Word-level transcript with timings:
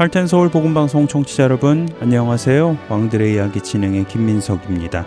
할텐 0.00 0.28
서울 0.28 0.48
복음 0.50 0.72
방송 0.72 1.06
청취자 1.06 1.42
여러분 1.42 1.86
안녕하세요. 2.00 2.78
왕들의 2.88 3.34
이야기 3.34 3.60
진행의 3.60 4.08
김민석입니다. 4.08 5.04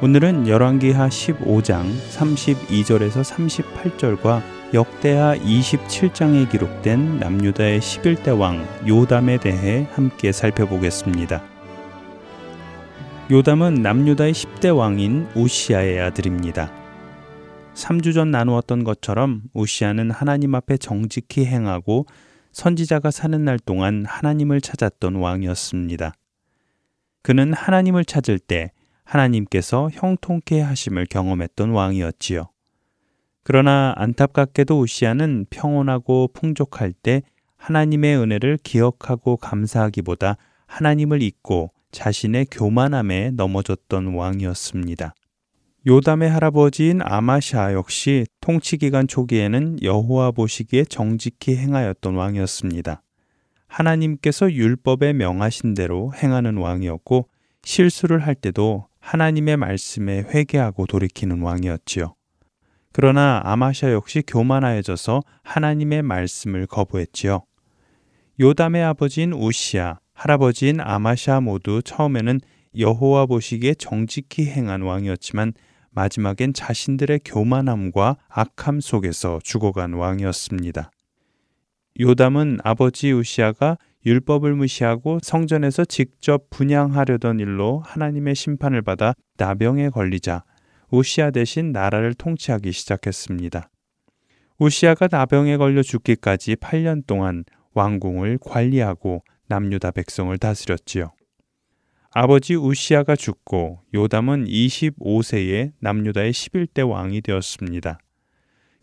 오늘은 0.00 0.46
열왕기하 0.46 1.08
15장 1.08 1.90
32절에서 2.12 3.24
38절과 3.24 4.40
역대하 4.72 5.34
27장에 5.36 6.48
기록된 6.48 7.18
남유다의 7.18 7.80
11대 7.80 8.38
왕 8.38 8.64
요담에 8.86 9.40
대해 9.40 9.88
함께 9.90 10.30
살펴보겠습니다. 10.30 11.42
요담은 13.32 13.74
남유다의 13.82 14.32
10대 14.32 14.76
왕인 14.76 15.26
우시아의 15.34 15.98
아들입니다. 16.02 16.70
3주 17.74 18.14
전 18.14 18.30
나누었던 18.30 18.84
것처럼 18.84 19.42
우시아는 19.54 20.12
하나님 20.12 20.54
앞에 20.54 20.76
정직히 20.76 21.46
행하고 21.46 22.06
선지자가 22.58 23.12
사는 23.12 23.44
날 23.44 23.56
동안 23.56 24.04
하나님을 24.04 24.60
찾았던 24.60 25.14
왕이었습니다. 25.14 26.12
그는 27.22 27.52
하나님을 27.52 28.04
찾을 28.04 28.40
때 28.40 28.72
하나님께서 29.04 29.90
형통케 29.92 30.60
하심을 30.60 31.06
경험했던 31.06 31.70
왕이었지요. 31.70 32.48
그러나 33.44 33.94
안타깝게도 33.96 34.80
우시아는 34.80 35.46
평온하고 35.50 36.30
풍족할 36.34 36.92
때 36.94 37.22
하나님의 37.58 38.16
은혜를 38.18 38.58
기억하고 38.64 39.36
감사하기보다 39.36 40.36
하나님을 40.66 41.22
잊고 41.22 41.70
자신의 41.92 42.46
교만함에 42.50 43.30
넘어졌던 43.36 44.14
왕이었습니다. 44.14 45.14
요담의 45.88 46.28
할아버지인 46.28 47.00
아마샤 47.02 47.72
역시 47.72 48.26
통치 48.42 48.76
기간 48.76 49.08
초기에는 49.08 49.82
여호와 49.82 50.32
보시기에 50.32 50.84
정직히 50.84 51.56
행하였던 51.56 52.14
왕이었습니다. 52.14 53.02
하나님께서 53.68 54.52
율법에 54.52 55.14
명하신 55.14 55.72
대로 55.72 56.12
행하는 56.14 56.58
왕이었고 56.58 57.30
실수를 57.62 58.18
할 58.18 58.34
때도 58.34 58.86
하나님의 59.00 59.56
말씀에 59.56 60.24
회개하고 60.28 60.84
돌이키는 60.84 61.40
왕이었지요. 61.40 62.14
그러나 62.92 63.40
아마샤 63.42 63.90
역시 63.92 64.22
교만하여져서 64.26 65.22
하나님의 65.42 66.02
말씀을 66.02 66.66
거부했지요. 66.66 67.44
요담의 68.38 68.84
아버지인 68.84 69.32
우시아, 69.32 70.00
할아버지인 70.12 70.82
아마샤 70.82 71.40
모두 71.40 71.80
처음에는 71.82 72.40
여호와 72.76 73.24
보시기에 73.24 73.72
정직히 73.72 74.50
행한 74.50 74.82
왕이었지만 74.82 75.54
마지막엔 75.90 76.52
자신들의 76.54 77.20
교만함과 77.24 78.16
악함 78.28 78.80
속에서 78.80 79.38
죽어간 79.42 79.94
왕이었습니다. 79.94 80.90
요담은 82.00 82.58
아버지 82.62 83.12
우시아가 83.12 83.76
율법을 84.06 84.54
무시하고 84.54 85.18
성전에서 85.22 85.84
직접 85.84 86.48
분양하려던 86.50 87.40
일로 87.40 87.80
하나님의 87.84 88.34
심판을 88.34 88.82
받아 88.82 89.14
나병에 89.36 89.90
걸리자 89.90 90.44
우시아 90.90 91.30
대신 91.30 91.72
나라를 91.72 92.14
통치하기 92.14 92.72
시작했습니다. 92.72 93.68
우시아가 94.58 95.08
나병에 95.10 95.56
걸려 95.56 95.82
죽기까지 95.82 96.56
8년 96.56 97.06
동안 97.06 97.44
왕궁을 97.74 98.38
관리하고 98.40 99.22
남유다 99.48 99.92
백성을 99.92 100.36
다스렸지요. 100.36 101.12
아버지 102.10 102.54
우시아가 102.54 103.16
죽고 103.16 103.82
요담은 103.92 104.46
25세에 104.46 105.72
남유다의 105.80 106.32
11대 106.32 106.88
왕이 106.88 107.20
되었습니다. 107.20 107.98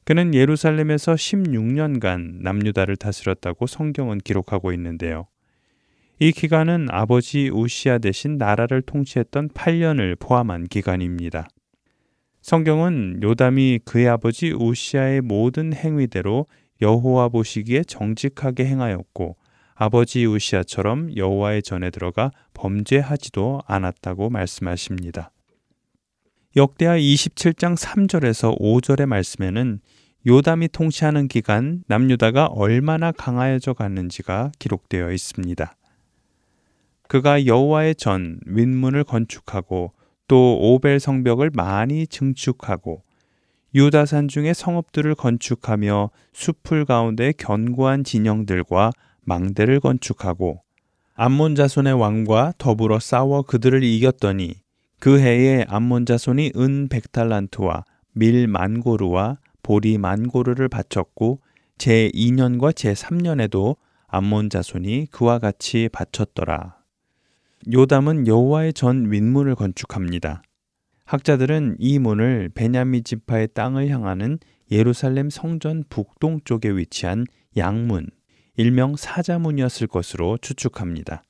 그는 0.03 0.36
예루살렘에서 0.36 1.16
16년간 1.16 2.44
남유다를 2.44 2.97
다스렸다고 2.97 3.66
성경은 3.66 4.19
기록하고 4.19 4.72
있는데요. 4.74 5.25
이 6.19 6.31
기간은 6.31 6.88
아버지 6.91 7.50
우시아 7.50 7.97
대신 7.97 8.38
나라를 8.38 8.84
통치했던 8.84 9.50
8년을 9.50 10.19
포함한 10.19 10.66
기간입니다. 10.66 11.47
성경은 12.44 13.22
요담이 13.24 13.80
그의 13.86 14.07
아버지 14.07 14.52
우시아의 14.52 15.22
모든 15.22 15.74
행위대로 15.74 16.46
여호와 16.80 17.30
보시기에 17.30 17.86
정직하게 17.86 18.66
행하였고 18.68 19.36
아버지 19.78 20.25
우시아처럼 20.25 21.18
여호와의 21.18 21.62
전에 21.62 21.90
들어가 21.90 22.31
범죄하지도 22.53 23.62
않았다고 23.68 24.30
말씀하십니다. 24.30 25.31
역대하 26.56 26.97
27장 26.97 27.75
3절에서 27.75 28.58
5절의 28.58 29.06
말씀에는 29.06 29.81
요담이 30.25 30.69
통치하는 30.69 31.28
기간 31.28 31.84
남유다가 31.88 32.46
얼마나 32.46 33.12
강하여져 33.12 33.74
갔는지가 33.74 34.53
기록되어 34.59 35.12
있습니다. 35.12 35.75
그가 37.09 37.46
여호와의 37.46 37.96
전 37.96 38.40
윗문을 38.46 39.03
건축하고 39.03 39.92
또 40.30 40.57
오벨 40.57 41.02
성벽을 41.02 41.52
많이 41.53 42.07
증축하고 42.07 43.03
유다산 43.75 44.30
중의 44.30 44.53
성읍들을 44.53 45.16
건축하며 45.16 46.09
숲풀 46.31 46.86
가운데 46.86 47.34
견고한 47.38 48.06
진영들과 48.06 48.92
망대를 49.25 49.80
건축하고 49.80 50.62
암몬 51.16 51.56
자손의 51.56 51.94
왕과 51.94 52.53
더불어 52.58 53.00
싸워 53.00 53.41
그들을 53.41 53.84
이겼더니 53.84 54.56
그 55.00 55.19
해에 55.19 55.66
암몬 55.68 56.06
자손이 56.06 56.53
은 56.56 56.88
백탈란트와 56.90 57.86
밀 58.13 58.47
만고르와 58.47 59.40
보리 59.62 59.97
만고르를 59.97 60.69
바쳤고 60.69 61.41
제 61.78 62.09
2년과 62.13 62.75
제 62.75 62.94
3년에도 62.94 63.75
암몬 64.08 64.50
자손이 64.50 65.08
그와 65.12 65.40
같이 65.40 65.90
바쳤더라. 65.92 66.78
요담은 67.72 68.28
여호와의 68.28 68.74
전 68.74 69.12
윗문을 69.12 69.56
건축합니다. 69.56 70.44
학자들은 71.06 71.78
이 71.80 72.00
문을 72.00 72.50
베냐미 72.53 73.03
지파의 73.03 73.50
땅을 73.53 73.90
향하는 73.90 74.40
예루살렘 74.72 75.30
성전 75.30 75.84
북동쪽에 75.90 76.69
위치한 76.69 77.25
양문, 77.57 78.07
일명 78.55 78.95
사자문이었을 78.95 79.88
것으로 79.88 80.38
추측합니다. 80.38 81.23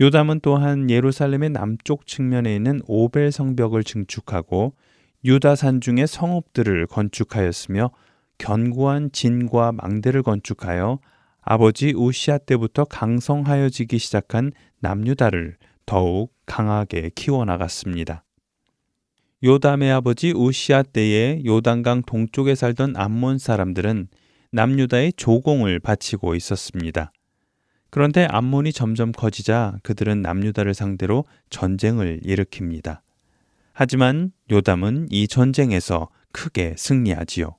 요담은 0.00 0.40
또한 0.40 0.90
예루살렘의 0.90 1.50
남쪽 1.50 2.06
측면에 2.06 2.54
있는 2.54 2.80
오벨 2.86 3.32
성벽을 3.32 3.82
증축하고 3.84 4.74
유다 5.24 5.56
산 5.56 5.80
중의 5.80 6.06
성읍들을 6.06 6.86
건축하였으며 6.86 7.90
견고한 8.38 9.10
진과 9.12 9.72
망대를 9.72 10.22
건축하여 10.22 10.98
아버지 11.40 11.94
우시아 11.96 12.38
때부터 12.38 12.84
강성하여지기 12.84 13.98
시작한 13.98 14.52
남유다를 14.80 15.56
더욱 15.86 16.34
강하게 16.44 17.10
키워나갔습니다. 17.14 18.24
요담의 19.42 19.92
아버지 19.92 20.32
우시아 20.32 20.82
때에 20.82 21.42
요단강 21.44 22.02
동쪽에 22.02 22.54
살던 22.54 22.96
암몬 22.96 23.38
사람들은 23.38 24.08
남유다의 24.52 25.14
조공을 25.16 25.80
바치고 25.80 26.34
있었습니다. 26.34 27.12
그런데 27.90 28.26
암몬이 28.28 28.72
점점 28.72 29.12
커지자 29.12 29.78
그들은 29.82 30.22
남유다를 30.22 30.74
상대로 30.74 31.24
전쟁을 31.50 32.20
일으킵니다. 32.24 33.00
하지만 33.72 34.32
요담은 34.50 35.08
이 35.10 35.28
전쟁에서 35.28 36.08
크게 36.32 36.74
승리하지요. 36.76 37.56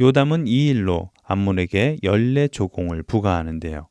요담은 0.00 0.46
이 0.46 0.68
일로 0.68 1.10
암몬에게 1.24 1.98
연례 2.02 2.48
조공을 2.48 3.02
부과하는데요. 3.02 3.88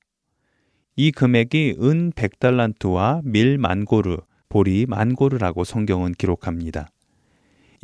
이 0.97 1.11
금액이 1.11 1.77
은 1.81 2.11
100달란트와 2.11 3.21
밀 3.23 3.57
만고르, 3.57 4.17
보리 4.49 4.85
만고르라고 4.85 5.63
성경은 5.63 6.13
기록합니다. 6.13 6.87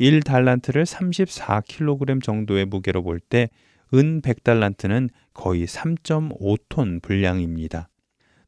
1달란트를 0.00 0.86
34kg 0.86 2.22
정도의 2.22 2.64
무게로 2.66 3.02
볼 3.02 3.20
때 3.20 3.50
은 3.94 4.22
100달란트는 4.22 5.10
거의 5.34 5.66
3.5톤 5.66 7.02
분량입니다. 7.02 7.90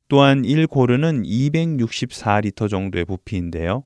또한 0.08 0.42
1고르는 0.42 1.26
264리터 1.26 2.68
정도의 2.68 3.04
부피인데요. 3.04 3.84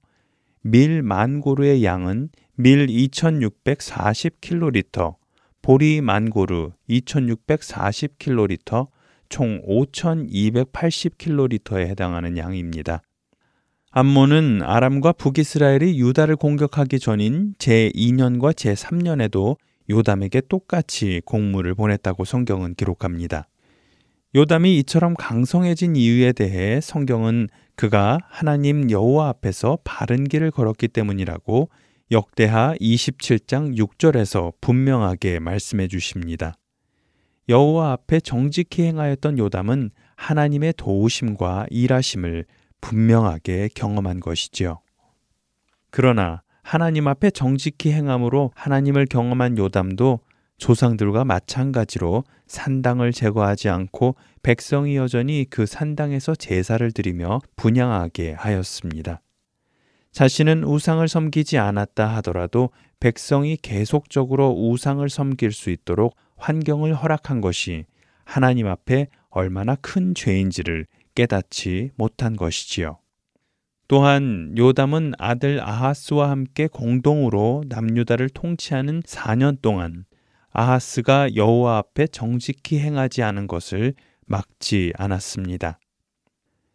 밀 0.63 1.03
만고르의 1.03 1.85
양은 1.85 2.31
밀 2.55 2.87
2640킬로리터, 2.87 5.17
보리 5.63 6.01
만고르 6.01 6.71
2640킬로리터, 6.91 8.89
총 9.29 9.61
5280킬로리터에 9.67 11.87
해당하는 11.87 12.37
양입니다. 12.37 13.03
암몬은 13.91 14.63
아람과 14.63 15.13
북이스라엘이 15.13 15.99
유다를 15.99 16.37
공격하기 16.37 16.99
전인 16.99 17.55
제2년과 17.59 18.53
제3년에도 18.53 19.57
요담에게 19.91 20.43
똑같이 20.49 21.23
공물을 21.25 21.75
보냈다고 21.75 22.25
성경은 22.25 22.75
기록합니다. 22.75 23.49
요담이 24.35 24.79
이처럼 24.79 25.15
강성해진 25.15 25.97
이유에 25.97 26.33
대해 26.33 26.81
성경은 26.81 27.49
그가 27.77 28.19
하나님 28.29 28.91
여호와 28.91 29.29
앞에서 29.29 29.79
바른 29.85 30.25
길을 30.25 30.51
걸었기 30.51 30.89
때문이라고 30.89 31.71
역대하 32.11 32.75
27장 32.81 33.77
6절에서 33.77 34.53
분명하게 34.61 35.39
말씀해 35.41 35.89
주십니다. 35.89 36.55
여호와 37.49 37.93
앞에 37.93 38.21
정직히 38.21 38.83
행하였던 38.83 39.39
요담은 39.39 39.91
하나님의 40.17 40.75
도우심과 40.77 41.67
일하심을 41.71 42.45
분명하게 42.81 43.71
경험한 43.75 44.21
것이지요. 44.21 44.81
그러나 45.91 46.43
하나님 46.69 47.09
앞에 47.09 47.31
정직히 47.31 47.93
행함으로 47.93 48.53
하나님을 48.55 49.07
경험한 49.07 49.57
요담도 49.57 50.21
조상들과 50.59 51.25
마찬가지로 51.25 52.25
산당을 52.47 53.13
제거하지 53.13 53.71
않고 53.71 54.17
백성이 54.43 54.97
여전히 54.97 55.47
그 55.49 55.65
산당에서 55.65 56.35
제사를 56.35 56.93
드리며 56.93 57.41
분양하게 57.57 58.35
하였습니다. 58.35 59.23
자신은 60.13 60.63
우상을 60.65 61.09
섬기지 61.09 61.57
않았다 61.57 62.07
하더라도 62.17 62.69
백성이 63.01 63.57
계속적으로 63.57 64.51
우상을 64.51 65.09
섬길 65.09 65.53
수 65.53 65.71
있도록 65.71 66.17
환경을 66.37 66.93
허락한 66.93 67.41
것이 67.41 67.87
하나님 68.27 68.67
앞에 68.67 69.07
얼마나 69.31 69.75
큰 69.77 70.15
죄인지를 70.15 70.87
깨닫지 71.15 71.93
못한 71.97 72.37
것이지요. 72.37 72.99
또한 73.89 74.55
요담은 74.57 75.15
아들 75.19 75.63
아하스와 75.63 76.31
함께 76.31 76.67
공동으로 76.67 77.65
남유다를 77.69 78.29
통치하는 78.29 79.01
4년 79.01 79.63
동안 79.63 80.05
아하스가 80.51 81.35
여호와 81.35 81.79
앞에 81.79 82.07
정직히 82.09 82.81
행하지 82.81 83.23
않은 83.23 83.47
것을 83.47 83.95
막지 84.27 84.93
않았습니다. 84.97 85.79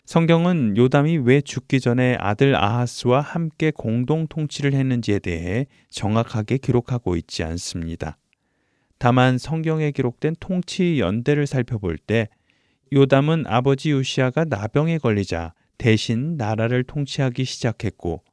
성경은 0.05 0.75
요담이 0.75 1.17
왜 1.19 1.39
죽기 1.41 1.79
전에 1.79 2.17
아들 2.19 2.55
아하스와 2.55 3.21
함께 3.21 3.71
공동 3.71 4.25
통치를 4.27 4.73
했는지에 4.73 5.19
대해 5.19 5.67
정확하게 5.91 6.57
기록하고 6.57 7.15
있지 7.15 7.43
않습니다. 7.43 8.17
다만 8.97 9.37
성경에 9.37 9.91
기록된 9.91 10.35
통치 10.39 10.99
연대를 10.99 11.45
살펴볼 11.45 11.99
때 11.99 12.27
요담은 12.91 13.45
아버지 13.45 13.91
요시아가 13.91 14.45
나병에 14.45 14.97
걸리자 14.97 15.53
대신 15.77 16.37
나라를 16.37 16.83
통치하기 16.83 17.43
시작했고 17.45 18.23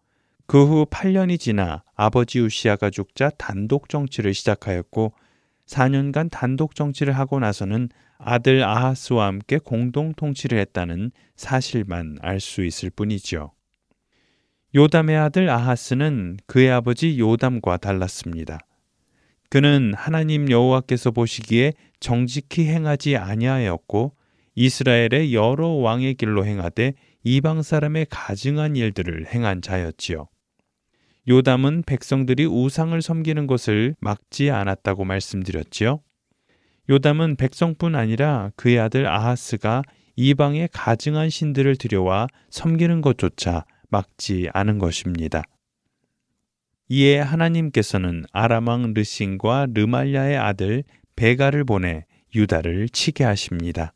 그 0.47 0.65
후 0.65 0.85
8년이 0.85 1.39
지나 1.39 1.85
아버지 1.95 2.41
요시아가 2.41 2.91
죽자 2.91 3.31
단독 3.39 3.89
정치를 3.89 4.35
시작하였고 4.35 5.13
4년간 5.67 6.29
단독 6.31 6.75
정치를 6.75 7.13
하고 7.13 7.39
나서는 7.39 7.89
아들 8.19 8.65
아하스와 8.65 9.27
함께 9.27 9.59
공동 9.59 10.13
통치를 10.13 10.59
했다는 10.59 11.13
사실만 11.37 12.19
알 12.21 12.41
수 12.41 12.65
있을 12.65 12.91
뿐이지요. 12.91 13.53
요담의 14.75 15.17
아들 15.17 15.49
아하스는 15.49 16.39
그의 16.47 16.71
아버지 16.71 17.19
요담과 17.19 17.77
달랐습니다. 17.77 18.59
그는 19.49 19.95
하나님 19.97 20.51
여호와께서 20.51 21.13
보시기에 21.13 21.75
정직히 22.01 22.67
행하지 22.67 23.17
아니하였고 23.17 24.15
이스라엘의 24.57 25.33
여러 25.33 25.69
왕의 25.69 26.15
길로 26.15 26.45
행하되 26.45 26.95
이방 27.23 27.63
사람의 27.63 28.07
가증한 28.11 28.77
일들을 28.77 29.27
행한 29.27 29.63
자였지요. 29.63 30.29
요담은 31.29 31.83
백성들이 31.87 32.47
우상을 32.47 33.01
섬기는 33.01 33.47
것을 33.47 33.95
막지 34.01 34.51
않았다고 34.51 35.05
말씀드렸지요. 35.05 36.01
요담은 36.89 37.37
백성뿐 37.37 37.95
아니라 37.95 38.51
그의 38.57 38.81
아들 38.81 39.07
아하스가 39.07 39.83
이방의 40.17 40.71
가증한 40.73 41.31
신들을 41.31 41.77
들여와 41.77 42.27
섬기는 42.51 43.01
것조차 43.01 43.65
막지 43.89 44.49
않은 44.53 44.79
것입니다. 44.79 45.43
이에 46.89 47.21
하나님께서는 47.21 48.25
아람왕 48.33 48.95
르신과 48.95 49.69
르말야의 49.73 50.37
아들 50.37 50.83
베가를 51.15 51.65
보내 51.65 52.05
유다를 52.35 52.89
치게 52.89 53.23
하십니다. 53.25 53.93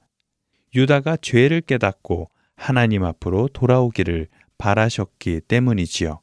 유다가 0.74 1.16
죄를 1.16 1.60
깨닫고 1.60 2.30
하나님 2.56 3.04
앞으로 3.04 3.48
돌아오기를 3.48 4.28
바라셨기 4.58 5.42
때문이지요. 5.48 6.20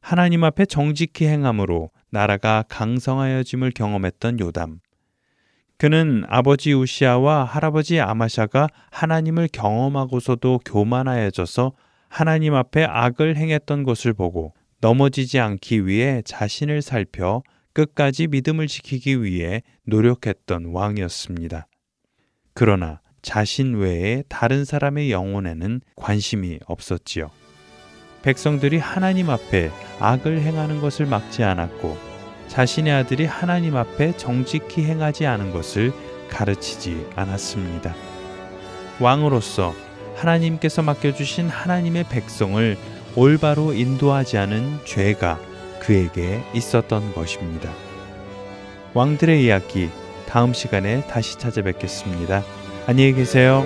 하나님 0.00 0.44
앞에 0.44 0.66
정직히 0.66 1.26
행함으로 1.26 1.90
나라가 2.10 2.64
강성하여짐을 2.68 3.70
경험했던 3.70 4.40
요담. 4.40 4.80
그는 5.78 6.24
아버지 6.28 6.72
우시아와 6.72 7.44
할아버지 7.44 8.00
아마샤가 8.00 8.68
하나님을 8.90 9.48
경험하고서도 9.52 10.60
교만하여져서 10.64 11.72
하나님 12.08 12.54
앞에 12.54 12.84
악을 12.84 13.36
행했던 13.36 13.84
것을 13.84 14.12
보고 14.12 14.54
넘어지지 14.80 15.38
않기 15.38 15.86
위해 15.86 16.22
자신을 16.24 16.82
살펴 16.82 17.42
끝까지 17.72 18.26
믿음을 18.26 18.66
지키기 18.66 19.22
위해 19.22 19.62
노력했던 19.86 20.66
왕이었습니다. 20.66 21.66
그러나 22.54 23.00
자신 23.22 23.76
외에 23.76 24.22
다른 24.28 24.64
사람의 24.64 25.10
영혼에는 25.10 25.80
관심이 25.96 26.58
없었지요. 26.66 27.30
백성들이 28.22 28.78
하나님 28.78 29.30
앞에 29.30 29.70
악을 29.98 30.40
행하는 30.40 30.80
것을 30.80 31.06
막지 31.06 31.42
않았고 31.42 31.96
자신의 32.48 32.92
아들이 32.92 33.24
하나님 33.24 33.76
앞에 33.76 34.16
정직히 34.16 34.84
행하지 34.84 35.26
않은 35.26 35.52
것을 35.52 35.92
가르치지 36.28 37.08
않았습니다. 37.16 37.94
왕으로서 39.00 39.74
하나님께서 40.16 40.82
맡겨주신 40.82 41.48
하나님의 41.48 42.04
백성을 42.04 42.76
올바로 43.16 43.72
인도하지 43.72 44.38
않은 44.38 44.80
죄가 44.84 45.38
그에게 45.80 46.42
있었던 46.54 47.14
것입니다. 47.14 47.72
왕들의 48.94 49.42
이야기 49.44 49.90
다음 50.28 50.52
시간에 50.52 51.06
다시 51.08 51.38
찾아뵙겠습니다. 51.38 52.42
안녕히 52.86 53.14
계세요. 53.14 53.64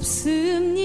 없 0.00 0.79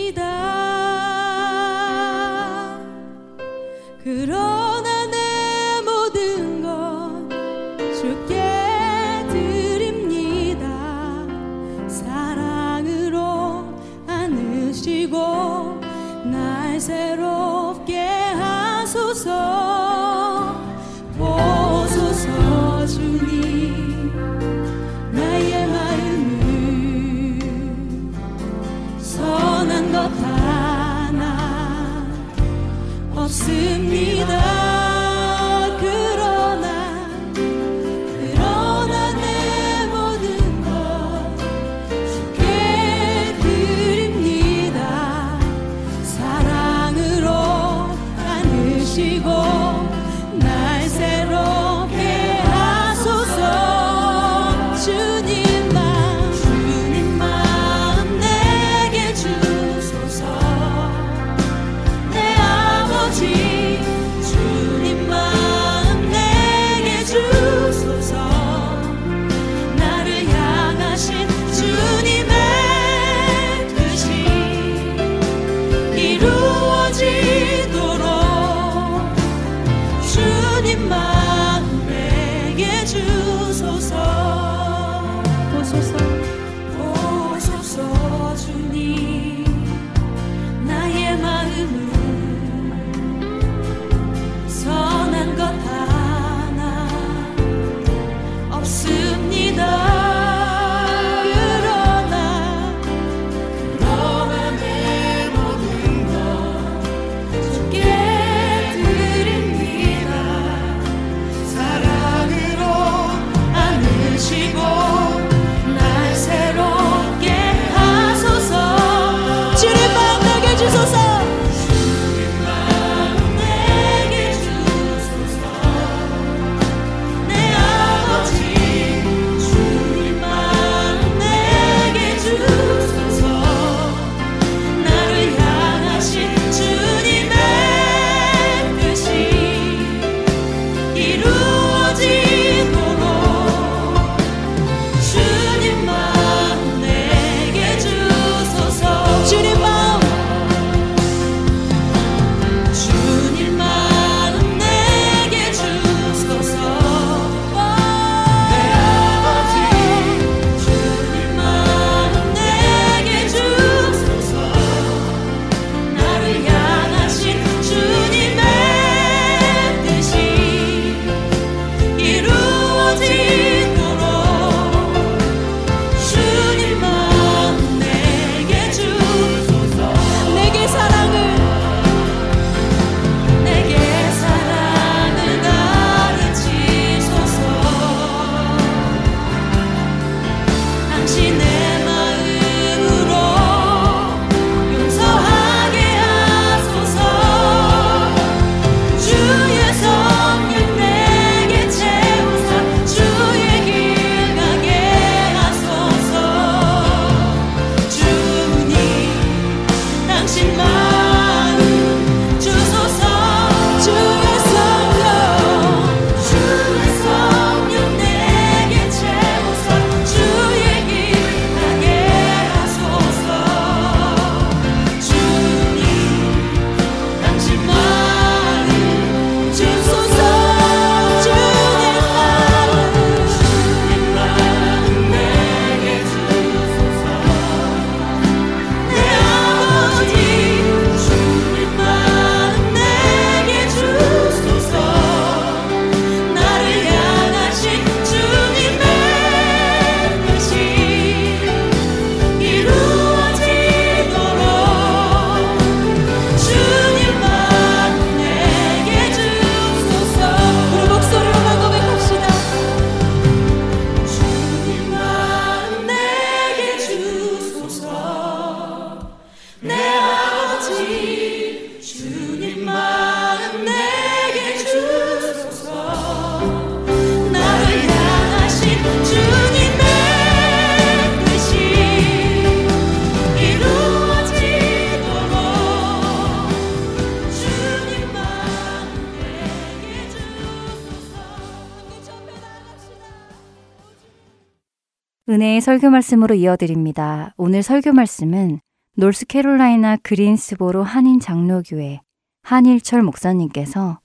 설교 295.86 295.90
말씀으로 295.92 296.36
이어드립니다. 296.36 297.34
오늘 297.38 297.62
설교 297.62 297.94
말씀은 297.94 298.60
노스캐롤라이나 298.96 299.98
그린스보로 299.98 300.84
한인 300.84 301.20
장로교회 301.20 302.02
한일철 302.42 303.04
목사님께서 303.04 304.00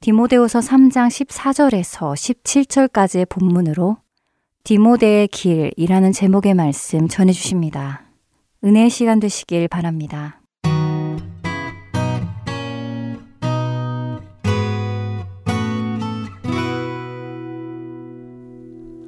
디모데후서 0.00 0.60
3장 0.60 1.08
14절에서 1.08 2.14
17절까지의 2.14 3.28
본문으로 3.28 3.96
디모데의 4.62 5.28
길이라는 5.28 6.12
제목의 6.12 6.54
말씀 6.54 7.08
전해 7.08 7.32
주십니다. 7.32 8.04
은혜의 8.62 8.90
시간 8.90 9.18
되시길 9.18 9.68
바랍니다. 9.68 10.40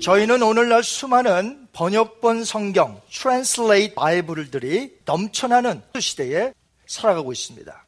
저희는 0.01 0.43
오늘날 0.43 0.83
수많은 0.83 1.68
번역본 1.79 2.43
성경, 2.43 3.01
translate 3.09 3.95
바이블들이 3.95 4.99
넘쳐나는 5.05 5.81
시대에 6.01 6.53
살아가고 6.89 7.31
있습니다. 7.31 7.87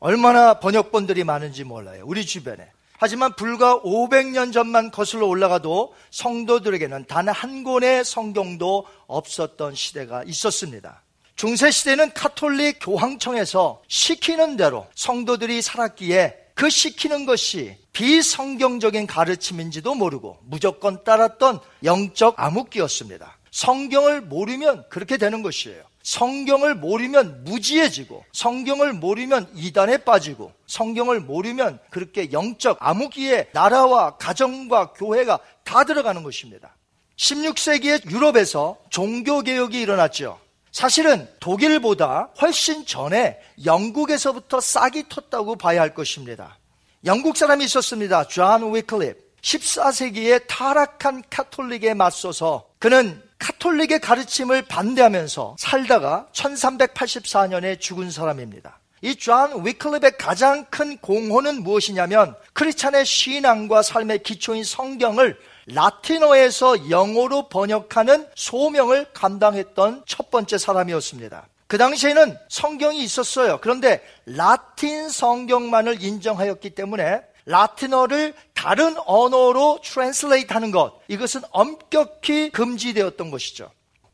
얼마나 0.00 0.60
번역본들이 0.60 1.24
많은지 1.24 1.64
몰라요. 1.64 2.04
우리 2.04 2.26
주변에. 2.26 2.70
하지만 2.98 3.34
불과 3.36 3.80
500년 3.80 4.52
전만 4.52 4.90
거슬러 4.90 5.26
올라가도 5.26 5.94
성도들에게는 6.10 7.06
단 7.06 7.28
한 7.28 7.64
권의 7.64 8.04
성경도 8.04 8.86
없었던 9.06 9.74
시대가 9.74 10.22
있었습니다. 10.24 11.02
중세 11.34 11.70
시대는 11.70 12.12
카톨릭 12.12 12.80
교황청에서 12.82 13.80
시키는 13.88 14.58
대로 14.58 14.86
성도들이 14.94 15.62
살았기에 15.62 16.49
그 16.60 16.68
시키는 16.68 17.24
것이 17.24 17.78
비성경적인 17.94 19.06
가르침인지도 19.06 19.94
모르고 19.94 20.40
무조건 20.42 21.02
따랐던 21.04 21.58
영적 21.84 22.34
암흑기였습니다. 22.36 23.38
성경을 23.50 24.20
모르면 24.20 24.84
그렇게 24.90 25.16
되는 25.16 25.40
것이에요. 25.40 25.82
성경을 26.02 26.74
모르면 26.74 27.44
무지해지고, 27.44 28.26
성경을 28.32 28.92
모르면 28.92 29.50
이단에 29.54 30.04
빠지고, 30.04 30.52
성경을 30.66 31.20
모르면 31.20 31.78
그렇게 31.88 32.30
영적 32.30 32.76
암흑기에 32.78 33.52
나라와 33.54 34.18
가정과 34.18 34.92
교회가 34.92 35.38
다 35.64 35.84
들어가는 35.84 36.22
것입니다. 36.22 36.76
16세기의 37.16 38.10
유럽에서 38.10 38.76
종교개혁이 38.90 39.80
일어났죠. 39.80 40.38
사실은 40.72 41.28
독일보다 41.40 42.30
훨씬 42.40 42.86
전에 42.86 43.38
영국에서부터 43.64 44.60
싹이 44.60 45.04
텄다고 45.04 45.58
봐야 45.58 45.80
할 45.80 45.94
것입니다. 45.94 46.58
영국 47.04 47.36
사람이 47.36 47.64
있었습니다. 47.64 48.24
존 48.28 48.74
위클립. 48.74 49.16
14세기에 49.42 50.44
타락한 50.46 51.22
카톨릭에 51.30 51.94
맞서서 51.94 52.66
그는 52.78 53.22
카톨릭의 53.38 54.00
가르침을 54.00 54.62
반대하면서 54.62 55.56
살다가 55.58 56.28
1384년에 56.32 57.80
죽은 57.80 58.10
사람입니다. 58.10 58.78
이 59.02 59.14
존 59.16 59.64
위클립의 59.64 60.18
가장 60.18 60.66
큰 60.66 60.98
공헌은 60.98 61.62
무엇이냐면 61.62 62.34
크리스찬의 62.52 63.06
신앙과 63.06 63.80
삶의 63.82 64.22
기초인 64.22 64.62
성경을 64.62 65.38
라틴어에서 65.66 66.90
영어로 66.90 67.48
번역하는 67.48 68.26
소명을 68.34 69.12
감당했던 69.12 70.04
첫 70.06 70.30
번째 70.30 70.58
사람이었습니다. 70.58 71.46
그 71.66 71.78
당시에는 71.78 72.36
성경이 72.48 73.02
있었어요. 73.02 73.58
그런데 73.60 74.02
라틴 74.26 75.08
성경만을 75.08 76.02
인정하였기 76.02 76.70
때문에 76.70 77.22
라틴어를 77.46 78.34
다른 78.54 78.96
언어로 79.06 79.80
translate 79.82 80.52
하는 80.52 80.70
것, 80.70 81.00
이것은 81.08 81.42
엄격히 81.50 82.50
금지되었던 82.50 83.30
것이죠. 83.30 83.70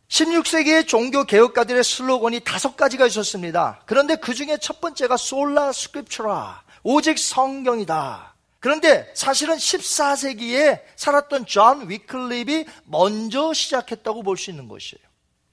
16세기의 0.08 0.86
종교 0.86 1.24
개혁가들의 1.24 1.82
슬로건이 1.82 2.40
다섯 2.40 2.76
가지가 2.76 3.06
있었습니다. 3.06 3.80
그런데 3.86 4.16
그 4.16 4.34
중에 4.34 4.58
첫 4.60 4.80
번째가 4.80 5.16
Sola 5.16 5.72
Scriptura, 5.72 6.62
오직 6.84 7.18
성경이다. 7.18 8.35
그런데 8.66 9.08
사실은 9.14 9.54
14세기에 9.54 10.80
살았던 10.96 11.46
존 11.46 11.88
위클립이 11.88 12.64
먼저 12.86 13.52
시작했다고 13.54 14.24
볼 14.24 14.36
수 14.36 14.50
있는 14.50 14.66
것이에요. 14.66 15.06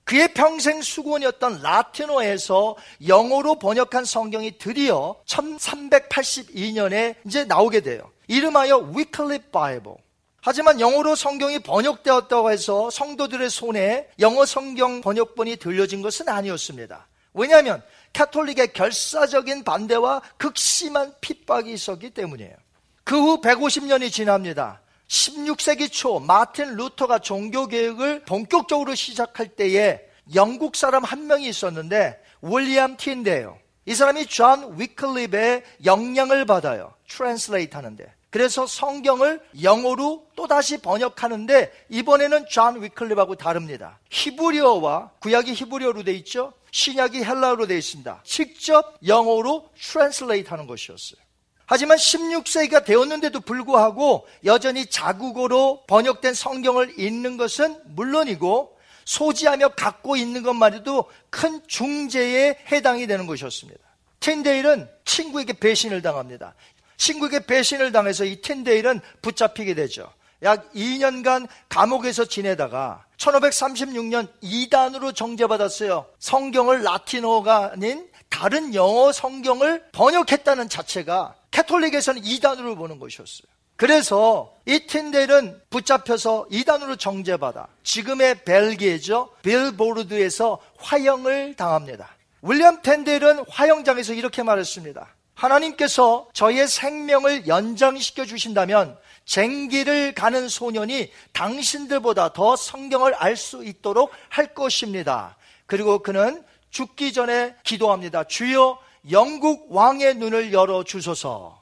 그의 0.04 0.34
평생 0.34 0.82
숙원이었던 0.82 1.62
라틴어에서 1.62 2.76
영어로 3.08 3.60
번역한 3.60 4.06
성경이 4.06 4.58
드디어 4.58 5.22
1382년에 5.28 7.18
이제 7.28 7.46
나오게 7.46 7.82
돼요. 7.82 8.10
이름하여 8.30 8.78
위클립 8.96 9.52
바이블. 9.52 9.94
하지만 10.42 10.80
영어로 10.80 11.16
성경이 11.16 11.60
번역되었다고 11.60 12.50
해서 12.50 12.90
성도들의 12.90 13.48
손에 13.52 14.10
영어 14.22 14.44
성경 14.48 15.02
번역본이 15.02 15.58
들려진 15.58 16.02
것은 16.02 16.30
아니었습니다. 16.30 17.08
왜냐하면 17.36 17.84
카톨릭의 18.14 18.74
결사적인 18.74 19.64
반대와 19.64 20.24
극심한 20.38 21.14
핍박이 21.22 21.72
있었기 21.72 22.10
때문이에요. 22.10 22.63
그 23.04 23.16
후 23.16 23.42
150년이 23.42 24.12
지납니다. 24.12 24.82
16세기 25.08 25.92
초 25.92 26.20
마틴 26.20 26.76
루터가 26.76 27.20
종교개혁을 27.20 28.24
본격적으로 28.26 28.96
시작할 28.96 29.50
때에 29.50 30.02
영국 30.34 30.76
사람 30.76 31.04
한 31.04 31.28
명이 31.28 31.48
있었는데 31.48 32.20
윌리엄 32.42 32.98
틴데일. 32.98 33.60
이 33.86 33.94
사람이 33.94 34.26
존 34.28 34.80
위클립의 34.80 35.64
영향을 35.86 36.46
받아요. 36.46 36.94
translate 37.10 37.76
하는데. 37.76 38.12
그래서 38.30 38.66
성경을 38.66 39.42
영어로 39.62 40.26
또다시 40.36 40.82
번역하는데 40.82 41.72
이번에는 41.90 42.46
존 42.50 42.82
위클립하고 42.82 43.36
다릅니다. 43.36 44.00
히브리어와 44.10 45.12
구약이 45.20 45.54
히브리어로 45.54 46.04
돼 46.04 46.14
있죠. 46.14 46.54
신약이 46.72 47.24
헬라어로 47.24 47.68
돼 47.68 47.78
있습니다. 47.78 48.22
직접 48.24 48.98
영어로 49.06 49.70
translate 49.80 50.50
하는 50.50 50.66
것이었어요. 50.66 51.22
하지만 51.66 51.98
16세기가 51.98 52.84
되었는데도 52.84 53.40
불구하고 53.40 54.28
여전히 54.46 54.86
자국어로 54.86 55.84
번역된 55.88 56.34
성경을 56.34 57.00
읽는 57.00 57.38
것은 57.38 57.80
물론이고 57.86 58.78
소지하며 59.06 59.70
갖고 59.70 60.16
있는 60.16 60.44
것만 60.44 60.74
해도 60.74 61.06
큰 61.30 61.62
중재에 61.68 62.58
해당이 62.72 63.08
되는 63.08 63.28
것이었습니다. 63.28 63.80
틴데일은 64.20 64.90
친구에게 65.06 65.54
배신을 65.54 66.02
당합니다. 66.02 66.54
친구에게 66.98 67.46
배신을 67.46 67.92
당해서 67.92 68.24
이 68.24 68.42
틴데일은 68.42 69.02
붙잡히게 69.22 69.74
되죠. 69.74 70.12
약 70.44 70.72
2년간 70.74 71.48
감옥에서 71.70 72.26
지내다가 72.26 73.06
1536년 73.18 74.28
이단으로 74.42 75.14
정죄받았어요. 75.14 76.06
성경을 76.20 76.84
라틴어가 76.84 77.72
아닌 77.74 78.08
다른 78.34 78.74
영어 78.74 79.12
성경을 79.12 79.84
번역했다는 79.92 80.68
자체가 80.68 81.36
캐톨릭에서는 81.52 82.26
이단으로 82.26 82.76
보는 82.76 82.98
것이었어요. 82.98 83.44
그래서 83.76 84.54
이 84.66 84.88
틴델은 84.88 85.62
붙잡혀서 85.70 86.48
이단으로 86.50 86.96
정죄받아 86.96 87.68
지금의 87.84 88.44
벨기에죠. 88.44 89.30
빌보르드에서 89.44 90.60
화형을 90.80 91.54
당합니다. 91.56 92.10
윌리엄 92.42 92.82
텐델은 92.82 93.46
화형장에서 93.48 94.14
이렇게 94.14 94.42
말했습니다. 94.42 95.08
하나님께서 95.36 96.28
저의 96.34 96.68
생명을 96.68 97.48
연장시켜 97.48 98.26
주신다면 98.26 98.98
쟁기를 99.26 100.14
가는 100.14 100.50
소년이 100.50 101.12
당신들보다 101.34 102.34
더 102.34 102.56
성경을 102.56 103.14
알 103.14 103.38
수 103.38 103.64
있도록 103.64 104.12
할 104.30 104.54
것입니다. 104.54 105.38
그리고 105.66 106.00
그는 106.00 106.44
죽기 106.74 107.14
전에 107.14 107.56
기도합니다. 107.64 108.26
주여 108.26 108.80
영국 109.12 109.68
왕의 109.74 110.16
눈을 110.16 110.52
열어 110.52 110.84
주소서. 110.84 111.62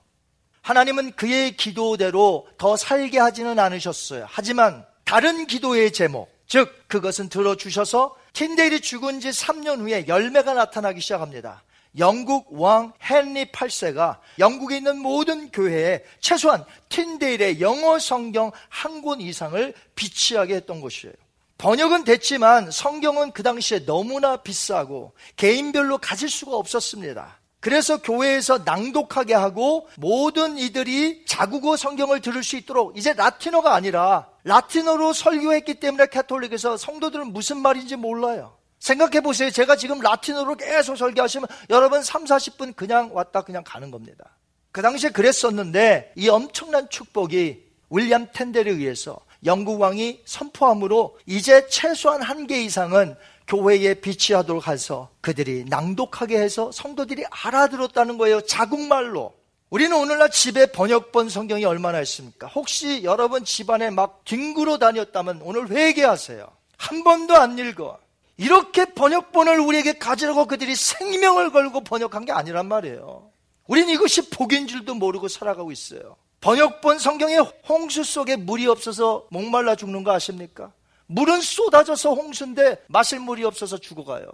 하나님은 0.62 1.12
그의 1.12 1.58
기도대로 1.58 2.47
더 2.58 2.78
살게 2.78 3.19
하지는 3.19 3.60
않으셨어요. 3.60 4.26
하지만 4.30 4.86
다른 5.04 5.47
기도의 5.47 5.91
제목, 5.91 6.32
즉 6.47 6.88
그것은 6.88 7.28
들어주셔서 7.30 8.15
틴데일이 8.34 8.80
죽은 8.80 9.19
지 9.19 9.30
3년 9.30 9.80
후에 9.80 10.06
열매가 10.08 10.54
나타나기 10.54 11.02
시작합니다. 11.02 11.63
영국 11.97 12.47
왕 12.52 12.93
헨리 13.10 13.52
8세가 13.52 14.19
영국에 14.39 14.78
있는 14.78 14.97
모든 14.97 15.52
교회에 15.52 16.06
최소한 16.21 16.63
틴데일의 16.88 17.60
영어 17.60 18.00
성경 18.00 18.52
한 18.69 19.02
권 19.02 19.19
이상을 19.19 19.74
비치하게 19.95 20.56
했던 20.56 20.80
것이에요. 20.80 21.13
번역은 21.62 22.06
됐지만 22.06 22.71
성경은 22.71 23.34
그 23.34 23.43
당시에 23.43 23.86
너무나 23.86 24.38
비싸고 24.38 25.13
개인별로 25.36 26.00
가질 26.00 26.28
수가 26.28 26.56
없었습니다. 26.56 27.39
그래서 27.60 28.02
교회에서 28.02 28.63
낭독하게 28.65 29.36
하고 29.36 29.88
모든 29.97 30.58
이들이 30.58 31.24
자국어 31.28 31.78
성경을 31.78 32.19
들을 32.21 32.43
수 32.43 32.58
있도록 32.58 32.97
이제 32.97 33.13
라틴어가 33.13 33.76
아니라 33.76 34.28
라틴어로 34.43 35.13
설교했기 35.13 35.76
때문에 35.76 36.08
카톨릭에서 36.08 36.78
성도들은 36.78 37.32
무슨 37.32 37.58
말인지 37.58 37.95
몰라요. 37.95 38.58
생각해 38.80 39.21
보세요. 39.21 39.52
제가 39.52 39.76
지금 39.76 40.00
라틴어로 40.00 40.56
계속 40.56 40.95
설교하시면 40.95 41.47
여러분 41.69 42.02
3, 42.02 42.24
40분 42.24 42.76
그냥 42.76 43.12
왔다 43.13 43.43
그냥 43.43 43.63
가는 43.63 43.91
겁니다. 43.91 44.36
그 44.71 44.82
당시에 44.82 45.12
그랬었는데 45.12 46.13
이 46.15 46.28
엄청난 46.28 46.89
축복이 46.89 47.63
윌리엄 47.91 48.30
텐델에 48.34 48.71
의해서 48.71 49.19
영국 49.45 49.82
왕이 49.82 50.21
선포함으로 50.25 51.17
이제 51.25 51.67
최소한 51.67 52.21
한 52.21 52.47
개 52.47 52.62
이상은 52.62 53.15
교회에 53.47 53.95
비치하도록 53.95 54.67
해서 54.67 55.10
그들이 55.21 55.65
낭독하게 55.67 56.38
해서 56.39 56.71
성도들이 56.71 57.25
알아들었다는 57.30 58.17
거예요. 58.17 58.41
자국말로. 58.41 59.34
우리는 59.69 59.95
오늘날 59.95 60.30
집에 60.32 60.67
번역본 60.67 61.30
성경이 61.30 61.65
얼마나 61.65 62.01
있습니까? 62.01 62.47
혹시 62.47 63.04
여러분 63.04 63.43
집안에 63.45 63.89
막 63.89 64.23
뒹굴어 64.25 64.77
다녔다면 64.77 65.41
오늘 65.43 65.69
회개하세요. 65.69 66.47
한 66.77 67.04
번도 67.04 67.36
안 67.36 67.58
읽어. 67.58 67.97
이렇게 68.38 68.86
번역본을 68.86 69.60
우리에게 69.60 69.93
가지라고 69.93 70.45
그들이 70.45 70.75
생명을 70.75 71.51
걸고 71.51 71.82
번역한 71.84 72.25
게 72.25 72.32
아니란 72.32 72.67
말이에요. 72.67 73.30
우린 73.67 73.89
이것이 73.89 74.30
복인 74.30 74.67
줄도 74.67 74.95
모르고 74.95 75.27
살아가고 75.27 75.71
있어요. 75.71 76.15
번역본 76.41 76.99
성경에 76.99 77.38
홍수 77.69 78.04
속에 78.04 78.36
물이 78.36 78.67
없어서 78.67 79.27
목말라 79.30 79.75
죽는 79.75 80.04
거 80.04 80.12
아십니까? 80.12 80.73
물은 81.06 81.41
쏟아져서 81.41 82.13
홍수인데 82.13 82.84
마실 82.88 83.19
물이 83.19 83.43
없어서 83.43 83.77
죽어가요. 83.77 84.25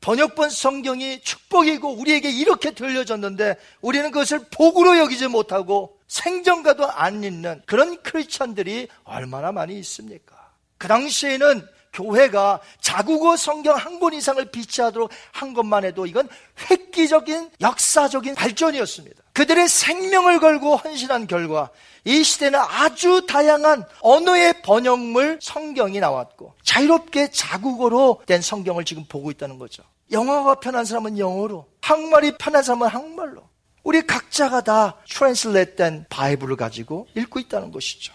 번역본 0.00 0.50
성경이 0.50 1.22
축복이고 1.22 1.94
우리에게 1.94 2.30
이렇게 2.30 2.72
들려졌는데 2.72 3.56
우리는 3.80 4.10
그것을 4.10 4.40
복으로 4.50 4.98
여기지 4.98 5.28
못하고 5.28 5.98
생전가도 6.08 6.86
안 6.86 7.24
읽는 7.24 7.62
그런 7.64 8.02
크리스천들이 8.02 8.88
얼마나 9.04 9.50
많이 9.50 9.78
있습니까? 9.78 10.52
그 10.76 10.86
당시에는 10.88 11.66
교회가 11.94 12.60
자국어 12.80 13.36
성경 13.36 13.76
한 13.76 13.98
권 13.98 14.12
이상을 14.12 14.44
비치하도록 14.50 15.10
한 15.32 15.54
것만 15.54 15.84
해도 15.84 16.04
이건 16.04 16.28
획기적인 16.68 17.52
역사적인 17.62 18.34
발전이었습니다. 18.34 19.23
그들의 19.34 19.68
생명을 19.68 20.40
걸고 20.40 20.76
헌신한 20.76 21.26
결과 21.26 21.70
이 22.04 22.22
시대는 22.22 22.58
아주 22.58 23.26
다양한 23.26 23.84
언어의 24.00 24.62
번역물 24.62 25.38
성경이 25.42 26.00
나왔고 26.00 26.54
자유롭게 26.62 27.30
자국어로 27.30 28.22
된 28.26 28.40
성경을 28.40 28.84
지금 28.84 29.04
보고 29.06 29.30
있다는 29.30 29.58
거죠. 29.58 29.82
영어가 30.12 30.56
편한 30.56 30.84
사람은 30.84 31.18
영어로, 31.18 31.66
한국말이 31.80 32.36
편한 32.38 32.62
사람은 32.62 32.88
한국말로. 32.88 33.42
우리 33.82 34.06
각자가 34.06 34.62
다 34.62 34.96
translate 35.08 35.76
된 35.76 36.06
바이블을 36.08 36.56
가지고 36.56 37.06
읽고 37.14 37.40
있다는 37.40 37.70
것이죠. 37.70 38.14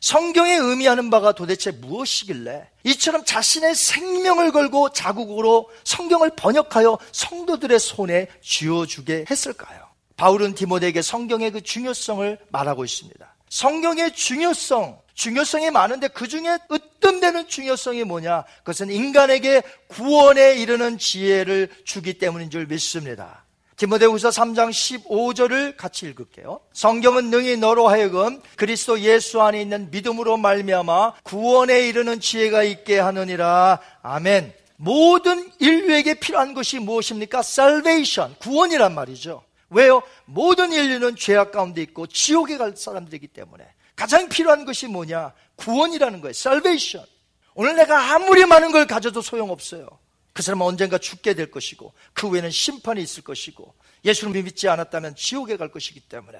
성경에 0.00 0.54
의미하는 0.54 1.10
바가 1.10 1.32
도대체 1.32 1.70
무엇이길래 1.70 2.68
이처럼 2.84 3.24
자신의 3.24 3.74
생명을 3.74 4.52
걸고 4.52 4.90
자국으로 4.90 5.70
성경을 5.84 6.30
번역하여 6.36 6.98
성도들의 7.12 7.78
손에 7.78 8.28
쥐어주게 8.42 9.26
했을까요? 9.30 9.91
바울은 10.16 10.54
디모데에게 10.54 11.02
성경의 11.02 11.50
그 11.52 11.60
중요성을 11.62 12.38
말하고 12.50 12.84
있습니다. 12.84 13.34
성경의 13.48 14.14
중요성, 14.14 14.98
중요성이 15.14 15.70
많은데 15.70 16.08
그 16.08 16.26
중에 16.26 16.58
으뜸되는 16.70 17.48
중요성이 17.48 18.04
뭐냐? 18.04 18.44
그것은 18.58 18.90
인간에게 18.90 19.62
구원에 19.88 20.54
이르는 20.54 20.98
지혜를 20.98 21.68
주기 21.84 22.14
때문인 22.14 22.50
줄 22.50 22.66
믿습니다. 22.66 23.44
디모데후서 23.76 24.28
3장 24.28 24.70
15절을 24.70 25.76
같이 25.76 26.06
읽을게요. 26.06 26.60
성경은 26.72 27.30
능히 27.30 27.56
너로 27.56 27.88
하여금 27.88 28.40
그리스도 28.56 29.00
예수 29.00 29.42
안에 29.42 29.60
있는 29.60 29.90
믿음으로 29.90 30.36
말미암아 30.36 31.14
구원에 31.24 31.88
이르는 31.88 32.20
지혜가 32.20 32.62
있게 32.62 32.98
하느니라. 33.00 33.80
아멘. 34.02 34.54
모든 34.76 35.50
인류에게 35.58 36.14
필요한 36.14 36.54
것이 36.54 36.78
무엇입니까? 36.78 37.40
salvation, 37.40 38.34
구원이란 38.40 38.94
말이죠. 38.94 39.42
왜요? 39.72 40.02
모든 40.24 40.72
인류는 40.72 41.16
죄악 41.16 41.52
가운데 41.52 41.82
있고 41.82 42.06
지옥에 42.06 42.56
갈 42.56 42.76
사람들이기 42.76 43.28
때문에 43.28 43.66
가장 43.96 44.28
필요한 44.28 44.64
것이 44.64 44.86
뭐냐? 44.86 45.32
구원이라는 45.56 46.20
거예요. 46.20 46.30
salvation. 46.30 47.06
오늘 47.54 47.76
내가 47.76 48.14
아무리 48.14 48.44
많은 48.44 48.72
걸 48.72 48.86
가져도 48.86 49.20
소용없어요. 49.20 49.86
그 50.32 50.42
사람은 50.42 50.66
언젠가 50.66 50.98
죽게 50.98 51.34
될 51.34 51.50
것이고 51.50 51.92
그 52.14 52.28
후에는 52.28 52.50
심판이 52.50 53.02
있을 53.02 53.22
것이고 53.22 53.74
예수를 54.04 54.42
믿지 54.42 54.68
않았다면 54.68 55.14
지옥에 55.16 55.56
갈 55.56 55.70
것이기 55.70 56.00
때문에 56.00 56.38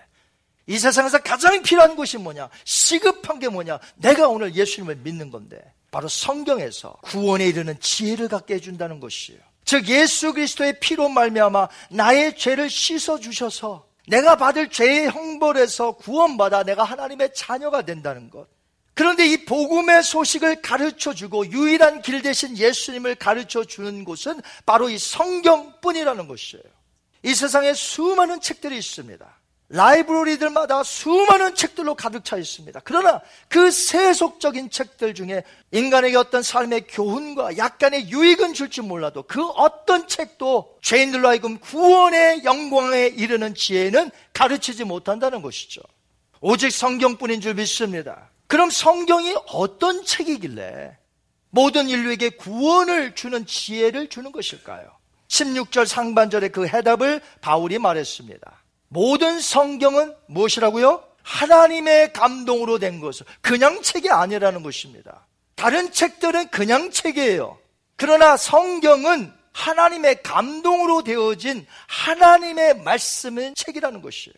이 0.66 0.78
세상에서 0.78 1.18
가장 1.18 1.62
필요한 1.62 1.96
것이 1.96 2.18
뭐냐? 2.18 2.48
시급한 2.64 3.38
게 3.38 3.48
뭐냐? 3.48 3.78
내가 3.96 4.28
오늘 4.28 4.54
예수님을 4.54 4.96
믿는 4.96 5.30
건데 5.30 5.60
바로 5.90 6.08
성경에서 6.08 6.96
구원에 7.02 7.46
이르는 7.46 7.78
지혜를 7.80 8.28
갖게 8.28 8.54
해준다는 8.54 8.98
것이에요. 9.00 9.40
즉 9.64 9.88
예수 9.88 10.32
그리스도의 10.32 10.80
피로 10.80 11.08
말미암아 11.08 11.68
나의 11.90 12.36
죄를 12.36 12.68
씻어 12.68 13.18
주셔서 13.18 13.86
내가 14.08 14.36
받을 14.36 14.68
죄의 14.68 15.10
형벌에서 15.10 15.92
구원받아 15.92 16.64
내가 16.64 16.84
하나님의 16.84 17.32
자녀가 17.34 17.82
된다는 17.82 18.30
것. 18.30 18.48
그런데 18.94 19.26
이 19.26 19.44
복음의 19.44 20.02
소식을 20.02 20.60
가르쳐 20.60 21.14
주고 21.14 21.46
유일한 21.50 22.02
길 22.02 22.20
대신 22.20 22.56
예수님을 22.56 23.14
가르쳐 23.14 23.64
주는 23.64 24.04
곳은 24.04 24.40
바로 24.66 24.90
이 24.90 24.98
성경뿐이라는 24.98 26.28
것이에요. 26.28 26.64
이 27.22 27.34
세상에 27.34 27.72
수많은 27.72 28.40
책들이 28.40 28.76
있습니다. 28.76 29.41
라이브러리들마다 29.72 30.82
수많은 30.82 31.54
책들로 31.54 31.94
가득 31.94 32.26
차 32.26 32.36
있습니다. 32.36 32.80
그러나 32.84 33.22
그 33.48 33.70
세속적인 33.70 34.68
책들 34.68 35.14
중에 35.14 35.44
인간에게 35.70 36.16
어떤 36.16 36.42
삶의 36.42 36.88
교훈과 36.88 37.56
약간의 37.56 38.10
유익은 38.10 38.52
줄지 38.52 38.82
몰라도 38.82 39.22
그 39.22 39.42
어떤 39.42 40.06
책도 40.06 40.76
죄인들로 40.82 41.26
하여금 41.26 41.58
구원의 41.58 42.44
영광에 42.44 43.06
이르는 43.06 43.54
지혜는 43.54 44.10
가르치지 44.34 44.84
못한다는 44.84 45.40
것이죠. 45.40 45.80
오직 46.42 46.70
성경뿐인 46.70 47.40
줄 47.40 47.54
믿습니다. 47.54 48.28
그럼 48.48 48.68
성경이 48.68 49.34
어떤 49.48 50.04
책이길래 50.04 50.98
모든 51.48 51.88
인류에게 51.88 52.30
구원을 52.30 53.14
주는 53.14 53.46
지혜를 53.46 54.08
주는 54.08 54.32
것일까요? 54.32 54.90
16절 55.28 55.86
상반절의 55.86 56.52
그 56.52 56.66
해답을 56.66 57.22
바울이 57.40 57.78
말했습니다. 57.78 58.61
모든 58.92 59.40
성경은 59.40 60.14
무엇이라고요? 60.26 61.02
하나님의 61.22 62.12
감동으로 62.12 62.78
된 62.78 63.00
것을 63.00 63.24
그냥 63.40 63.80
책이 63.80 64.10
아니라는 64.10 64.62
것입니다. 64.62 65.26
다른 65.54 65.90
책들은 65.90 66.48
그냥 66.48 66.90
책이에요. 66.90 67.58
그러나 67.96 68.36
성경은 68.36 69.32
하나님의 69.52 70.22
감동으로 70.22 71.04
되어진 71.04 71.66
하나님의 71.86 72.82
말씀은 72.82 73.54
책이라는 73.54 74.02
것이에요. 74.02 74.34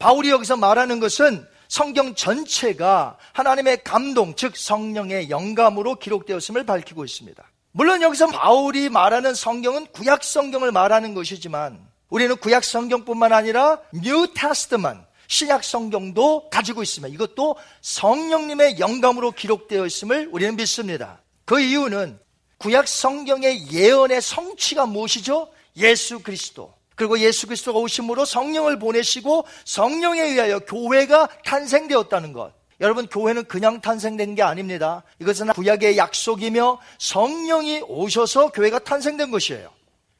바울이 0.00 0.30
여기서 0.30 0.56
말하는 0.56 0.98
것은 0.98 1.46
성경 1.68 2.16
전체가 2.16 3.18
하나님의 3.32 3.84
감동, 3.84 4.34
즉 4.34 4.56
성령의 4.56 5.30
영감으로 5.30 5.96
기록되었음을 5.96 6.64
밝히고 6.64 7.04
있습니다. 7.04 7.44
물론 7.70 8.02
여기서 8.02 8.26
바울이 8.28 8.88
말하는 8.88 9.32
성경은 9.34 9.86
구약 9.92 10.24
성경을 10.24 10.72
말하는 10.72 11.14
것이지만 11.14 11.89
우리는 12.10 12.36
구약 12.36 12.64
성경뿐만 12.64 13.32
아니라 13.32 13.80
New 13.92 14.26
Testament 14.34 15.06
신약 15.28 15.62
성경도 15.62 16.50
가지고 16.50 16.82
있으며 16.82 17.12
이것도 17.12 17.56
성령님의 17.82 18.80
영감으로 18.80 19.30
기록되어 19.30 19.86
있음을 19.86 20.28
우리는 20.32 20.56
믿습니다. 20.56 21.22
그 21.44 21.60
이유는 21.60 22.18
구약 22.58 22.88
성경의 22.88 23.72
예언의 23.72 24.20
성취가 24.20 24.86
무엇이죠? 24.86 25.48
예수 25.76 26.18
그리스도. 26.18 26.74
그리고 26.96 27.18
예수 27.20 27.46
그리스도가 27.46 27.78
오심으로 27.78 28.24
성령을 28.24 28.78
보내시고 28.78 29.46
성령에 29.64 30.20
의하여 30.20 30.58
교회가 30.58 31.28
탄생되었다는 31.44 32.32
것. 32.32 32.52
여러분, 32.80 33.06
교회는 33.06 33.44
그냥 33.44 33.80
탄생된 33.80 34.34
게 34.34 34.42
아닙니다. 34.42 35.04
이것은 35.20 35.48
구약의 35.52 35.96
약속이며 35.96 36.80
성령이 36.98 37.82
오셔서 37.86 38.50
교회가 38.50 38.80
탄생된 38.80 39.30
것이에요. 39.30 39.70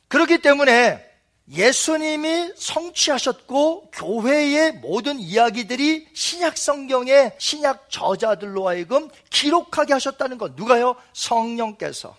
그렇기 0.09 0.39
때문에 0.39 1.10
예수님이 1.51 2.53
성취하셨고 2.57 3.91
교회의 3.91 4.73
모든 4.75 5.19
이야기들이 5.19 6.07
신약 6.15 6.57
성경의 6.57 7.33
신약 7.39 7.91
저자들로 7.91 8.69
하여금 8.69 9.09
기록하게 9.31 9.95
하셨다는 9.95 10.39
것. 10.39 10.55
누가요? 10.55 10.95
성령께서. 11.13 12.15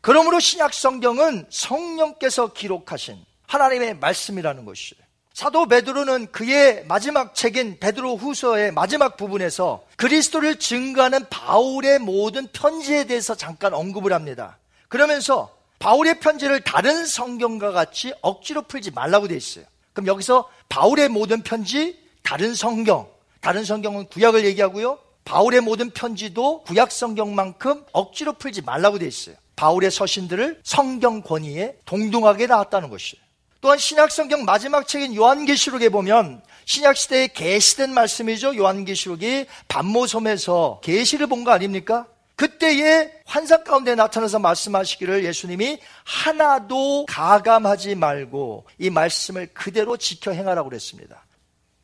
그러므로 0.00 0.38
신약 0.38 0.72
성경은 0.72 1.46
성령께서 1.50 2.52
기록하신 2.52 3.18
하나님의 3.48 3.96
말씀이라는 3.98 4.64
것이에요. 4.64 5.02
사도 5.34 5.66
베드로는 5.66 6.32
그의 6.32 6.84
마지막 6.86 7.34
책인 7.34 7.78
베드로 7.78 8.16
후서의 8.16 8.72
마지막 8.72 9.16
부분에서 9.16 9.84
그리스도를 9.96 10.58
증거하는 10.58 11.28
바울의 11.30 12.00
모든 12.00 12.48
편지에 12.52 13.04
대해서 13.04 13.34
잠깐 13.34 13.72
언급을 13.74 14.12
합니다. 14.12 14.58
그러면서 14.88 15.57
바울의 15.78 16.20
편지를 16.20 16.60
다른 16.60 17.06
성경과 17.06 17.72
같이 17.72 18.12
억지로 18.20 18.62
풀지 18.62 18.90
말라고 18.90 19.28
되어 19.28 19.36
있어요. 19.36 19.64
그럼 19.92 20.06
여기서 20.08 20.48
바울의 20.68 21.08
모든 21.08 21.42
편지, 21.42 21.98
다른 22.22 22.54
성경, 22.54 23.08
다른 23.40 23.64
성경은 23.64 24.06
구약을 24.08 24.44
얘기하고요. 24.46 24.98
바울의 25.24 25.60
모든 25.60 25.90
편지도 25.90 26.62
구약 26.62 26.90
성경만큼 26.90 27.84
억지로 27.92 28.32
풀지 28.32 28.62
말라고 28.62 28.98
되어 28.98 29.08
있어요. 29.08 29.36
바울의 29.56 29.90
서신들을 29.90 30.60
성경 30.64 31.20
권위에 31.22 31.76
동등하게 31.84 32.46
나왔다는 32.46 32.90
것이에요. 32.90 33.22
또한 33.60 33.76
신약 33.76 34.12
성경 34.12 34.44
마지막 34.44 34.86
책인 34.86 35.14
요한계시록에 35.16 35.88
보면 35.88 36.42
신약 36.64 36.96
시대에 36.96 37.26
계시된 37.28 37.92
말씀이죠. 37.92 38.56
요한계시록이 38.56 39.46
반모섬에서 39.66 40.80
계시를 40.82 41.26
본 41.26 41.44
거 41.44 41.50
아닙니까? 41.50 42.06
그때의 42.38 43.10
환상 43.26 43.64
가운데 43.64 43.96
나타나서 43.96 44.38
말씀하시기를 44.38 45.24
예수님이 45.24 45.80
하나도 46.04 47.06
가감하지 47.06 47.96
말고 47.96 48.64
이 48.78 48.90
말씀을 48.90 49.48
그대로 49.48 49.96
지켜 49.96 50.30
행하라고 50.30 50.68
그랬습니다. 50.68 51.26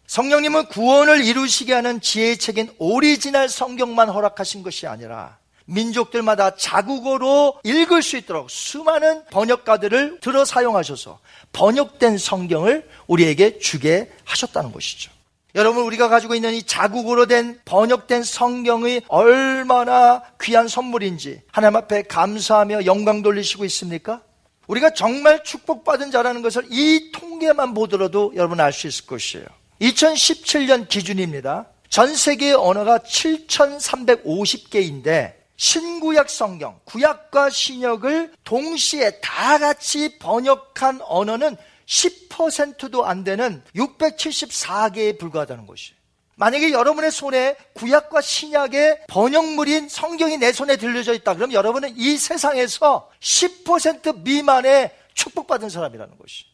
성령님은 0.06 0.66
구원을 0.66 1.24
이루시게 1.24 1.74
하는 1.74 2.00
지혜의 2.00 2.38
책인 2.38 2.74
오리지널 2.78 3.48
성경만 3.48 4.08
허락하신 4.08 4.62
것이 4.62 4.86
아니라 4.86 5.38
민족들마다 5.64 6.54
자국어로 6.54 7.58
읽을 7.64 8.02
수 8.02 8.16
있도록 8.16 8.48
수많은 8.48 9.24
번역가들을 9.32 10.20
들어 10.20 10.44
사용하셔서 10.44 11.18
번역된 11.52 12.16
성경을 12.16 12.88
우리에게 13.08 13.58
주게 13.58 14.12
하셨다는 14.24 14.70
것이죠. 14.70 15.10
여러분, 15.54 15.84
우리가 15.84 16.08
가지고 16.08 16.34
있는 16.34 16.52
이 16.52 16.64
자국어로 16.64 17.26
된 17.26 17.60
번역된 17.64 18.24
성경이 18.24 19.02
얼마나 19.06 20.24
귀한 20.42 20.66
선물인지 20.66 21.42
하나님 21.52 21.76
앞에 21.76 22.02
감사하며 22.02 22.86
영광 22.86 23.22
돌리시고 23.22 23.64
있습니까? 23.66 24.20
우리가 24.66 24.94
정말 24.94 25.44
축복받은 25.44 26.10
자라는 26.10 26.42
것을 26.42 26.64
이 26.70 27.12
통계만 27.12 27.72
보더라도 27.74 28.32
여러분 28.34 28.58
알 28.58 28.72
수 28.72 28.88
있을 28.88 29.06
것이에요. 29.06 29.46
2017년 29.80 30.88
기준입니다. 30.88 31.66
전 31.88 32.16
세계의 32.16 32.54
언어가 32.54 32.98
7,350개인데 32.98 35.34
신구약 35.56 36.30
성경, 36.30 36.80
구약과 36.84 37.50
신약을 37.50 38.32
동시에 38.42 39.20
다 39.20 39.58
같이 39.58 40.18
번역한 40.18 40.98
언어는 41.02 41.56
10%도 41.86 43.04
안 43.06 43.24
되는 43.24 43.62
674개에 43.74 45.18
불과하다는 45.18 45.66
것이에요. 45.66 45.98
만약에 46.36 46.72
여러분의 46.72 47.12
손에 47.12 47.56
구약과 47.74 48.20
신약의 48.20 49.04
번역물인 49.08 49.88
성경이 49.88 50.38
내 50.38 50.52
손에 50.52 50.76
들려져 50.76 51.14
있다. 51.14 51.34
그럼 51.34 51.52
여러분은 51.52 51.94
이 51.96 52.16
세상에서 52.16 53.10
10% 53.20 54.22
미만의 54.22 54.92
축복받은 55.14 55.68
사람이라는 55.68 56.18
것이. 56.18 56.46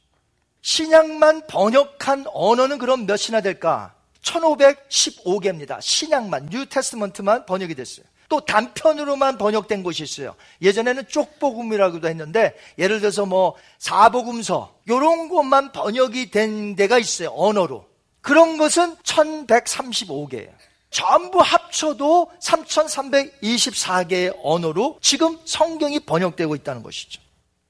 신약만 0.62 1.46
번역한 1.46 2.26
언어는 2.28 2.78
그럼 2.78 3.06
몇이나 3.06 3.40
될까? 3.40 3.94
1515개입니다. 4.22 5.80
신약만, 5.80 6.50
New 6.50 6.66
Testament만 6.66 7.46
번역이 7.46 7.74
됐어요. 7.74 8.04
또 8.30 8.40
단편으로만 8.40 9.36
번역된 9.36 9.82
곳이 9.82 10.04
있어요. 10.04 10.34
예전에는 10.62 11.08
쪽복음이라고도 11.08 12.08
했는데 12.08 12.56
예를 12.78 13.00
들어서 13.00 13.26
뭐 13.26 13.56
사복음서 13.78 14.72
이런 14.86 15.28
것만 15.28 15.72
번역이 15.72 16.30
된 16.30 16.76
데가 16.76 16.98
있어요. 16.98 17.30
언어로. 17.36 17.84
그런 18.22 18.56
것은 18.56 18.96
1135개예요. 18.96 20.48
전부 20.90 21.40
합쳐도 21.40 22.30
3324개의 22.40 24.38
언어로 24.42 24.98
지금 25.02 25.38
성경이 25.44 26.00
번역되고 26.00 26.54
있다는 26.54 26.82
것이죠. 26.82 27.20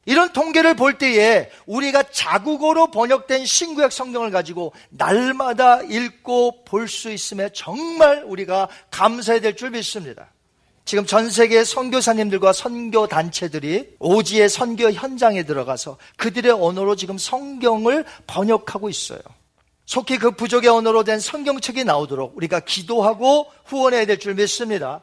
이런 0.06 0.32
통계를 0.32 0.74
볼 0.74 0.98
때에 0.98 1.50
우리가 1.66 2.02
자국어로 2.04 2.90
번역된 2.90 3.44
신구약 3.46 3.92
성경을 3.92 4.30
가지고 4.30 4.72
날마다 4.90 5.82
읽고 5.82 6.64
볼 6.64 6.88
수 6.88 7.10
있음에 7.10 7.50
정말 7.52 8.24
우리가 8.24 8.68
감사해야 8.90 9.40
될 9.40 9.56
줄 9.56 9.70
믿습니다. 9.70 10.30
지금 10.90 11.07
전 11.07 11.31
세계 11.31 11.62
선교사님들과 11.62 12.53
선교 12.53 13.07
단체들이 13.07 13.94
오지의 14.00 14.48
선교 14.48 14.90
현장에 14.90 15.44
들어가서 15.44 15.98
그들의 16.16 16.50
언어로 16.50 16.96
지금 16.96 17.16
성경을 17.16 18.05
번역하고 18.26 18.88
있어요. 18.88 19.20
속히 19.87 20.18
그 20.18 20.33
부족의 20.33 20.68
언어로 20.68 21.05
된 21.05 21.20
성경책이 21.20 21.85
나오도록 21.85 22.37
우리가 22.37 22.59
기도하고 22.59 23.46
후원해야 23.66 24.05
될 24.05 24.18
줄 24.18 24.35
믿습니다. 24.35 25.03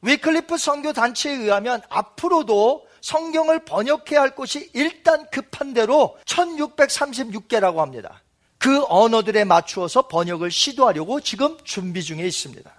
위클리프 0.00 0.56
선교 0.56 0.94
단체에 0.94 1.34
의하면 1.34 1.82
앞으로도 1.90 2.86
성경을 3.02 3.66
번역해야 3.66 4.22
할 4.22 4.34
곳이 4.34 4.70
일단 4.72 5.26
급한 5.30 5.74
대로 5.74 6.16
1636개라고 6.24 7.76
합니다. 7.76 8.22
그 8.56 8.86
언어들에 8.88 9.44
맞추어서 9.44 10.08
번역을 10.08 10.50
시도하려고 10.50 11.20
지금 11.20 11.58
준비 11.62 12.02
중에 12.02 12.26
있습니다. 12.26 12.72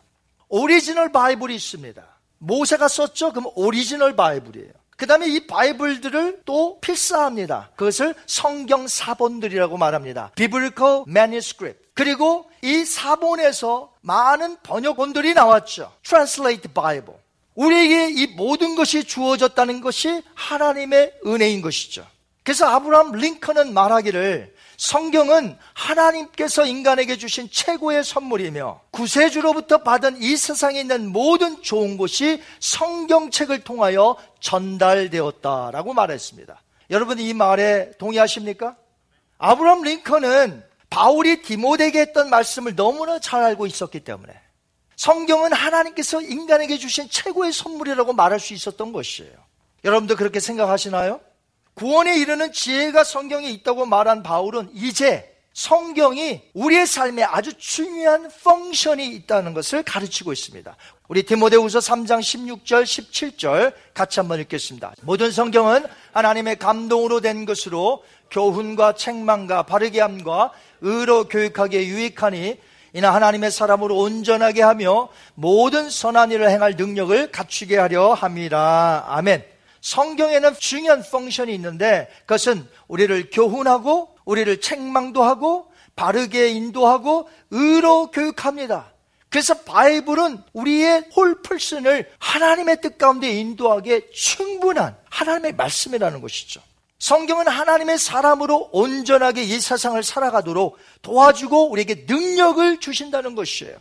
오리지널 0.50 1.12
바이블이 1.12 1.54
있습니다. 1.54 2.17
모세가 2.40 2.88
썼죠? 2.88 3.32
그럼 3.32 3.52
오리지널 3.56 4.16
바이블이에요. 4.16 4.72
그 4.98 5.06
다음에 5.06 5.28
이 5.28 5.46
바이블들을 5.46 6.42
또 6.44 6.80
필사합니다. 6.82 7.70
그것을 7.76 8.16
성경 8.26 8.88
사본들이라고 8.88 9.78
말합니다. 9.78 10.32
Biblical 10.36 11.04
Manuscript. 11.08 11.80
그리고 11.94 12.50
이 12.64 12.84
사본에서 12.84 13.94
많은 14.02 14.58
번역본들이 14.64 15.36
나왔죠. 15.36 15.92
Translate 16.04 16.74
Bible. 16.74 17.18
우리에게 17.54 18.10
이 18.10 18.28
모든 18.36 18.76
것이 18.76 19.04
주어졌다는 19.04 19.82
것이 19.82 20.22
하나님의 20.34 21.14
은혜인 21.26 21.62
것이죠. 21.62 22.06
그래서 22.48 22.66
아브라함 22.66 23.12
링컨은 23.12 23.74
말하기를 23.74 24.56
성경은 24.78 25.58
하나님께서 25.74 26.66
인간에게 26.66 27.18
주신 27.18 27.50
최고의 27.52 28.06
선물이며 28.06 28.84
구세주로부터 28.92 29.80
받은 29.80 30.22
이 30.22 30.38
세상에 30.38 30.80
있는 30.80 31.12
모든 31.12 31.62
좋은 31.62 31.98
것이 31.98 32.42
성경책을 32.62 33.66
통하여 33.66 34.16
전달되었다라고 34.40 35.94
말했습니다. 35.94 36.62
여러분 36.90 37.20
이 37.20 37.34
말에 37.34 37.92
동의하십니까? 37.98 38.78
아브라함 39.40 39.82
링컨은 39.84 40.64
바울이 40.90 41.42
디모데에게 41.42 42.00
했던 42.00 42.30
말씀을 42.30 42.78
너무나 42.78 43.20
잘 43.20 43.44
알고 43.44 43.66
있었기 43.66 44.06
때문에 44.06 44.32
성경은 44.96 45.52
하나님께서 45.52 46.22
인간에게 46.22 46.78
주신 46.78 47.10
최고의 47.10 47.52
선물이라고 47.52 48.14
말할 48.14 48.40
수 48.40 48.54
있었던 48.54 48.94
것이에요. 48.94 49.34
여러분도 49.84 50.16
그렇게 50.16 50.40
생각하시나요? 50.40 51.20
구원에 51.78 52.18
이르는 52.18 52.52
지혜가 52.54 53.04
성경에 53.04 53.50
있다고 53.50 53.86
말한 53.86 54.24
바울은 54.24 54.72
이제 54.74 55.32
성경이 55.54 56.42
우리의 56.56 56.88
삶에 56.88 57.22
아주 57.24 57.54
중요한 57.54 58.30
펑션이 58.44 59.08
있다는 59.08 59.54
것을 59.54 59.84
가르치고 59.84 60.34
있습니다. 60.34 60.76
우리 61.08 61.22
디모데후서 61.24 61.78
3장 61.78 62.20
16절 62.20 62.84
17절 62.84 63.74
같이 63.94 64.20
한번 64.20 64.40
읽겠습니다. 64.42 64.94
모든 65.02 65.32
성경은 65.32 65.86
하나님의 66.14 66.58
감동으로 66.58 67.22
된 67.22 67.46
것으로 67.46 68.04
교훈과 68.32 68.94
책망과 68.94 69.64
바르게 69.64 70.02
함과 70.02 70.52
의로 70.82 71.28
교육하기에 71.28 71.86
유익하니 71.86 72.60
이는 72.94 73.14
하나님의 73.14 73.52
사람으로 73.52 73.96
온전하게 73.98 74.64
하며 74.64 75.10
모든 75.36 75.92
선한 75.92 76.32
일을 76.32 76.50
행할 76.50 76.74
능력을 76.76 77.32
갖추게 77.32 77.78
하려 77.78 78.14
함이라. 78.14 79.06
아멘. 79.10 79.57
성경에는 79.88 80.56
중요한 80.60 81.02
function이 81.02 81.56
있는데 81.56 82.10
그것은 82.22 82.68
우리를 82.90 83.30
교훈하고 83.32 84.18
우리를 84.26 84.60
책망도 84.60 85.24
하고 85.24 85.72
바르게 85.96 86.50
인도하고 86.50 87.30
의로 87.52 88.12
교육합니다. 88.12 88.92
그래서 89.30 89.54
바이블은 89.54 90.44
우리의 90.52 91.06
whole 91.16 91.42
person을 91.42 92.12
하나님의 92.20 92.82
뜻 92.82 92.98
가운데 92.98 93.32
인도하기에 93.32 94.10
충분한 94.14 94.98
하나님의 95.10 95.56
말씀이라는 95.56 96.20
것이죠. 96.20 96.62
성경은 97.00 97.48
하나님의 97.48 97.98
사람으로 97.98 98.72
온전하게 98.74 99.44
이 99.44 99.60
세상을 99.62 100.02
살아가도록 100.04 100.78
도와주고 101.02 101.70
우리에게 101.72 102.06
능력을 102.10 102.82
주신다는 102.82 103.36
것이에요. 103.36 103.78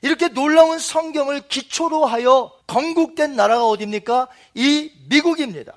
이렇게 0.00 0.28
놀라운 0.28 0.78
성경을 0.78 1.48
기초로 1.48 2.06
하여 2.06 2.52
건국된 2.66 3.34
나라가 3.34 3.66
어디입니까? 3.66 4.28
이 4.54 4.92
미국입니다. 5.08 5.72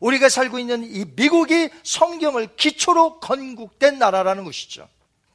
우리가 0.00 0.28
살고 0.28 0.58
있는 0.58 0.84
이 0.84 1.04
미국이 1.16 1.70
성경을 1.82 2.56
기초로 2.56 3.18
건국된 3.20 3.98
나라라는 3.98 4.44
것이죠. 4.44 4.88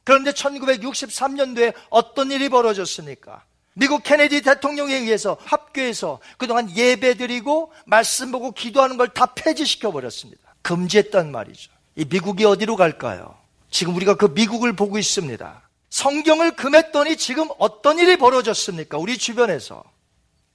그런데 0.04 0.32
1963년도에 0.32 1.74
어떤 1.90 2.30
일이 2.30 2.48
벌어졌습니까? 2.48 3.42
미국 3.74 4.02
케네디 4.02 4.42
대통령에 4.42 4.94
의해서 4.94 5.36
합교해서 5.44 6.20
그동안 6.36 6.74
예배 6.74 7.14
드리고 7.14 7.72
말씀 7.86 8.30
보고 8.30 8.52
기도하는 8.52 8.96
걸 8.96 9.08
다 9.08 9.26
폐지시켜 9.34 9.90
버렸습니다. 9.92 10.54
금지했단 10.62 11.30
말이죠. 11.32 11.70
이 11.96 12.04
미국이 12.04 12.44
어디로 12.44 12.76
갈까요? 12.76 13.34
지금 13.70 13.94
우리가 13.96 14.16
그 14.16 14.26
미국을 14.26 14.74
보고 14.74 14.98
있습니다. 14.98 15.61
성경을 15.92 16.52
금했더니 16.52 17.18
지금 17.18 17.48
어떤 17.58 17.98
일이 17.98 18.16
벌어졌습니까? 18.16 18.96
우리 18.96 19.18
주변에서. 19.18 19.84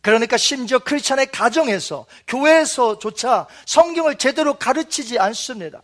그러니까 0.01 0.35
심지어 0.35 0.79
크리스찬의 0.79 1.27
가정에서, 1.27 2.07
교회에서조차 2.27 3.45
성경을 3.67 4.15
제대로 4.17 4.55
가르치지 4.55 5.19
않습니다. 5.19 5.81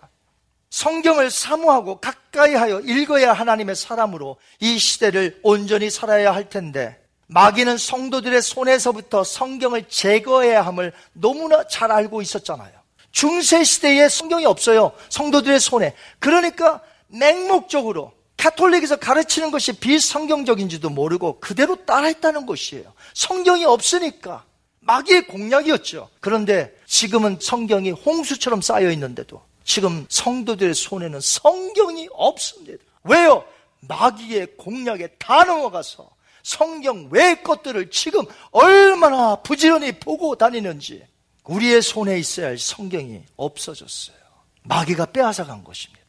성경을 0.71 1.29
사모하고 1.29 1.99
가까이 1.99 2.55
하여 2.55 2.79
읽어야 2.79 3.31
하나님의 3.31 3.75
사람으로 3.75 4.37
이 4.59 4.79
시대를 4.79 5.39
온전히 5.43 5.91
살아야 5.91 6.33
할 6.33 6.49
텐데, 6.49 6.99
마귀는 7.27 7.77
성도들의 7.77 8.41
손에서부터 8.41 9.23
성경을 9.23 9.87
제거해야 9.87 10.65
함을 10.65 10.93
너무나 11.13 11.67
잘 11.67 11.91
알고 11.91 12.23
있었잖아요. 12.23 12.71
중세 13.11 13.63
시대에 13.63 14.09
성경이 14.09 14.47
없어요. 14.47 14.93
성도들의 15.09 15.59
손에. 15.59 15.93
그러니까 16.17 16.81
맹목적으로 17.07 18.13
카톨릭에서 18.43 18.97
가르치는 18.97 19.51
것이 19.51 19.71
비성경적인지도 19.71 20.89
모르고 20.89 21.39
그대로 21.39 21.85
따라했다는 21.85 22.45
것이에요. 22.45 22.91
성경이 23.13 23.63
없으니까 23.63 24.43
마귀의 24.81 25.27
공략이었죠. 25.27 26.09
그런데 26.19 26.75
지금은 26.85 27.37
성경이 27.39 27.91
홍수처럼 27.91 28.61
쌓여 28.61 28.91
있는데도 28.91 29.41
지금 29.63 30.05
성도들의 30.09 30.75
손에는 30.75 31.21
성경이 31.21 32.09
없습니다. 32.11 32.83
왜요? 33.05 33.45
마귀의 33.79 34.57
공략에 34.57 35.07
다 35.19 35.45
넘어가서 35.45 36.09
성경 36.43 37.07
외의 37.11 37.41
것들을 37.43 37.91
지금 37.91 38.25
얼마나 38.51 39.37
부지런히 39.37 39.93
보고 39.93 40.35
다니는지 40.35 41.01
우리의 41.45 41.81
손에 41.81 42.19
있어야 42.19 42.47
할 42.47 42.57
성경이 42.57 43.21
없어졌어요. 43.37 44.17
마귀가 44.63 45.05
빼앗아간 45.07 45.63
것입니다. 45.63 46.02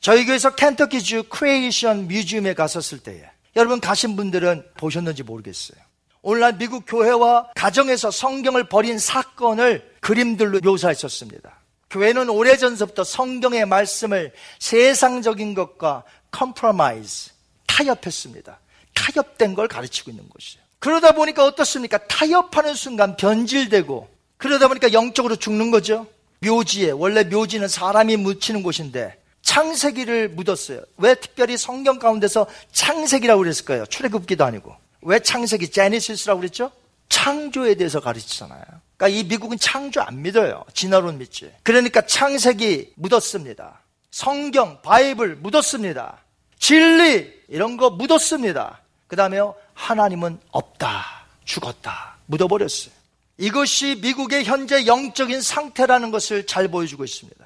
저희 0.00 0.24
교회에서 0.24 0.54
켄터키 0.54 1.02
주 1.02 1.24
Creation 1.24 2.08
Museum에 2.08 2.54
갔었을 2.54 2.98
때에 3.00 3.22
여러분 3.56 3.80
가신 3.80 4.16
분들은 4.16 4.64
보셨는지 4.78 5.22
모르겠어요. 5.22 5.78
오늘날 6.22 6.56
미국 6.56 6.84
교회와 6.86 7.50
가정에서 7.54 8.10
성경을 8.10 8.68
버린 8.68 8.98
사건을 8.98 9.96
그림들로 10.00 10.60
묘사했었습니다. 10.60 11.58
교회는 11.90 12.30
오래전서부터 12.30 13.04
성경의 13.04 13.66
말씀을 13.66 14.32
세상적인 14.58 15.54
것과 15.54 16.04
compromise, 16.30 17.32
타협했습니다. 17.66 18.58
타협된 18.94 19.54
걸 19.54 19.68
가르치고 19.68 20.10
있는 20.10 20.28
것이에요. 20.28 20.64
그러다 20.78 21.12
보니까 21.12 21.44
어떻습니까? 21.44 21.98
타협하는 22.06 22.74
순간 22.74 23.16
변질되고 23.16 24.08
그러다 24.38 24.68
보니까 24.68 24.92
영적으로 24.92 25.36
죽는 25.36 25.70
거죠. 25.70 26.06
묘지에 26.40 26.92
원래 26.92 27.24
묘지는 27.24 27.68
사람이 27.68 28.16
묻히는 28.16 28.62
곳인데 28.62 29.19
창세기를 29.50 30.28
묻었어요. 30.28 30.80
왜 30.96 31.16
특별히 31.16 31.56
성경 31.56 31.98
가운데서 31.98 32.46
창세기라고 32.70 33.40
그랬을까요? 33.40 33.84
출애굽기도 33.86 34.44
아니고. 34.44 34.76
왜 35.02 35.18
창세기 35.18 35.72
제니시스라고 35.72 36.38
그랬죠? 36.38 36.70
창조에 37.08 37.74
대해서 37.74 37.98
가르치잖아요. 37.98 38.62
그러니까 38.96 39.08
이 39.08 39.24
미국은 39.24 39.58
창조 39.58 40.02
안 40.02 40.22
믿어요. 40.22 40.64
진화론 40.72 41.18
믿지. 41.18 41.50
그러니까 41.64 42.02
창세기 42.02 42.92
묻었습니다. 42.94 43.80
성경, 44.12 44.80
바이블 44.82 45.34
묻었습니다. 45.34 46.18
진리 46.60 47.32
이런 47.48 47.76
거 47.76 47.90
묻었습니다. 47.90 48.80
그 49.08 49.16
다음에 49.16 49.38
하나님은 49.74 50.38
없다. 50.52 51.26
죽었다. 51.44 52.18
묻어버렸어요. 52.26 52.94
이것이 53.38 53.98
미국의 54.00 54.44
현재 54.44 54.86
영적인 54.86 55.40
상태라는 55.40 56.12
것을 56.12 56.46
잘 56.46 56.68
보여주고 56.68 57.02
있습니다. 57.02 57.39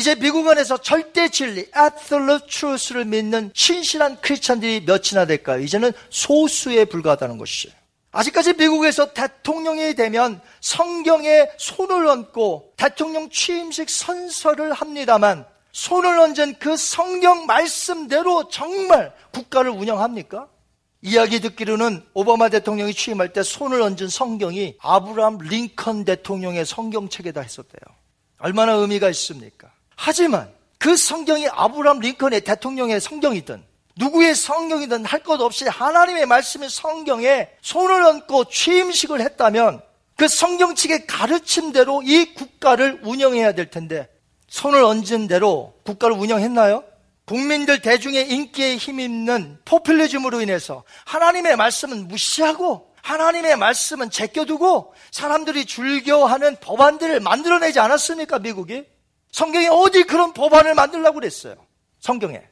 이제 0.00 0.14
미국 0.14 0.48
안에서 0.48 0.78
절대 0.78 1.28
진리, 1.28 1.66
absolute 1.76 2.46
truth를 2.46 3.04
믿는 3.04 3.50
신실한 3.52 4.22
크리스찬들이 4.22 4.80
몇이나 4.86 5.26
될까요? 5.26 5.60
이제는 5.60 5.92
소수에 6.08 6.86
불과하다는 6.86 7.36
것이에요. 7.36 7.76
아직까지 8.10 8.54
미국에서 8.54 9.12
대통령이 9.12 9.94
되면 9.96 10.40
성경에 10.62 11.50
손을 11.58 12.06
얹고 12.06 12.72
대통령 12.78 13.28
취임식 13.28 13.90
선서를 13.90 14.72
합니다만 14.72 15.44
손을 15.72 16.18
얹은 16.18 16.54
그 16.58 16.78
성경 16.78 17.44
말씀대로 17.44 18.48
정말 18.48 19.14
국가를 19.34 19.70
운영합니까? 19.70 20.48
이야기 21.02 21.40
듣기로는 21.40 22.02
오바마 22.14 22.48
대통령이 22.48 22.94
취임할 22.94 23.34
때 23.34 23.42
손을 23.42 23.82
얹은 23.82 24.08
성경이 24.08 24.76
아브라함 24.80 25.40
링컨 25.42 26.06
대통령의 26.06 26.64
성경책에다 26.64 27.42
했었대요. 27.42 27.96
얼마나 28.38 28.72
의미가 28.72 29.10
있습니까? 29.10 29.70
하지만 30.02 30.50
그 30.78 30.96
성경이 30.96 31.46
아브라함 31.48 31.98
링컨의 32.00 32.40
대통령의 32.40 33.02
성경이든 33.02 33.62
누구의 33.96 34.34
성경이든 34.34 35.04
할 35.04 35.22
것 35.22 35.42
없이 35.42 35.66
하나님의 35.68 36.24
말씀이 36.24 36.70
성경에 36.70 37.50
손을 37.60 38.02
얹고 38.02 38.46
취임식을 38.46 39.20
했다면 39.20 39.82
그 40.16 40.26
성경책의 40.26 41.06
가르침대로 41.06 42.00
이 42.02 42.32
국가를 42.32 43.00
운영해야 43.02 43.52
될 43.52 43.70
텐데 43.70 44.08
손을 44.48 44.82
얹은 44.82 45.28
대로 45.28 45.74
국가를 45.84 46.16
운영했나요? 46.16 46.82
국민들 47.26 47.82
대중의 47.82 48.30
인기에 48.30 48.76
힘입는 48.76 49.58
포퓰리즘으로 49.66 50.40
인해서 50.40 50.82
하나님의 51.04 51.56
말씀은 51.56 52.08
무시하고 52.08 52.90
하나님의 53.02 53.56
말씀은 53.56 54.10
제껴두고 54.10 54.94
사람들이 55.10 55.66
즐겨하는 55.66 56.56
법안들을 56.60 57.20
만들어내지 57.20 57.80
않았습니까, 57.80 58.38
미국이? 58.38 58.84
성경에 59.32 59.68
어디 59.68 60.02
그런 60.04 60.32
법안을 60.32 60.74
만들라고 60.74 61.14
그랬어요? 61.14 61.54
성경에. 62.00 62.42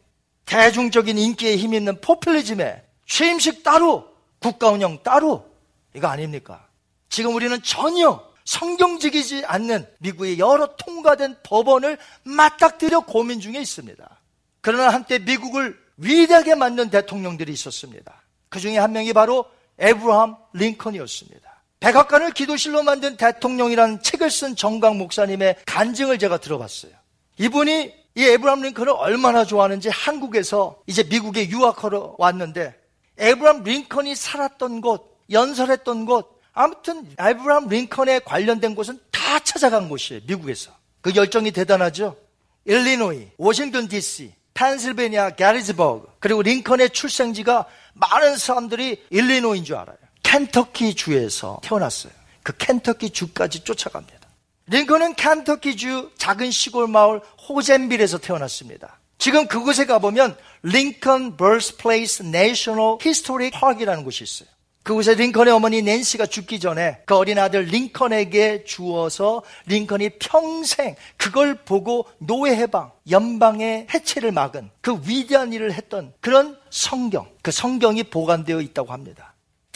대중적인 0.44 1.18
인기에 1.18 1.56
힘있는 1.56 2.00
포퓰리즘에 2.00 2.82
취임식 3.06 3.62
따로, 3.62 4.08
국가 4.38 4.70
운영 4.70 5.02
따로, 5.02 5.50
이거 5.94 6.08
아닙니까? 6.08 6.66
지금 7.08 7.34
우리는 7.34 7.60
전혀 7.62 8.26
성경적이지 8.44 9.44
않는 9.44 9.86
미국의 9.98 10.38
여러 10.38 10.74
통과된 10.76 11.36
법원을 11.42 11.98
맞닥뜨려 12.22 13.00
고민 13.00 13.40
중에 13.40 13.60
있습니다. 13.60 14.20
그러나 14.60 14.88
한때 14.88 15.18
미국을 15.18 15.78
위대하게 15.98 16.54
만든 16.54 16.88
대통령들이 16.88 17.52
있었습니다. 17.52 18.22
그 18.48 18.60
중에 18.60 18.78
한 18.78 18.92
명이 18.92 19.12
바로 19.12 19.44
에브라함 19.78 20.36
링컨이었습니다. 20.54 21.47
백악관을 21.80 22.32
기도실로 22.32 22.82
만든 22.82 23.16
대통령이라는 23.16 24.02
책을 24.02 24.30
쓴 24.30 24.56
정강 24.56 24.98
목사님의 24.98 25.56
간증을 25.66 26.18
제가 26.18 26.38
들어봤어요. 26.38 26.92
이분이 27.38 27.94
이 28.16 28.24
에브라함 28.24 28.62
링컨을 28.62 28.92
얼마나 28.96 29.44
좋아하는지 29.44 29.88
한국에서 29.90 30.82
이제 30.86 31.04
미국에 31.04 31.48
유학하러 31.48 32.16
왔는데 32.18 32.74
에브라함 33.16 33.62
링컨이 33.62 34.16
살았던 34.16 34.80
곳, 34.80 35.18
연설했던 35.30 36.04
곳, 36.04 36.40
아무튼 36.52 37.08
에브라함 37.18 37.68
링컨에 37.68 38.20
관련된 38.20 38.74
곳은 38.74 38.98
다 39.12 39.38
찾아간 39.38 39.88
곳이에요. 39.88 40.22
미국에서. 40.26 40.72
그 41.00 41.14
열정이 41.14 41.52
대단하죠. 41.52 42.16
일리노이, 42.64 43.28
워싱턴 43.38 43.86
DC, 43.86 44.32
펜실베니아, 44.54 45.30
게리즈버그, 45.30 46.08
그리고 46.18 46.42
링컨의 46.42 46.90
출생지가 46.90 47.66
많은 47.94 48.36
사람들이 48.36 49.04
일리노인 49.10 49.64
줄 49.64 49.76
알아요. 49.76 49.96
켄터키 50.28 50.94
주에서 50.94 51.58
태어났어요. 51.62 52.12
그 52.42 52.52
켄터키 52.58 53.10
주까지 53.10 53.64
쫓아갑니다. 53.64 54.28
링컨은 54.66 55.14
켄터키 55.14 55.76
주 55.76 56.10
작은 56.18 56.50
시골 56.50 56.86
마을 56.86 57.22
호젠빌에서 57.48 58.18
태어났습니다. 58.18 59.00
지금 59.16 59.48
그곳에 59.48 59.86
가보면 59.86 60.36
링컨 60.62 61.38
Birthplace 61.38 62.24
National 62.24 62.98
History 63.00 63.50
Park이라는 63.52 64.04
곳이 64.04 64.22
있어요. 64.22 64.50
그곳에 64.82 65.14
링컨의 65.14 65.52
어머니 65.52 65.80
낸시가 65.80 66.26
죽기 66.26 66.60
전에 66.60 66.98
그 67.06 67.16
어린 67.16 67.38
아들 67.38 67.62
링컨에게 67.62 68.64
주어서 68.64 69.42
링컨이 69.64 70.10
평생 70.18 70.94
그걸 71.16 71.54
보고 71.54 72.06
노예 72.18 72.54
해방, 72.54 72.92
연방의 73.10 73.86
해체를 73.92 74.32
막은 74.32 74.70
그 74.82 75.00
위대한 75.06 75.54
일을 75.54 75.72
했던 75.72 76.12
그런 76.20 76.58
성경, 76.68 77.26
그 77.40 77.50
성경이 77.50 78.04
보관되어 78.04 78.60
있다고 78.60 78.92
합니다. 78.92 79.27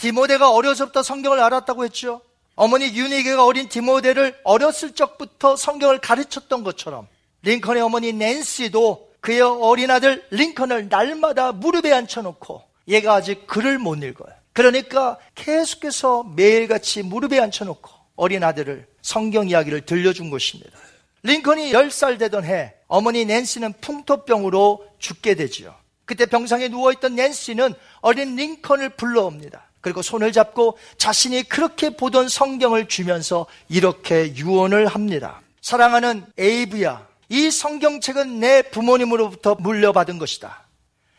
디모데가 0.03 0.51
어려서부터 0.51 1.01
성경을 1.01 1.39
알았다고 1.39 1.85
했죠. 1.85 2.19
어머니 2.55 2.87
유니게가 2.87 3.45
어린 3.45 3.69
디모데를 3.69 4.37
어렸을 4.43 4.91
적부터 4.91 5.55
성경을 5.55 5.99
가르쳤던 5.99 6.65
것처럼 6.65 7.07
링컨의 7.43 7.81
어머니 7.81 8.11
낸시도 8.11 9.11
그의 9.21 9.39
어린 9.39 9.89
아들 9.89 10.25
링컨을 10.29 10.89
날마다 10.89 11.53
무릎에 11.53 11.93
앉혀놓고 11.93 12.61
얘가 12.89 13.13
아직 13.13 13.47
글을 13.47 13.79
못 13.79 14.03
읽어요. 14.03 14.35
그러니까 14.51 15.17
계속해서 15.35 16.23
매일같이 16.35 17.01
무릎에 17.01 17.39
앉혀놓고 17.39 17.89
어린 18.17 18.43
아들을 18.43 18.85
성경 19.01 19.47
이야기를 19.47 19.85
들려준 19.85 20.29
것입니다. 20.29 20.77
링컨이 21.23 21.71
10살 21.71 22.19
되던 22.19 22.43
해 22.43 22.73
어머니 22.87 23.23
낸시는 23.23 23.75
풍토병으로 23.79 24.85
죽게 24.99 25.35
되지요. 25.35 25.73
그때 26.03 26.25
병상에 26.25 26.67
누워있던 26.67 27.15
낸시는 27.15 27.73
어린 28.01 28.35
링컨을 28.35 28.89
불러옵니다. 28.89 29.69
그리고 29.83 30.01
손을 30.01 30.31
잡고 30.31 30.77
자신이 30.97 31.43
그렇게 31.43 31.89
보던 31.91 32.29
성경을 32.29 32.87
주면서 32.87 33.45
이렇게 33.67 34.33
유언을 34.33 34.87
합니다. 34.87 35.41
사랑하는 35.61 36.25
에이브야, 36.37 37.05
이 37.27 37.51
성경책은 37.51 38.39
내 38.39 38.61
부모님으로부터 38.61 39.55
물려받은 39.55 40.19
것이다. 40.19 40.67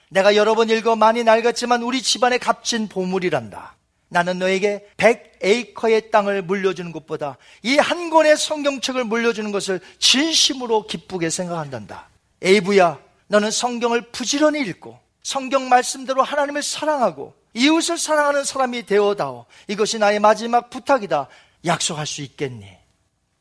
내가 0.09 0.35
여러 0.35 0.55
번 0.55 0.71
읽어 0.71 0.97
많이 0.97 1.25
낡았지만 1.25 1.83
우리 1.83 2.01
집안의 2.01 2.39
값진 2.39 2.89
보물이란다. 2.89 3.77
나는 4.09 4.39
너에게 4.39 4.87
100에이커의 4.97 6.11
땅을 6.11 6.43
물려주는 6.43 6.91
것보다 6.93 7.37
이 7.63 7.77
한 7.77 8.09
권의 8.09 8.37
성경책을 8.39 9.05
물려주는 9.05 9.53
것을 9.53 9.81
진심으로 9.99 10.87
기쁘게 10.87 11.29
생각한단다. 11.29 12.09
에이브야, 12.41 12.99
너는 13.27 13.51
성경을 13.51 14.11
부지런히 14.11 14.61
읽고 14.61 14.99
성경 15.23 15.69
말씀대로 15.69 16.23
하나님을 16.23 16.63
사랑하고 16.63 17.35
이웃을 17.55 17.99
사랑하는 17.99 18.45
사람이 18.45 18.85
되어다오. 18.87 19.47
이것이 19.69 19.99
나의 19.99 20.21
마지막 20.21 20.71
부탁이다. 20.71 21.29
약속할 21.65 22.07
수 22.07 22.23
있겠니? 22.23 22.67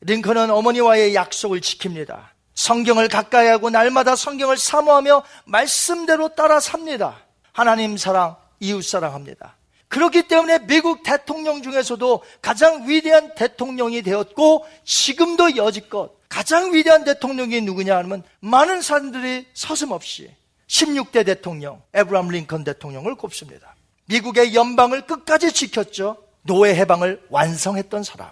링컨은 0.02 0.52
어머니와의 0.52 1.16
약속을 1.16 1.62
지킵니다. 1.62 2.34
성경을 2.56 3.08
가까이 3.08 3.48
하고 3.48 3.70
날마다 3.70 4.16
성경을 4.16 4.58
사모하며 4.58 5.24
말씀대로 5.46 6.36
따라 6.36 6.60
삽니다. 6.60 7.24
하나님 7.52 7.98
사랑, 7.98 8.36
이웃 8.60 8.84
사랑합니다. 8.84 9.58
그렇기 9.88 10.28
때문에 10.28 10.66
미국 10.66 11.04
대통령 11.04 11.62
중에서도 11.62 12.24
가장 12.42 12.88
위대한 12.88 13.36
대통령이 13.36 14.02
되었고 14.02 14.66
지금도 14.84 15.56
여지껏 15.56 16.12
가장 16.30 16.74
위대한 16.74 17.04
대통령이 17.04 17.62
누구냐 17.62 17.96
하면 17.98 18.24
많은 18.40 18.82
사람들이 18.82 19.46
서슴없이 19.54 20.34
16대 20.68 21.26
대통령 21.26 21.84
에브람 21.94 22.30
링컨 22.30 22.64
대통령을 22.64 23.16
꼽습니다. 23.16 23.73
미국의 24.06 24.54
연방을 24.56 25.06
끝까지 25.06 25.52
지켰죠. 25.52 26.18
노예 26.44 26.76
해방을 26.76 27.22
완성했던 27.30 28.04
사람. 28.04 28.30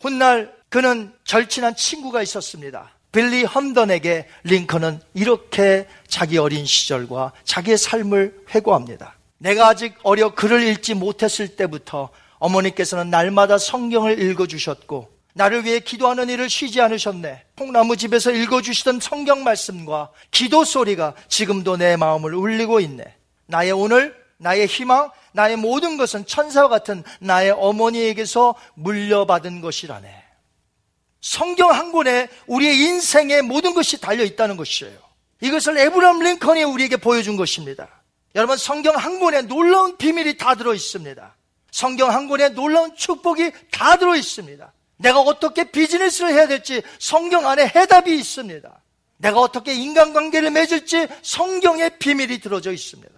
훗날 0.00 0.54
그는 0.68 1.12
절친한 1.24 1.76
친구가 1.76 2.22
있었습니다. 2.22 2.90
빌리 3.10 3.44
험던에게 3.44 4.28
링컨은 4.44 5.00
이렇게 5.14 5.88
자기 6.08 6.36
어린 6.36 6.66
시절과 6.66 7.32
자기의 7.44 7.78
삶을 7.78 8.44
회고합니다. 8.54 9.16
내가 9.38 9.68
아직 9.68 9.94
어려 10.02 10.34
글을 10.34 10.62
읽지 10.68 10.94
못했을 10.94 11.56
때부터 11.56 12.10
어머니께서는 12.38 13.10
날마다 13.10 13.56
성경을 13.56 14.20
읽어주셨고 14.20 15.18
나를 15.34 15.64
위해 15.64 15.78
기도하는 15.78 16.28
일을 16.28 16.50
쉬지 16.50 16.80
않으셨네. 16.80 17.44
콩나무 17.56 17.96
집에서 17.96 18.32
읽어주시던 18.32 19.00
성경 19.00 19.44
말씀과 19.44 20.10
기도 20.32 20.64
소리가 20.64 21.14
지금도 21.28 21.76
내 21.76 21.96
마음을 21.96 22.34
울리고 22.34 22.80
있네. 22.80 23.04
나의 23.46 23.72
오늘, 23.72 24.14
나의 24.38 24.66
희망, 24.66 25.10
나의 25.32 25.56
모든 25.56 25.96
것은 25.96 26.26
천사와 26.26 26.68
같은 26.68 27.04
나의 27.20 27.50
어머니에게서 27.50 28.54
물려받은 28.74 29.60
것이라네. 29.60 30.24
성경 31.20 31.72
한 31.72 31.92
권에 31.92 32.28
우리의 32.46 32.78
인생의 32.78 33.42
모든 33.42 33.74
것이 33.74 34.00
달려 34.00 34.24
있다는 34.24 34.56
것이에요. 34.56 34.96
이것을 35.40 35.78
에브람 35.78 36.20
링컨이 36.20 36.64
우리에게 36.64 36.96
보여준 36.96 37.36
것입니다. 37.36 37.88
여러분 38.34 38.56
성경 38.56 38.96
한 38.96 39.18
권에 39.20 39.42
놀라운 39.42 39.96
비밀이 39.96 40.36
다 40.36 40.54
들어 40.54 40.74
있습니다. 40.74 41.36
성경 41.70 42.10
한 42.10 42.28
권에 42.28 42.50
놀라운 42.50 42.94
축복이 42.94 43.52
다 43.70 43.96
들어 43.96 44.16
있습니다. 44.16 44.72
내가 44.96 45.20
어떻게 45.20 45.70
비즈니스를 45.70 46.32
해야 46.32 46.46
될지 46.46 46.82
성경 46.98 47.46
안에 47.48 47.66
해답이 47.74 48.16
있습니다. 48.16 48.82
내가 49.18 49.40
어떻게 49.40 49.74
인간관계를 49.74 50.50
맺을지 50.50 51.08
성경에 51.22 51.90
비밀이 51.98 52.38
들어져 52.40 52.72
있습니다. 52.72 53.17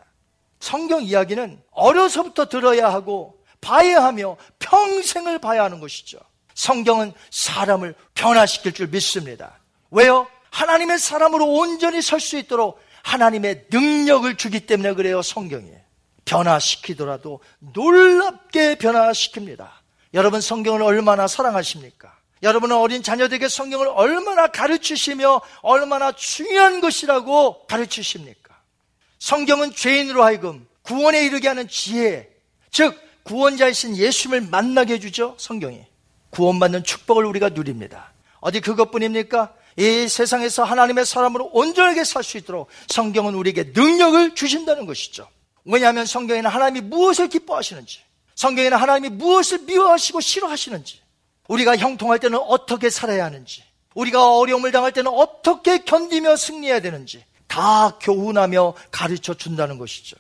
성경 0.61 1.03
이야기는 1.03 1.61
어려서부터 1.73 2.49
들어야 2.49 2.93
하고 2.93 3.43
봐야 3.61 4.05
하며 4.05 4.37
평생을 4.59 5.39
봐야 5.39 5.65
하는 5.65 5.81
것이죠. 5.81 6.19
성경은 6.55 7.13
사람을 7.31 7.95
변화시킬 8.15 8.73
줄 8.73 8.89
믿습니다. 8.89 9.59
왜요? 9.91 10.27
하나님의 10.51 10.99
사람으로 10.99 11.47
온전히 11.47 12.03
설 12.03 12.21
수 12.21 12.37
있도록 12.39 12.81
하나님의 13.03 13.67
능력을 13.71 14.37
주기 14.37 14.67
때문에 14.67 14.95
그래요, 14.95 15.23
성경이. 15.23 15.71
변화시키더라도 16.25 17.41
놀랍게 17.59 18.77
변화시킵니다. 18.77 19.69
여러분 20.15 20.41
성경을 20.41 20.83
얼마나 20.83 21.27
사랑하십니까? 21.27 22.17
여러분은 22.43 22.77
어린 22.77 23.03
자녀들에게 23.03 23.49
성경을 23.49 23.89
얼마나 23.89 24.49
가르치시며 24.49 25.41
얼마나 25.63 26.13
중요한 26.13 26.81
것이라고 26.81 27.67
가르치십니까? 27.67 28.50
성경은 29.21 29.75
죄인으로 29.75 30.25
하여금 30.25 30.66
구원에 30.83 31.25
이르게 31.25 31.47
하는 31.47 31.68
지혜, 31.68 32.29
즉 32.73 32.99
구원자이신 33.23 33.97
예수님을 33.97 34.49
만나게 34.51 34.95
해주죠. 34.95 35.37
성경이 35.39 35.85
구원받는 36.31 36.85
축복을 36.85 37.25
우리가 37.27 37.51
누립니다. 37.51 38.12
어디 38.41 38.61
그것뿐입니까? 38.61 39.55
이 39.77 40.09
세상에서 40.09 40.64
하나님의 40.64 41.07
사람으로 41.07 41.51
온전하게 41.53 42.03
살 42.05 42.25
수 42.25 42.39
있도록 42.39 42.68
성경은 42.89 43.35
우리에게 43.35 43.73
능력을 43.75 44.35
주신다는 44.35 44.87
것이죠. 44.87 45.29
왜냐하면 45.64 46.07
성경에는 46.07 46.51
하나님이 46.51 46.89
무엇을 46.89 47.29
기뻐하시는지, 47.29 48.01
성경에는 48.35 48.79
하나님이 48.79 49.11
무엇을 49.11 49.61
미워하시고 49.61 50.21
싫어하시는지, 50.21 51.01
우리가 51.47 51.77
형통할 51.77 52.18
때는 52.18 52.39
어떻게 52.39 52.89
살아야 52.89 53.27
하는지, 53.27 53.62
우리가 53.95 54.37
어려움을 54.39 54.73
당할 54.73 54.93
때는 54.93 55.11
어떻게 55.12 55.85
견디며 55.85 56.37
승리해야 56.37 56.81
되는지 56.81 57.25
다 57.51 57.99
교훈하며 58.01 58.75
가르쳐 58.93 59.35
준다는 59.35 59.77
것이죠. 59.77 60.17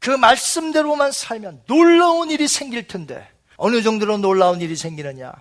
그 0.00 0.10
말씀대로만 0.10 1.12
살면 1.12 1.62
놀라운 1.66 2.30
일이 2.30 2.48
생길 2.48 2.88
텐데 2.88 3.26
어느 3.56 3.80
정도로 3.82 4.18
놀라운 4.18 4.60
일이 4.60 4.74
생기느냐? 4.74 5.32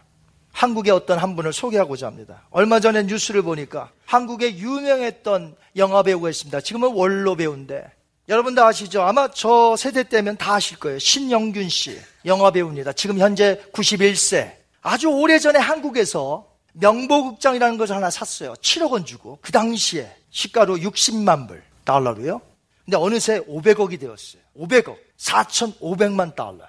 한국의 0.51 0.91
어떤 0.93 1.17
한 1.17 1.35
분을 1.35 1.53
소개하고자 1.53 2.07
합니다. 2.07 2.43
얼마 2.51 2.79
전에 2.79 3.03
뉴스를 3.03 3.41
보니까 3.41 3.91
한국의 4.05 4.59
유명했던 4.59 5.55
영화 5.75 6.03
배우가 6.03 6.29
있습니다. 6.29 6.61
지금은 6.61 6.93
원로 6.93 7.35
배우인데 7.35 7.91
여러분 8.29 8.53
다 8.53 8.67
아시죠? 8.67 9.01
아마 9.01 9.29
저 9.31 9.75
세대 9.75 10.03
때면 10.03 10.37
다 10.37 10.55
아실 10.55 10.77
거예요. 10.77 10.99
신영균 10.99 11.69
씨 11.69 11.99
영화 12.25 12.51
배우입니다. 12.51 12.93
지금 12.93 13.17
현재 13.17 13.61
91세. 13.73 14.51
아주 14.81 15.09
오래전에 15.09 15.57
한국에서 15.59 16.47
명보극장이라는 16.79 17.77
것을 17.77 17.95
하나 17.95 18.09
샀어요. 18.09 18.53
7억 18.53 18.91
원 18.91 19.05
주고 19.05 19.39
그 19.41 19.51
당시에 19.51 20.11
시가로 20.29 20.77
60만 20.77 21.47
불 21.47 21.63
달러로요. 21.83 22.41
근데 22.85 22.97
어느새 22.97 23.41
500억이 23.41 23.99
되었어요. 23.99 24.41
500억, 24.57 24.97
4,500만 25.17 26.35
달러. 26.35 26.59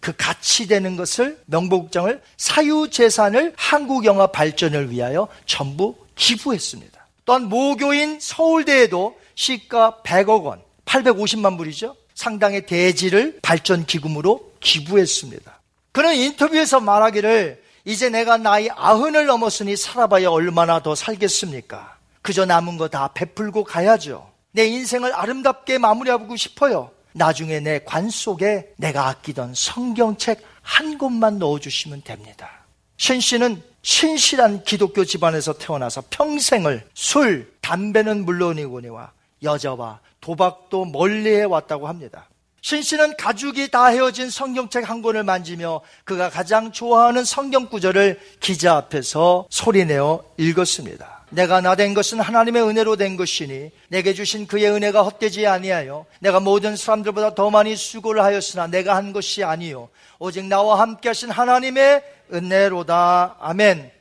그 0.00 0.14
가치 0.16 0.68
되는 0.68 0.96
것을 0.96 1.42
명보극장을 1.46 2.22
사유 2.36 2.88
재산을 2.90 3.52
한국 3.56 4.04
영화 4.04 4.26
발전을 4.28 4.90
위하여 4.90 5.28
전부 5.46 5.96
기부했습니다. 6.14 7.06
또한 7.24 7.48
모교인 7.48 8.20
서울대에도 8.20 9.18
시가 9.34 10.02
100억 10.04 10.44
원, 10.44 10.62
850만 10.84 11.58
불이죠. 11.58 11.96
상당의 12.14 12.66
대지를 12.66 13.40
발전 13.42 13.84
기금으로 13.84 14.52
기부했습니다. 14.60 15.60
그는 15.92 16.14
인터뷰에서 16.14 16.80
말하기를 16.80 17.65
이제 17.86 18.10
내가 18.10 18.36
나이 18.36 18.68
아흔을 18.68 19.26
넘었으니 19.26 19.76
살아봐야 19.76 20.28
얼마나 20.28 20.82
더 20.82 20.94
살겠습니까? 20.96 21.96
그저 22.20 22.44
남은 22.44 22.76
거 22.78 22.88
다 22.88 23.08
베풀고 23.14 23.62
가야죠. 23.62 24.28
내 24.50 24.66
인생을 24.66 25.14
아름답게 25.14 25.78
마무리하고 25.78 26.34
싶어요. 26.36 26.90
나중에 27.12 27.60
내 27.60 27.78
관 27.84 28.10
속에 28.10 28.72
내가 28.76 29.06
아끼던 29.08 29.54
성경책 29.54 30.42
한 30.62 30.98
권만 30.98 31.38
넣어주시면 31.38 32.02
됩니다. 32.02 32.50
신 32.96 33.20
씨는 33.20 33.62
신실한 33.82 34.64
기독교 34.64 35.04
집안에서 35.04 35.52
태어나서 35.52 36.02
평생을 36.10 36.88
술, 36.92 37.54
담배는 37.60 38.24
물론이거니와 38.24 39.12
여자와 39.44 40.00
도박도 40.20 40.86
멀리해 40.86 41.44
왔다고 41.44 41.86
합니다. 41.86 42.28
신 42.66 42.82
씨는 42.82 43.16
가족이 43.16 43.70
다 43.70 43.86
헤어진 43.86 44.28
성경책 44.28 44.90
한 44.90 45.00
권을 45.00 45.22
만지며 45.22 45.82
그가 46.02 46.30
가장 46.30 46.72
좋아하는 46.72 47.22
성경 47.22 47.68
구절을 47.68 48.18
기자 48.40 48.74
앞에서 48.74 49.46
소리내어 49.50 50.24
읽었습니다. 50.36 51.26
내가 51.30 51.60
나 51.60 51.76
된 51.76 51.94
것은 51.94 52.18
하나님의 52.18 52.64
은혜로 52.64 52.96
된 52.96 53.16
것이니 53.16 53.70
내게 53.86 54.14
주신 54.14 54.48
그의 54.48 54.68
은혜가 54.68 55.04
헛되지 55.04 55.46
아니하여 55.46 56.06
내가 56.18 56.40
모든 56.40 56.74
사람들보다 56.74 57.36
더 57.36 57.50
많이 57.50 57.76
수고를 57.76 58.24
하였으나 58.24 58.66
내가 58.66 58.96
한 58.96 59.12
것이 59.12 59.44
아니요 59.44 59.88
오직 60.18 60.44
나와 60.46 60.80
함께 60.80 61.10
하신 61.10 61.30
하나님의 61.30 62.02
은혜로다. 62.32 63.36
아멘. 63.38 63.92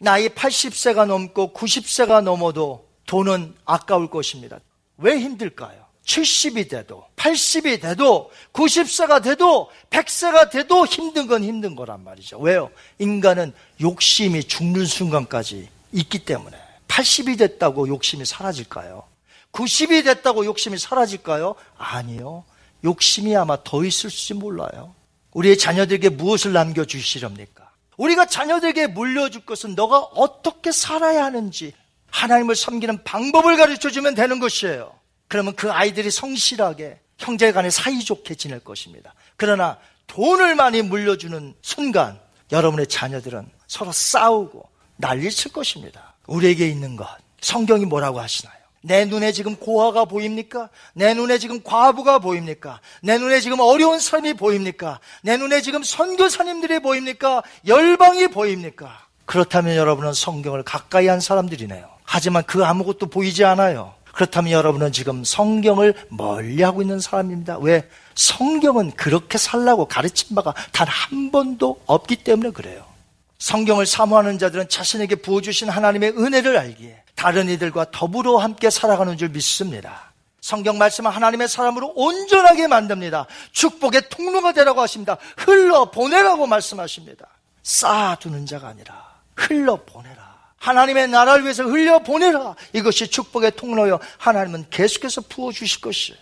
나이 0.00 0.28
80세가 0.28 1.06
넘고 1.06 1.52
90세가 1.52 2.20
넘어도 2.20 2.88
돈은 3.06 3.54
아까울 3.64 4.10
것입니다. 4.10 4.58
왜 4.96 5.20
힘들까요? 5.20 5.81
70이 6.04 6.68
돼도, 6.68 7.06
80이 7.16 7.80
돼도, 7.80 8.30
90세가 8.52 9.22
돼도, 9.22 9.70
100세가 9.90 10.50
돼도 10.50 10.86
힘든 10.86 11.26
건 11.26 11.44
힘든 11.44 11.76
거란 11.76 12.02
말이죠. 12.02 12.38
왜요? 12.38 12.70
인간은 12.98 13.52
욕심이 13.80 14.42
죽는 14.44 14.84
순간까지 14.84 15.68
있기 15.92 16.24
때문에 16.24 16.56
80이 16.88 17.38
됐다고 17.38 17.88
욕심이 17.88 18.24
사라질까요? 18.24 19.04
90이 19.52 20.04
됐다고 20.04 20.44
욕심이 20.44 20.78
사라질까요? 20.78 21.54
아니요. 21.76 22.44
욕심이 22.84 23.36
아마 23.36 23.62
더 23.62 23.84
있을지 23.84 24.34
몰라요. 24.34 24.94
우리의 25.32 25.56
자녀들에게 25.56 26.08
무엇을 26.10 26.52
남겨주시렵니까? 26.52 27.70
우리가 27.96 28.26
자녀들에게 28.26 28.88
물려줄 28.88 29.44
것은 29.44 29.74
너가 29.74 29.98
어떻게 29.98 30.72
살아야 30.72 31.24
하는지 31.24 31.72
하나님을 32.10 32.56
섬기는 32.56 33.04
방법을 33.04 33.56
가르쳐 33.56 33.90
주면 33.90 34.14
되는 34.14 34.40
것이에요. 34.40 34.92
그러면 35.32 35.54
그 35.56 35.72
아이들이 35.72 36.10
성실하게 36.10 37.00
형제 37.16 37.52
간에 37.52 37.70
사이좋게 37.70 38.34
지낼 38.34 38.60
것입니다. 38.60 39.14
그러나 39.38 39.78
돈을 40.06 40.56
많이 40.56 40.82
물려주는 40.82 41.54
순간 41.62 42.20
여러분의 42.52 42.86
자녀들은 42.86 43.48
서로 43.66 43.92
싸우고 43.92 44.68
난리칠 44.98 45.50
것입니다. 45.54 46.16
우리에게 46.26 46.68
있는 46.68 46.96
것. 46.96 47.08
성경이 47.40 47.86
뭐라고 47.86 48.20
하시나요? 48.20 48.54
내 48.82 49.06
눈에 49.06 49.32
지금 49.32 49.56
고아가 49.56 50.04
보입니까? 50.04 50.68
내 50.92 51.14
눈에 51.14 51.38
지금 51.38 51.62
과부가 51.62 52.18
보입니까? 52.18 52.82
내 53.02 53.16
눈에 53.16 53.40
지금 53.40 53.58
어려운 53.60 54.00
삶이 54.00 54.34
보입니까? 54.34 55.00
내 55.22 55.38
눈에 55.38 55.62
지금 55.62 55.82
선교사님들이 55.82 56.80
보입니까? 56.80 57.42
열방이 57.66 58.28
보입니까? 58.28 59.06
그렇다면 59.24 59.76
여러분은 59.76 60.12
성경을 60.12 60.62
가까이 60.62 61.06
한 61.06 61.20
사람들이네요. 61.20 61.88
하지만 62.04 62.44
그 62.44 62.66
아무것도 62.66 63.06
보이지 63.06 63.46
않아요. 63.46 63.94
그렇다면 64.12 64.52
여러분은 64.52 64.92
지금 64.92 65.24
성경을 65.24 65.94
멀리 66.08 66.62
하고 66.62 66.82
있는 66.82 67.00
사람입니다. 67.00 67.58
왜? 67.58 67.88
성경은 68.14 68.92
그렇게 68.92 69.38
살라고 69.38 69.86
가르친 69.86 70.34
바가 70.34 70.54
단 70.72 70.86
한 70.88 71.30
번도 71.30 71.80
없기 71.86 72.16
때문에 72.16 72.50
그래요. 72.50 72.84
성경을 73.38 73.86
사모하는 73.86 74.38
자들은 74.38 74.68
자신에게 74.68 75.16
부어주신 75.16 75.68
하나님의 75.68 76.10
은혜를 76.10 76.56
알기에 76.56 77.02
다른 77.14 77.48
이들과 77.48 77.86
더불어 77.90 78.36
함께 78.38 78.70
살아가는 78.70 79.16
줄 79.16 79.30
믿습니다. 79.30 80.12
성경 80.40 80.76
말씀은 80.78 81.10
하나님의 81.10 81.48
사람으로 81.48 81.92
온전하게 81.96 82.66
만듭니다. 82.66 83.26
축복의 83.52 84.08
통로가 84.10 84.52
되라고 84.52 84.80
하십니다. 84.80 85.16
흘러 85.38 85.90
보내라고 85.90 86.46
말씀하십니다. 86.46 87.26
쌓아두는 87.62 88.46
자가 88.46 88.68
아니라 88.68 89.14
흘러 89.36 89.76
보내라. 89.76 90.31
하나님의 90.62 91.08
나라를 91.08 91.42
위해서 91.42 91.64
흘려 91.64 91.98
보내라. 91.98 92.54
이것이 92.72 93.08
축복의 93.08 93.56
통로요. 93.56 93.98
하나님은 94.18 94.66
계속해서 94.70 95.22
부어주실 95.22 95.80
것이에요. 95.80 96.18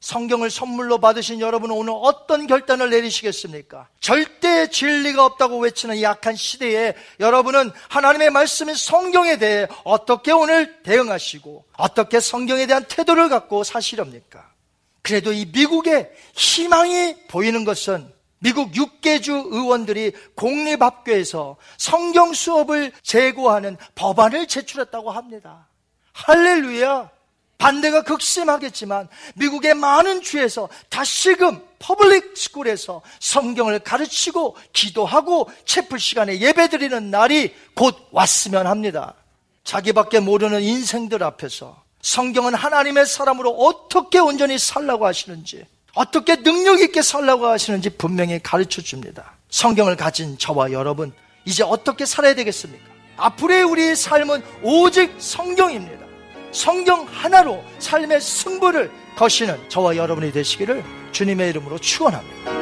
성경을 0.00 0.50
선물로 0.50 0.98
받으신 0.98 1.40
여러분은 1.40 1.74
오늘 1.74 1.94
어떤 1.96 2.46
결단을 2.46 2.90
내리시겠습니까? 2.90 3.88
절대 4.00 4.68
진리가 4.68 5.24
없다고 5.24 5.58
외치는 5.60 6.02
약한 6.02 6.36
시대에 6.36 6.94
여러분은 7.20 7.70
하나님의 7.88 8.30
말씀인 8.30 8.74
성경에 8.74 9.38
대해 9.38 9.68
어떻게 9.84 10.32
오늘 10.32 10.82
대응하시고 10.82 11.64
어떻게 11.78 12.20
성경에 12.20 12.66
대한 12.66 12.84
태도를 12.84 13.28
갖고 13.28 13.64
사시렵니까? 13.64 14.50
그래도 15.02 15.32
이 15.32 15.46
미국의 15.46 16.10
희망이 16.34 17.26
보이는 17.28 17.64
것은 17.64 18.12
미국 18.42 18.72
6개주 18.72 19.52
의원들이 19.52 20.12
공립학교에서 20.34 21.56
성경 21.78 22.34
수업을 22.34 22.90
제고하는 23.02 23.76
법안을 23.94 24.48
제출했다고 24.48 25.12
합니다. 25.12 25.68
할렐루야! 26.12 27.08
반대가 27.56 28.02
극심하겠지만 28.02 29.08
미국의 29.36 29.74
많은 29.74 30.22
주에서 30.22 30.68
다시금 30.88 31.64
public 31.78 32.36
school에서 32.36 33.02
성경을 33.20 33.78
가르치고 33.78 34.56
기도하고 34.72 35.48
채플 35.64 36.00
시간에 36.00 36.40
예배드리는 36.40 37.10
날이 37.12 37.54
곧 37.76 37.96
왔으면 38.10 38.66
합니다. 38.66 39.14
자기밖에 39.62 40.18
모르는 40.18 40.62
인생들 40.62 41.22
앞에서 41.22 41.80
성경은 42.02 42.54
하나님의 42.54 43.06
사람으로 43.06 43.52
어떻게 43.52 44.18
온전히 44.18 44.58
살라고 44.58 45.06
하시는지 45.06 45.64
어떻게 45.94 46.36
능력 46.36 46.80
있게 46.80 47.02
살라고 47.02 47.46
하시는지 47.46 47.90
분명히 47.90 48.38
가르쳐 48.42 48.80
줍니다. 48.80 49.34
성경을 49.50 49.96
가진 49.96 50.38
저와 50.38 50.72
여러분, 50.72 51.12
이제 51.44 51.62
어떻게 51.62 52.06
살아야 52.06 52.34
되겠습니까? 52.34 52.84
앞으로의 53.16 53.62
우리의 53.64 53.96
삶은 53.96 54.42
오직 54.62 55.14
성경입니다. 55.18 56.06
성경 56.50 57.06
하나로 57.06 57.62
삶의 57.78 58.20
승부를 58.20 58.90
거시는 59.16 59.68
저와 59.68 59.96
여러분이 59.96 60.32
되시기를 60.32 60.82
주님의 61.12 61.50
이름으로 61.50 61.78
축원합니다. 61.78 62.61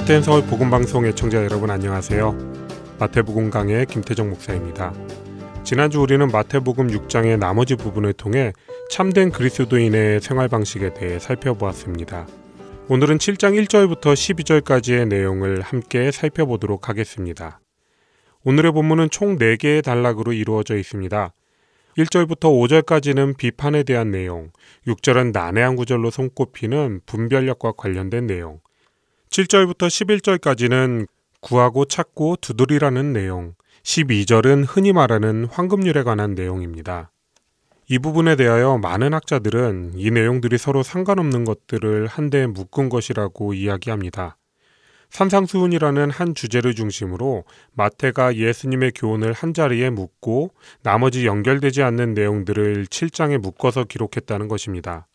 하트앤 0.00 0.22
서울 0.22 0.42
복음방송 0.46 1.04
애청자 1.04 1.44
여러분 1.44 1.70
안녕하세요. 1.70 2.34
마태복음 2.98 3.50
강의 3.50 3.84
김태정 3.84 4.30
목사입니다. 4.30 4.94
지난주 5.62 6.00
우리는 6.00 6.26
마태복음 6.26 6.88
6장의 6.88 7.38
나머지 7.38 7.76
부분을 7.76 8.14
통해 8.14 8.54
참된 8.88 9.30
그리스도인의 9.30 10.22
생활 10.22 10.48
방식에 10.48 10.94
대해 10.94 11.18
살펴보았습니다. 11.18 12.26
오늘은 12.88 13.18
7장 13.18 13.62
1절부터 13.62 14.14
12절까지의 14.14 15.06
내용을 15.06 15.60
함께 15.60 16.10
살펴보도록 16.10 16.88
하겠습니다. 16.88 17.60
오늘의 18.42 18.72
본문은 18.72 19.10
총 19.10 19.36
4개의 19.36 19.84
단락으로 19.84 20.32
이루어져 20.32 20.78
있습니다. 20.78 21.34
1절부터 21.98 22.44
5절까지는 22.84 23.36
비판에 23.36 23.82
대한 23.82 24.10
내용, 24.10 24.50
6절은 24.86 25.32
난해한 25.32 25.76
구절로 25.76 26.10
손꼽히는 26.10 27.02
분별력과 27.04 27.72
관련된 27.72 28.26
내용, 28.26 28.60
7절부터 29.30 29.86
11절까지는 29.86 31.06
구하고 31.40 31.84
찾고 31.84 32.38
두드리라는 32.40 33.12
내용, 33.12 33.54
12절은 33.84 34.64
흔히 34.66 34.92
말하는 34.92 35.44
황금률에 35.44 36.02
관한 36.02 36.34
내용입니다. 36.34 37.12
이 37.88 38.00
부분에 38.00 38.34
대하여 38.34 38.78
많은 38.78 39.14
학자들은 39.14 39.92
이 39.94 40.10
내용들이 40.10 40.58
서로 40.58 40.82
상관없는 40.82 41.44
것들을 41.44 42.08
한데 42.08 42.48
묶은 42.48 42.88
것이라고 42.88 43.54
이야기합니다. 43.54 44.36
산상수훈이라는 45.10 46.10
한 46.10 46.34
주제를 46.34 46.74
중심으로 46.74 47.44
마태가 47.74 48.34
예수님의 48.34 48.92
교훈을 48.96 49.32
한 49.32 49.54
자리에 49.54 49.90
묶고 49.90 50.50
나머지 50.82 51.26
연결되지 51.26 51.84
않는 51.84 52.14
내용들을 52.14 52.86
7장에 52.86 53.38
묶어서 53.38 53.84
기록했다는 53.84 54.48
것입니다. 54.48 55.06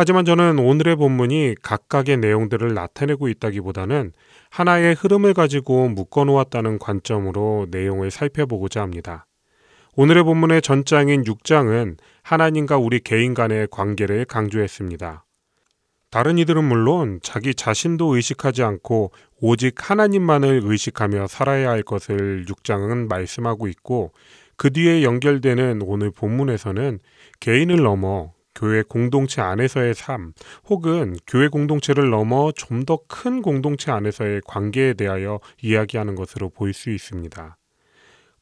하지만 0.00 0.24
저는 0.24 0.58
오늘의 0.58 0.96
본문이 0.96 1.56
각각의 1.60 2.16
내용들을 2.16 2.72
나타내고 2.72 3.28
있다기보다는 3.28 4.14
하나의 4.48 4.94
흐름을 4.94 5.34
가지고 5.34 5.90
묶어 5.90 6.24
놓았다는 6.24 6.78
관점으로 6.78 7.66
내용을 7.70 8.10
살펴보고자 8.10 8.80
합니다. 8.80 9.26
오늘의 9.96 10.24
본문의 10.24 10.62
전장인 10.62 11.24
6장은 11.24 11.98
하나님과 12.22 12.78
우리 12.78 13.00
개인 13.00 13.34
간의 13.34 13.68
관계를 13.70 14.24
강조했습니다. 14.24 15.26
다른 16.08 16.38
이들은 16.38 16.64
물론 16.64 17.20
자기 17.22 17.54
자신도 17.54 18.16
의식하지 18.16 18.62
않고 18.62 19.12
오직 19.42 19.74
하나님만을 19.90 20.62
의식하며 20.64 21.26
살아야 21.26 21.68
할 21.68 21.82
것을 21.82 22.46
6장은 22.48 23.06
말씀하고 23.06 23.68
있고 23.68 24.12
그 24.56 24.72
뒤에 24.72 25.02
연결되는 25.02 25.82
오늘 25.84 26.10
본문에서는 26.10 27.00
개인을 27.40 27.82
넘어 27.82 28.32
교회 28.54 28.82
공동체 28.82 29.40
안에서의 29.40 29.94
삶 29.94 30.32
혹은 30.68 31.16
교회 31.26 31.48
공동체를 31.48 32.10
넘어 32.10 32.52
좀 32.52 32.84
더 32.84 32.98
큰 33.08 33.42
공동체 33.42 33.90
안에서의 33.92 34.42
관계에 34.46 34.94
대하여 34.94 35.40
이야기하는 35.62 36.14
것으로 36.14 36.48
보일 36.50 36.72
수 36.74 36.90
있습니다. 36.90 37.56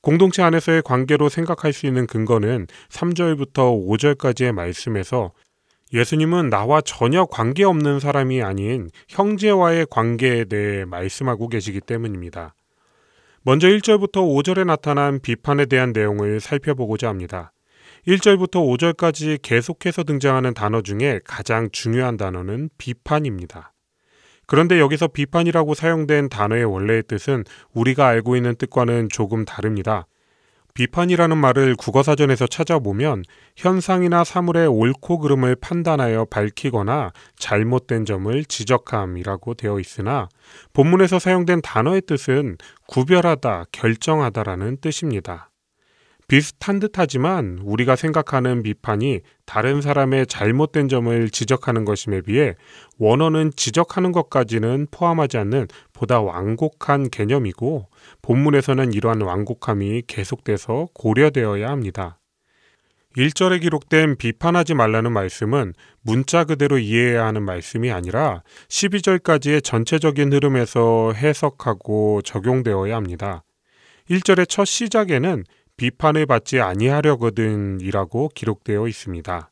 공동체 0.00 0.42
안에서의 0.42 0.82
관계로 0.82 1.28
생각할 1.28 1.72
수 1.72 1.86
있는 1.86 2.06
근거는 2.06 2.66
3절부터 2.88 3.86
5절까지의 3.86 4.52
말씀에서 4.52 5.32
예수님은 5.92 6.50
나와 6.50 6.80
전혀 6.80 7.24
관계없는 7.24 7.98
사람이 8.00 8.42
아닌 8.42 8.90
형제와의 9.08 9.86
관계에 9.90 10.44
대해 10.44 10.84
말씀하고 10.84 11.48
계시기 11.48 11.80
때문입니다. 11.80 12.54
먼저 13.42 13.68
1절부터 13.68 14.16
5절에 14.16 14.66
나타난 14.66 15.20
비판에 15.20 15.64
대한 15.66 15.92
내용을 15.92 16.40
살펴보고자 16.40 17.08
합니다. 17.08 17.52
1절부터 18.08 18.54
5절까지 18.78 19.40
계속해서 19.42 20.02
등장하는 20.02 20.54
단어 20.54 20.80
중에 20.80 21.20
가장 21.24 21.68
중요한 21.70 22.16
단어는 22.16 22.70
비판입니다. 22.78 23.74
그런데 24.46 24.80
여기서 24.80 25.08
비판이라고 25.08 25.74
사용된 25.74 26.30
단어의 26.30 26.64
원래의 26.64 27.02
뜻은 27.06 27.44
우리가 27.74 28.06
알고 28.06 28.36
있는 28.36 28.56
뜻과는 28.56 29.10
조금 29.10 29.44
다릅니다. 29.44 30.06
비판이라는 30.72 31.36
말을 31.36 31.74
국어사전에서 31.76 32.46
찾아보면 32.46 33.24
현상이나 33.56 34.24
사물의 34.24 34.68
옳고 34.68 35.18
그름을 35.18 35.56
판단하여 35.56 36.24
밝히거나 36.30 37.12
잘못된 37.36 38.06
점을 38.06 38.44
지적함이라고 38.44 39.52
되어 39.52 39.80
있으나 39.80 40.30
본문에서 40.72 41.18
사용된 41.18 41.60
단어의 41.60 42.02
뜻은 42.06 42.56
구별하다, 42.86 43.64
결정하다라는 43.72 44.78
뜻입니다. 44.80 45.50
비슷한 46.28 46.78
듯하지만 46.78 47.58
우리가 47.64 47.96
생각하는 47.96 48.62
비판이 48.62 49.20
다른 49.46 49.80
사람의 49.80 50.26
잘못된 50.26 50.88
점을 50.88 51.30
지적하는 51.30 51.86
것임에 51.86 52.20
비해 52.20 52.54
원어는 52.98 53.52
지적하는 53.56 54.12
것까지는 54.12 54.88
포함하지 54.90 55.38
않는 55.38 55.68
보다 55.94 56.20
완곡한 56.20 57.08
개념이고 57.08 57.88
본문에서는 58.20 58.92
이러한 58.92 59.22
완곡함이 59.22 60.02
계속돼서 60.06 60.88
고려되어야 60.92 61.70
합니다. 61.70 62.18
1절에 63.16 63.62
기록된 63.62 64.16
비판하지 64.16 64.74
말라는 64.74 65.12
말씀은 65.12 65.72
문자 66.02 66.44
그대로 66.44 66.78
이해해야 66.78 67.24
하는 67.24 67.42
말씀이 67.42 67.90
아니라 67.90 68.42
12절까지의 68.68 69.64
전체적인 69.64 70.30
흐름에서 70.34 71.14
해석하고 71.14 72.20
적용되어야 72.20 72.94
합니다. 72.94 73.44
1절의 74.10 74.46
첫 74.48 74.66
시작에는 74.66 75.44
비판을 75.78 76.26
받지 76.26 76.60
아니하려거든이라고 76.60 78.28
기록되어 78.34 78.86
있습니다. 78.86 79.50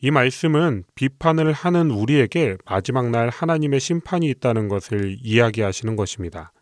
이 0.00 0.10
말씀은 0.10 0.82
비판을 0.96 1.52
하는 1.52 1.90
우리에게 1.90 2.58
마지막 2.66 3.08
날 3.10 3.28
하나님의 3.30 3.78
심판이 3.78 4.28
있다는 4.28 4.68
것을 4.68 5.16
이야기하시는 5.22 5.94
것입니다. 5.96 6.52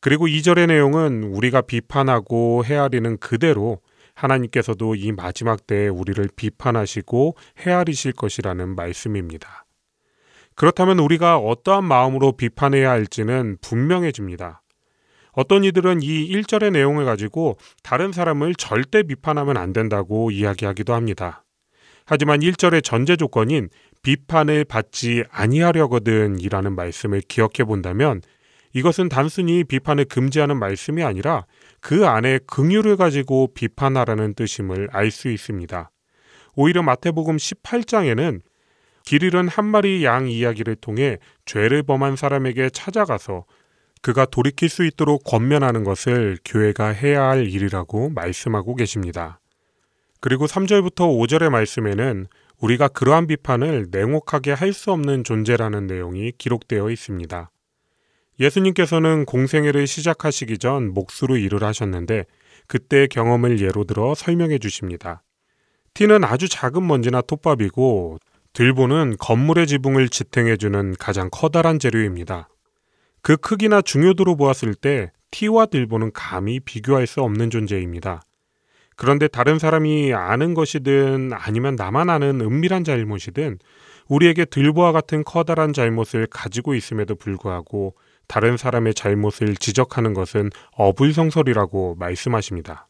그리고 0.00 0.26
2절의 0.26 0.66
내용은 0.68 1.24
우리가 1.24 1.62
비판하고 1.62 2.64
헤아리는 2.64 3.16
그대로 3.16 3.80
하나님께서도 4.14 4.94
이 4.94 5.12
마지막 5.12 5.66
때에 5.66 5.88
우리를 5.88 6.28
비판하시고 6.36 7.36
헤아리실 7.60 8.12
것이라는 8.12 8.76
말씀입니다. 8.76 9.64
그렇다면 10.54 10.98
우리가 10.98 11.38
어떠한 11.38 11.84
마음으로 11.84 12.32
비판해야 12.32 12.90
할지는 12.90 13.56
분명해집니다. 13.62 14.60
어떤 15.38 15.62
이들은 15.62 16.02
이 16.02 16.32
1절의 16.32 16.72
내용을 16.72 17.04
가지고 17.04 17.58
다른 17.84 18.10
사람을 18.10 18.56
절대 18.56 19.04
비판하면 19.04 19.56
안 19.56 19.72
된다고 19.72 20.32
이야기하기도 20.32 20.92
합니다. 20.94 21.44
하지만 22.04 22.40
1절의 22.40 22.82
전제 22.82 23.14
조건인 23.14 23.68
비판을 24.02 24.64
받지 24.64 25.22
아니하려거든 25.30 26.40
이라는 26.40 26.74
말씀을 26.74 27.20
기억해 27.20 27.62
본다면 27.68 28.20
이것은 28.72 29.08
단순히 29.08 29.62
비판을 29.62 30.06
금지하는 30.06 30.56
말씀이 30.58 31.04
아니라 31.04 31.46
그 31.80 32.08
안에 32.08 32.40
긍휼을 32.48 32.96
가지고 32.96 33.54
비판하라는 33.54 34.34
뜻임을 34.34 34.88
알 34.90 35.12
수 35.12 35.28
있습니다. 35.28 35.92
오히려 36.56 36.82
마태복음 36.82 37.36
18장에는 37.36 38.40
길 39.04 39.22
잃은 39.22 39.46
한 39.46 39.66
마리 39.66 40.04
양 40.04 40.28
이야기를 40.28 40.74
통해 40.80 41.18
죄를 41.44 41.84
범한 41.84 42.16
사람에게 42.16 42.70
찾아가서 42.70 43.44
그가 44.02 44.26
돌이킬 44.26 44.68
수 44.68 44.84
있도록 44.84 45.24
권면하는 45.24 45.84
것을 45.84 46.38
교회가 46.44 46.88
해야 46.88 47.24
할 47.24 47.46
일이라고 47.48 48.10
말씀하고 48.10 48.74
계십니다. 48.76 49.40
그리고 50.20 50.46
3절부터 50.46 50.96
5절의 50.96 51.50
말씀에는 51.50 52.26
우리가 52.60 52.88
그러한 52.88 53.26
비판을 53.26 53.86
냉혹하게 53.90 54.52
할 54.52 54.72
수 54.72 54.92
없는 54.92 55.24
존재라는 55.24 55.86
내용이 55.86 56.32
기록되어 56.38 56.90
있습니다. 56.90 57.50
예수님께서는 58.40 59.24
공생애를 59.24 59.86
시작하시기 59.86 60.58
전 60.58 60.92
몫으로 60.94 61.36
일을 61.36 61.64
하셨는데 61.64 62.24
그때 62.66 63.06
경험을 63.06 63.60
예로 63.60 63.84
들어 63.84 64.14
설명해 64.14 64.58
주십니다. 64.58 65.22
티는 65.94 66.22
아주 66.24 66.48
작은 66.48 66.86
먼지나 66.86 67.22
톱밥이고 67.22 68.18
들보는 68.52 69.16
건물의 69.18 69.66
지붕을 69.66 70.08
지탱해 70.08 70.56
주는 70.56 70.94
가장 70.98 71.28
커다란 71.30 71.78
재료입니다. 71.78 72.48
그 73.28 73.36
크기나 73.36 73.82
중요도로 73.82 74.36
보았을 74.36 74.74
때 74.74 75.12
티와 75.30 75.66
들보는 75.66 76.12
감히 76.14 76.60
비교할 76.60 77.06
수 77.06 77.20
없는 77.20 77.50
존재입니다. 77.50 78.22
그런데 78.96 79.28
다른 79.28 79.58
사람이 79.58 80.14
아는 80.14 80.54
것이든 80.54 81.32
아니면 81.34 81.76
나만 81.76 82.08
아는 82.08 82.40
은밀한 82.40 82.84
잘못이든 82.84 83.58
우리에게 84.08 84.46
들보와 84.46 84.92
같은 84.92 85.24
커다란 85.24 85.74
잘못을 85.74 86.26
가지고 86.30 86.74
있음에도 86.74 87.16
불구하고 87.16 87.96
다른 88.28 88.56
사람의 88.56 88.94
잘못을 88.94 89.56
지적하는 89.56 90.14
것은 90.14 90.48
어불성설이라고 90.72 91.96
말씀하십니다. 91.96 92.88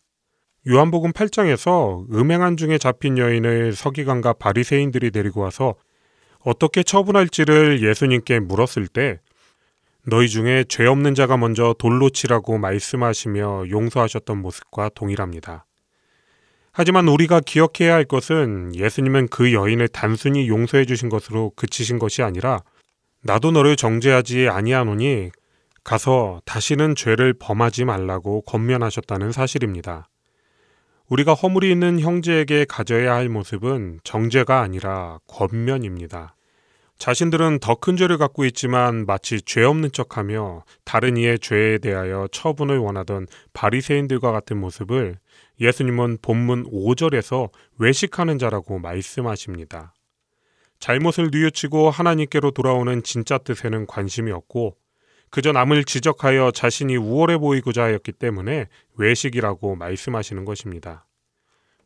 요한복음 0.68 1.14
8장에서 1.14 2.08
음행한 2.14 2.56
중에 2.56 2.78
잡힌 2.78 3.18
여인을 3.18 3.72
서기관과 3.72 4.34
바리새인들이 4.34 5.10
데리고 5.10 5.40
와서 5.40 5.74
어떻게 6.38 6.84
처분할지를 6.84 7.82
예수님께 7.82 8.38
물었을 8.38 8.86
때 8.86 9.18
너희 10.08 10.28
중에 10.30 10.64
죄 10.68 10.86
없는 10.86 11.14
자가 11.14 11.36
먼저 11.36 11.74
돌로 11.78 12.08
치라고 12.08 12.56
말씀하시며 12.56 13.68
용서하셨던 13.68 14.40
모습과 14.40 14.88
동일합니다. 14.94 15.66
하지만 16.72 17.08
우리가 17.08 17.40
기억해야 17.40 17.92
할 17.92 18.04
것은 18.04 18.74
예수님은 18.74 19.28
그 19.28 19.52
여인을 19.52 19.88
단순히 19.88 20.48
용서해 20.48 20.86
주신 20.86 21.10
것으로 21.10 21.52
그치신 21.56 21.98
것이 21.98 22.22
아니라 22.22 22.62
나도 23.22 23.50
너를 23.50 23.76
정죄하지 23.76 24.48
아니하노니 24.48 25.30
가서 25.84 26.40
다시는 26.46 26.94
죄를 26.94 27.34
범하지 27.34 27.84
말라고 27.84 28.40
권면하셨다는 28.42 29.32
사실입니다. 29.32 30.08
우리가 31.08 31.34
허물이 31.34 31.70
있는 31.70 32.00
형제에게 32.00 32.64
가져야 32.66 33.14
할 33.14 33.28
모습은 33.28 34.00
정죄가 34.04 34.60
아니라 34.60 35.18
권면입니다. 35.26 36.34
자신들은 36.98 37.60
더 37.60 37.76
큰 37.76 37.96
죄를 37.96 38.18
갖고 38.18 38.44
있지만 38.44 39.06
마치 39.06 39.40
죄 39.40 39.62
없는 39.62 39.92
척하며 39.92 40.64
다른 40.84 41.16
이의 41.16 41.38
죄에 41.38 41.78
대하여 41.78 42.26
처분을 42.32 42.78
원하던 42.78 43.28
바리새인들과 43.52 44.32
같은 44.32 44.58
모습을 44.58 45.16
예수님은 45.60 46.18
본문 46.22 46.64
5절에서 46.64 47.50
외식하는 47.78 48.38
자라고 48.38 48.80
말씀하십니다. 48.80 49.94
잘못을 50.80 51.30
뉘우치고 51.32 51.90
하나님께로 51.90 52.50
돌아오는 52.50 53.02
진짜 53.04 53.38
뜻에는 53.38 53.86
관심이 53.86 54.32
없고 54.32 54.76
그저 55.30 55.52
남을 55.52 55.84
지적하여 55.84 56.50
자신이 56.50 56.96
우월해 56.96 57.38
보이고자 57.38 57.84
하였기 57.84 58.12
때문에 58.12 58.66
외식이라고 58.96 59.76
말씀하시는 59.76 60.44
것입니다. 60.44 61.06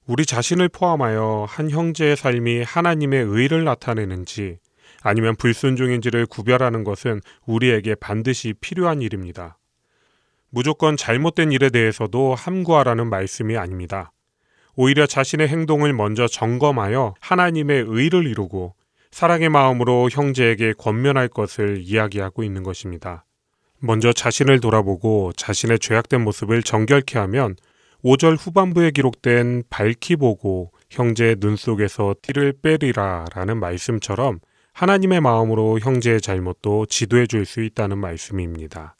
우리 0.07 0.25
자신을 0.25 0.69
포함하여 0.69 1.47
한 1.49 1.71
형제의 1.71 2.17
삶이 2.17 2.63
하나님의 2.63 3.25
의를 3.25 3.65
나타내는지 3.65 4.59
아니면 5.03 5.37
불순종인지를 5.37 6.27
구별하는 6.27 6.85
것은 6.85 7.21
우리에게 7.47 7.95
반드시 7.95 8.55
필요한 8.61 9.03
일입니다. 9.03 9.59
무조건 10.51 10.97
잘못된 10.97 11.51
일에 11.53 11.71
대해서도 11.71 12.35
함구하라는 12.35 13.09
말씀이 13.09 13.57
아닙니다. 13.57 14.13
오히려 14.75 15.07
자신의 15.07 15.49
행동을 15.49 15.93
먼저 15.93 16.27
점검하여 16.27 17.15
하나님의 17.21 17.85
의를 17.89 18.27
이루고 18.27 18.75
사랑의 19.11 19.51
마음으로 19.51 20.09
형제에게 20.11 20.73
권면할 20.79 21.29
것을 21.29 21.83
이야기하고 21.83 22.43
있는 22.43 22.63
것입니다. 22.63 23.25
먼저 23.79 24.13
자신을 24.13 24.61
돌아보고 24.61 25.33
자신의 25.37 25.79
죄악된 25.81 26.23
모습을 26.23 26.63
정결케 26.63 27.19
하면 27.19 27.57
5절 28.05 28.37
후반부에 28.39 28.91
기록된 28.93 29.65
밝히 29.69 30.17
보고 30.17 30.73
형제의 30.91 31.37
눈 31.37 31.57
속에서 31.57 32.15
티를 32.23 32.55
빼리라 32.63 33.27
라는 33.35 33.59
말씀처럼 33.59 34.41
하나님의 34.73 35.21
마음으로 35.21 35.79
형제의 35.79 36.21
잘못도 36.21 36.87
지도해 36.87 37.27
줄 37.27 37.45
수 37.45 37.63
있다는 37.63 37.99
말씀입니다. 37.99 38.97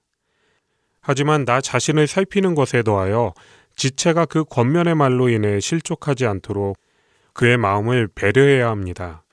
하지만 1.01 1.45
나 1.45 1.61
자신을 1.61 2.07
살피는 2.07 2.55
것에 2.55 2.83
더하여 2.83 3.35
지체가 3.77 4.27
그 4.27 4.45
권면의 4.45 4.95
말로 4.95 5.29
인해 5.29 5.59
실족하지 5.61 6.27
않도록 6.27 6.79
그의 7.33 7.57
마음을 7.57 8.09
배려해야 8.15 8.69
합니다. 8.69 9.25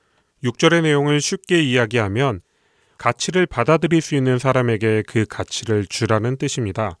6절의 0.42 0.82
내용을 0.82 1.20
쉽게 1.20 1.62
이야기하면 1.62 2.40
가치를 2.98 3.46
받아들일 3.46 4.00
수 4.00 4.14
있는 4.14 4.38
사람에게 4.38 5.04
그 5.06 5.26
가치를 5.26 5.86
주라는 5.86 6.36
뜻입니다. 6.36 6.98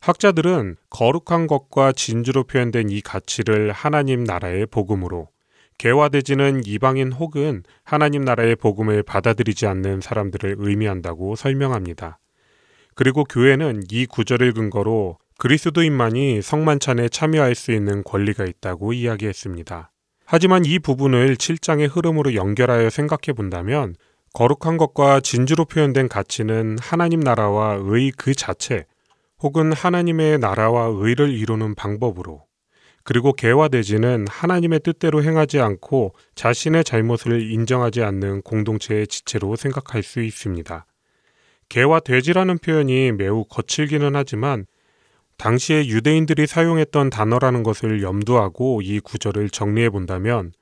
학자들은 0.00 0.76
거룩한 0.88 1.46
것과 1.46 1.92
진주로 1.92 2.44
표현된 2.44 2.90
이 2.90 3.00
가치를 3.02 3.72
하나님 3.72 4.24
나라의 4.24 4.66
복음으로 4.66 5.28
개화되지는 5.80 6.60
이방인 6.66 7.10
혹은 7.10 7.62
하나님 7.84 8.22
나라의 8.22 8.56
복음을 8.56 9.02
받아들이지 9.02 9.66
않는 9.66 10.02
사람들을 10.02 10.56
의미한다고 10.58 11.36
설명합니다. 11.36 12.18
그리고 12.94 13.24
교회는 13.24 13.84
이 13.90 14.04
구절을 14.04 14.52
근거로 14.52 15.16
그리스도인만이 15.38 16.42
성만찬에 16.42 17.08
참여할 17.08 17.54
수 17.54 17.72
있는 17.72 18.04
권리가 18.04 18.44
있다고 18.44 18.92
이야기했습니다. 18.92 19.90
하지만 20.26 20.66
이 20.66 20.78
부분을 20.78 21.36
7장의 21.36 21.88
흐름으로 21.90 22.34
연결하여 22.34 22.90
생각해 22.90 23.32
본다면 23.34 23.94
거룩한 24.34 24.76
것과 24.76 25.20
진주로 25.20 25.64
표현된 25.64 26.08
가치는 26.08 26.76
하나님 26.78 27.20
나라와 27.20 27.78
의 27.80 28.12
그 28.18 28.34
자체 28.34 28.84
혹은 29.42 29.72
하나님의 29.72 30.40
나라와 30.40 30.90
의를 30.92 31.30
이루는 31.30 31.74
방법으로 31.74 32.49
그리고 33.02 33.32
개화대지는 33.32 34.26
하나님의 34.28 34.80
뜻대로 34.80 35.22
행하지 35.22 35.60
않고 35.60 36.14
자신의 36.34 36.84
잘못을 36.84 37.50
인정하지 37.50 38.02
않는 38.02 38.42
공동체의 38.42 39.06
지체로 39.06 39.56
생각할 39.56 40.02
수 40.02 40.20
있습니다. 40.20 40.86
개와 41.68 42.00
돼지라는 42.00 42.58
표현이 42.58 43.12
매우 43.12 43.44
거칠기는 43.44 44.14
하지만 44.14 44.66
당시에 45.38 45.86
유대인들이 45.86 46.46
사용했던 46.46 47.08
단어라는 47.08 47.62
것을 47.62 48.02
염두하고 48.02 48.82
이 48.82 49.00
구절을 49.00 49.48
정리해 49.48 49.88
본다면 49.88 50.52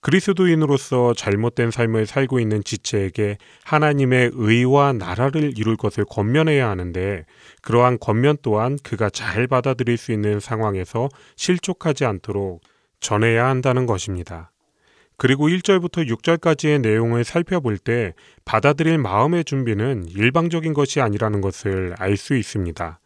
그리스도인으로서 0.00 1.14
잘못된 1.14 1.70
삶을 1.70 2.06
살고 2.06 2.40
있는 2.40 2.62
지체에게 2.62 3.38
하나님의 3.64 4.30
의와 4.34 4.92
나라를 4.92 5.54
이룰 5.56 5.76
것을 5.76 6.04
권면해야 6.04 6.68
하는데 6.68 7.24
그러한 7.62 7.98
권면 7.98 8.38
또한 8.42 8.78
그가 8.82 9.10
잘 9.10 9.46
받아들일 9.46 9.96
수 9.96 10.12
있는 10.12 10.40
상황에서 10.40 11.08
실족하지 11.36 12.04
않도록 12.04 12.60
전해야 13.00 13.46
한다는 13.46 13.86
것입니다. 13.86 14.50
그리고 15.16 15.48
1절부터 15.48 16.08
6절까지의 16.08 16.80
내용을 16.80 17.24
살펴볼 17.24 17.76
때 17.76 18.14
받아들일 18.44 18.98
마음의 18.98 19.44
준비는 19.44 20.04
일방적인 20.10 20.74
것이 20.74 21.00
아니라는 21.00 21.40
것을 21.40 21.94
알 21.98 22.16
수 22.16 22.36
있습니다. 22.36 23.00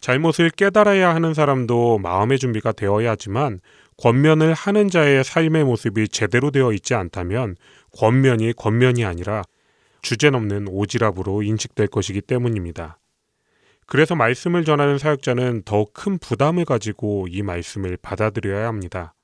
잘못을 0.00 0.50
깨달아야 0.50 1.14
하는 1.14 1.34
사람도 1.34 1.98
마음의 1.98 2.38
준비가 2.38 2.72
되어야 2.72 3.10
하지만 3.10 3.60
권면을 4.00 4.54
하는 4.54 4.88
자의 4.88 5.22
삶의 5.22 5.64
모습이 5.64 6.08
제대로 6.08 6.50
되어 6.50 6.72
있지 6.72 6.94
않다면 6.94 7.56
권면이 7.98 8.54
권면이 8.54 9.04
아니라 9.04 9.42
주제넘는 10.02 10.64
오지랖으로 10.66 11.46
인식될 11.46 11.88
것이기 11.88 12.22
때문입니다. 12.22 12.98
그래서 13.86 14.14
말씀을 14.14 14.64
전하는 14.64 14.98
사역자는 14.98 15.62
더욱 15.64 15.92
큰 15.92 16.16
부담을 16.18 16.64
가지고 16.64 17.26
이 17.28 17.42
말씀을 17.42 17.98
받아들여야 18.00 18.66
합니다. 18.66 19.14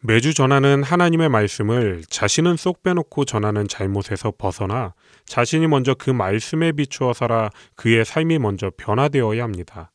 매주 0.00 0.32
전하는 0.32 0.82
하나님의 0.82 1.28
말씀을 1.28 2.02
자신은 2.08 2.56
쏙 2.56 2.82
빼놓고 2.82 3.24
전하는 3.24 3.68
잘못에서 3.68 4.32
벗어나 4.36 4.94
자신이 5.26 5.66
먼저 5.66 5.94
그 5.94 6.10
말씀에 6.10 6.72
비추어 6.72 7.12
살아 7.12 7.50
그의 7.76 8.04
삶이 8.04 8.38
먼저 8.38 8.70
변화되어야 8.76 9.42
합니다. 9.42 9.90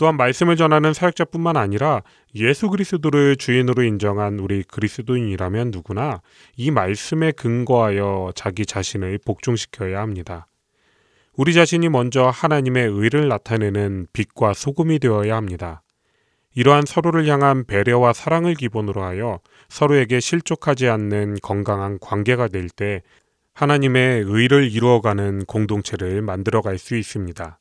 또한 0.00 0.16
말씀을 0.16 0.56
전하는 0.56 0.94
사역자뿐만 0.94 1.58
아니라 1.58 2.02
예수 2.34 2.70
그리스도를 2.70 3.36
주인으로 3.36 3.82
인정한 3.82 4.38
우리 4.38 4.62
그리스도인이라면 4.62 5.72
누구나 5.72 6.22
이 6.56 6.70
말씀에 6.70 7.32
근거하여 7.32 8.32
자기 8.34 8.64
자신을 8.64 9.18
복종시켜야 9.26 10.00
합니다. 10.00 10.46
우리 11.36 11.52
자신이 11.52 11.90
먼저 11.90 12.28
하나님의 12.28 12.88
의를 12.88 13.28
나타내는 13.28 14.06
빛과 14.14 14.54
소금이 14.54 15.00
되어야 15.00 15.36
합니다. 15.36 15.82
이러한 16.54 16.84
서로를 16.86 17.26
향한 17.26 17.66
배려와 17.66 18.14
사랑을 18.14 18.54
기본으로 18.54 19.02
하여 19.02 19.40
서로에게 19.68 20.18
실족하지 20.18 20.88
않는 20.88 21.36
건강한 21.42 21.98
관계가 22.00 22.48
될 22.48 22.70
때 22.74 23.02
하나님의 23.52 24.22
의를 24.22 24.72
이루어가는 24.72 25.44
공동체를 25.44 26.22
만들어갈 26.22 26.78
수 26.78 26.96
있습니다. 26.96 27.60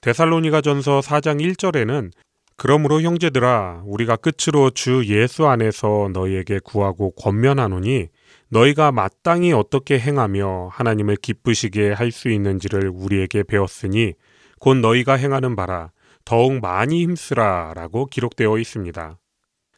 데살로니가 0.00 0.60
전서 0.60 1.00
4장 1.00 1.40
1절에는 1.42 2.10
그러므로 2.56 3.00
형제들아 3.00 3.82
우리가 3.86 4.16
끝으로 4.16 4.70
주 4.70 5.04
예수 5.06 5.46
안에서 5.46 6.10
너희에게 6.12 6.58
구하고 6.64 7.12
권면하노니 7.12 8.08
너희가 8.48 8.90
마땅히 8.90 9.52
어떻게 9.52 9.98
행하며 9.98 10.70
하나님을 10.72 11.16
기쁘시게 11.16 11.92
할 11.92 12.10
수 12.10 12.28
있는지를 12.30 12.90
우리에게 12.92 13.44
배웠으니 13.44 14.14
곧 14.58 14.78
너희가 14.78 15.14
행하는 15.14 15.54
바라 15.54 15.92
더욱 16.24 16.60
많이 16.60 17.02
힘쓰라라고 17.02 18.06
기록되어 18.06 18.58
있습니다. 18.58 19.18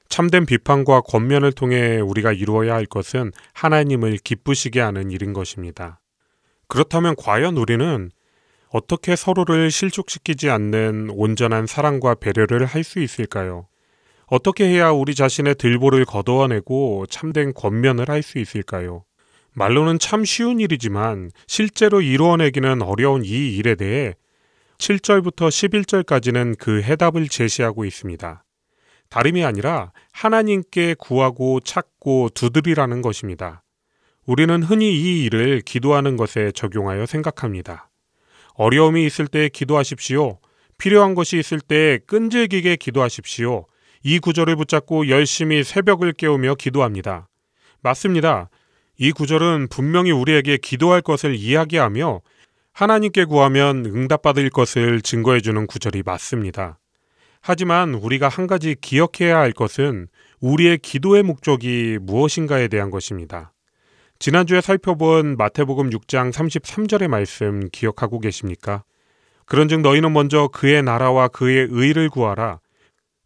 참된 0.09 0.47
비판과 0.47 1.03
권면을 1.03 1.53
통해 1.53 2.01
우리가 2.01 2.33
이루어야 2.33 2.75
할 2.75 2.87
것은 2.87 3.31
하나님을 3.53 4.17
기쁘시게 4.25 4.81
하는 4.81 5.11
일인 5.11 5.33
것입니다. 5.33 6.01
그렇다면 6.67 7.15
과연 7.17 7.57
우리는 7.57 8.11
어떻게 8.73 9.17
서로를 9.17 9.71
실족시키지 9.71 10.49
않는 10.49 11.11
온전한 11.11 11.67
사랑과 11.67 12.15
배려를 12.15 12.67
할 12.67 12.85
수 12.85 13.01
있을까요? 13.01 13.67
어떻게 14.27 14.65
해야 14.65 14.91
우리 14.91 15.15
자신의 15.17 15.57
들보를 15.57 16.05
거두어내고 16.05 17.07
참된 17.11 17.53
권면을 17.53 18.09
할 18.09 18.23
수 18.23 18.39
있을까요? 18.39 19.05
말로는 19.55 19.99
참 19.99 20.25
쉬운 20.25 20.61
일이지만 20.61 21.33
실제로 21.49 22.01
이루어내기는 22.01 22.83
어려운 22.83 23.25
이 23.25 23.57
일에 23.57 23.75
대해 23.75 24.15
7절부터 24.79 25.49
11절까지는 25.49 26.57
그 26.57 26.81
해답을 26.83 27.29
제시하고 27.29 27.85
있습니다. 27.85 28.45
다름이 29.09 29.45
아니라 29.45 29.91
하나님께 30.13 30.95
구하고 30.97 31.59
찾고 31.59 32.31
두드리라는 32.35 33.03
것입니다. 33.03 33.65
우리는 34.25 34.63
흔히 34.63 34.93
이 34.95 35.25
일을 35.25 35.63
기도하는 35.63 36.17
것에 36.17 36.53
적용하여 36.53 37.07
생각합니다. 37.07 37.90
어려움이 38.61 39.07
있을 39.07 39.27
때 39.27 39.49
기도하십시오. 39.49 40.39
필요한 40.77 41.15
것이 41.15 41.39
있을 41.39 41.61
때 41.61 41.99
끈질기게 42.07 42.77
기도하십시오. 42.77 43.65
이 44.03 44.19
구절을 44.19 44.55
붙잡고 44.57 45.09
열심히 45.09 45.65
새벽을 45.65 46.13
깨우며 46.13 46.57
기도합니다. 46.57 47.27
맞습니다. 47.81 48.51
이 48.99 49.13
구절은 49.13 49.69
분명히 49.71 50.11
우리에게 50.11 50.59
기도할 50.59 51.01
것을 51.01 51.37
이야기하며 51.37 52.21
하나님께 52.75 53.25
구하면 53.25 53.87
응답받을 53.87 54.51
것을 54.51 55.01
증거해주는 55.01 55.67
구절이 55.67 56.03
맞습니다. 56.05 56.79
하지만 57.41 57.95
우리가 57.95 58.29
한 58.29 58.47
가지 58.47 58.77
기억해야 58.79 59.39
할 59.39 59.53
것은 59.53 60.09
우리의 60.41 60.77
기도의 60.77 61.23
목적이 61.23 61.97
무엇인가에 62.03 62.69
대한 62.69 62.91
것입니다. 62.91 63.55
지난주에 64.21 64.61
살펴본 64.61 65.39
마태복음 65.39 65.89
6장 65.89 66.31
33절의 66.31 67.09
말씀 67.09 67.71
기억하고 67.73 68.21
계십니까? 68.21 68.85
그런즉 69.47 69.81
너희는 69.81 70.13
먼저 70.13 70.49
그의 70.49 70.83
나라와 70.83 71.27
그의 71.29 71.69
의를 71.71 72.11
구하라. 72.11 72.61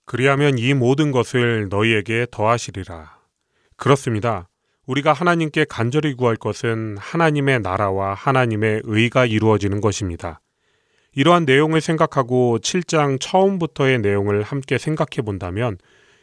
그리하면 0.04 0.56
이 0.56 0.72
모든 0.72 1.10
것을 1.10 1.68
너희에게 1.68 2.28
더하시리라. 2.30 3.18
그렇습니다. 3.76 4.48
우리가 4.86 5.12
하나님께 5.12 5.66
간절히 5.68 6.14
구할 6.14 6.36
것은 6.36 6.96
하나님의 7.00 7.62
나라와 7.62 8.14
하나님의 8.14 8.82
의가 8.84 9.26
이루어지는 9.26 9.80
것입니다. 9.80 10.40
이러한 11.16 11.44
내용을 11.44 11.80
생각하고 11.80 12.60
7장 12.60 13.20
처음부터의 13.20 13.98
내용을 13.98 14.42
함께 14.42 14.78
생각해 14.78 15.22
본다면 15.24 15.76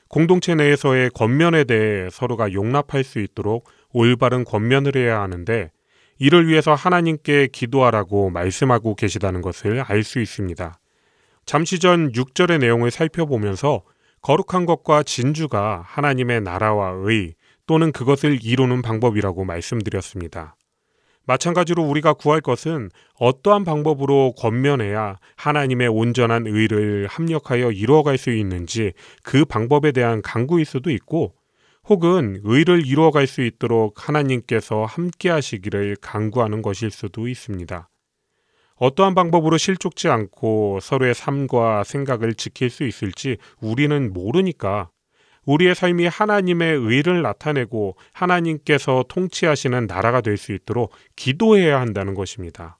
공동체 0.08 0.56
내에서의 0.56 1.10
권면에 1.10 1.66
대해 1.66 2.10
서로가 2.10 2.54
용납할 2.54 3.04
수 3.04 3.20
있도록 3.20 3.70
올바른 3.94 4.44
권면을 4.44 4.96
해야 4.96 5.22
하는데 5.22 5.72
이를 6.20 6.48
위해서 6.48 6.74
하나님께 6.74 7.48
기도하라고 7.48 8.30
말씀하고 8.30 8.96
계시다는 8.96 9.42
것을 9.42 9.82
알 9.82 10.04
수 10.04 10.20
있습니다. 10.20 10.80
잠시 11.46 11.80
전 11.80 12.12
6절의 12.12 12.60
내용을 12.60 12.92
살펴보면서 12.92 13.82
거룩한 14.22 14.66
것과 14.68 15.04
진주가 15.04 15.84
하나님의 15.86 16.42
나라와 16.42 16.92
의 17.06 17.34
또는 17.66 17.92
그것을 17.92 18.39
이루는 18.44 18.82
방법이라고 18.82 19.46
말씀드렸습니다. 19.46 20.56
마찬가지로 21.26 21.84
우리가 21.84 22.14
구할 22.14 22.42
것은 22.42 22.89
어떠한 23.20 23.64
방법으로 23.64 24.34
권면해야 24.38 25.18
하나님의 25.36 25.88
온전한 25.88 26.48
의를 26.48 27.08
합력하여 27.08 27.72
이루어갈 27.72 28.18
수 28.18 28.32
있는지 28.32 28.94
그 29.24 29.46
방법에 29.46 29.92
대한 29.92 30.22
강구일 30.22 30.66
수도 30.66 30.92
있고 30.92 31.34
혹은 31.92 32.39
의를 32.46 32.88
이루어갈 32.88 33.28
수 33.28 33.42
있도록 33.42 34.08
하나님께서 34.08 34.86
함께 34.86 35.30
하시기를 35.30 35.98
강구하는 36.00 36.62
것일 36.62 36.89
수도 36.89 37.28
있습니다. 37.28 37.89
어떠한 38.76 39.14
방법으로 39.14 39.58
실족지 39.58 40.08
않고 40.08 40.80
서로의 40.82 41.14
삶과 41.14 41.84
생각을 41.84 42.36
지킬 42.36 42.70
수 42.70 42.86
있을지 42.86 43.39
우리는 43.60 44.14
모르니까 44.14 44.89
우리의 45.44 45.76
삶이 45.76 46.08
하나님의 46.08 46.78
의를 46.78 47.24
나타내고 47.24 47.98
하나님께서 48.14 49.04
통치하시는 49.10 49.88
나라가 49.88 50.22
될 50.22 50.38
수 50.38 50.54
있도록 50.54 50.94
기도해야 51.18 51.82
한다는 51.82 52.14
것입니다. 52.14 52.80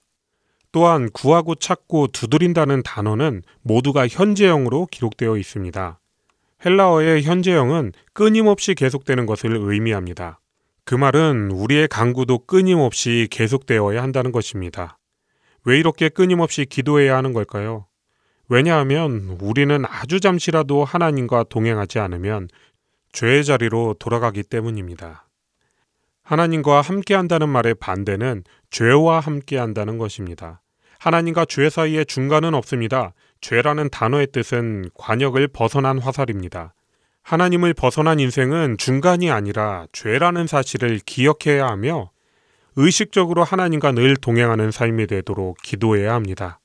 또한 0.72 1.10
구하고 1.12 1.56
찾고 1.56 2.08
두드린다는 2.14 2.84
단어는 2.84 3.42
모두가 3.62 4.08
현재형으로 4.08 4.86
기록되어 4.86 5.36
있습니다. 5.36 6.01
헬라어의 6.64 7.24
현재형은 7.24 7.94
끊임없이 8.14 8.76
계속되는 8.76 9.26
것을 9.26 9.56
의미합니다. 9.56 10.40
그 10.84 10.96
말은 10.96 11.52
우리의 11.52 11.88
강구도 11.88 12.46
끊임없이 12.46 13.28
계속되어야 13.32 14.02
한다는 14.02 14.32
것입니다. 14.32 14.98
왜 15.64 15.80
이렇게 15.80 16.10
끊임없이 16.10 16.66
기도해야 16.66 17.18
하는 17.18 17.34
걸까요? 17.34 17.88
왜냐하면 18.50 19.38
우리는 19.42 19.86
아주 19.88 20.20
잠시라도 20.20 20.84
하나님과 20.84 21.46
동행하지 21.46 22.00
않으면 22.00 22.50
죄의 23.14 23.46
자리로 23.46 23.96
돌아가기 24.00 24.44
때문입니다. 24.44 25.28
하나님과 26.24 26.82
함께 26.82 27.14
한다는 27.16 27.50
말의 27.50 27.76
반대는 27.76 28.44
죄와 28.70 29.20
함께 29.20 29.58
한다는 29.58 29.98
것입니다. 29.98 30.62
하나님과 31.00 31.46
죄 31.46 31.70
사이에 31.70 32.04
중간은 32.04 32.54
없습니다. 32.54 33.14
죄라는 33.42 33.90
단어의 33.90 34.28
뜻은 34.28 34.92
관역을 34.94 35.48
벗어난 35.50 36.00
화살입니다. 36.00 36.74
하나님을 37.24 37.74
벗어난 37.74 38.20
인생은 38.20 38.78
중간이 38.78 39.30
아니라 39.30 39.86
죄라는 39.92 40.48
사실을 40.48 41.00
기억해야 41.06 41.68
하며 41.68 42.12
의식적으로 42.76 43.44
하나님과 43.44 43.92
늘 43.92 44.16
동행하는 44.16 44.72
삶이 44.72 45.08
되도록 45.08 45.58
기도해야 45.62 46.14
합니다. 46.14 46.60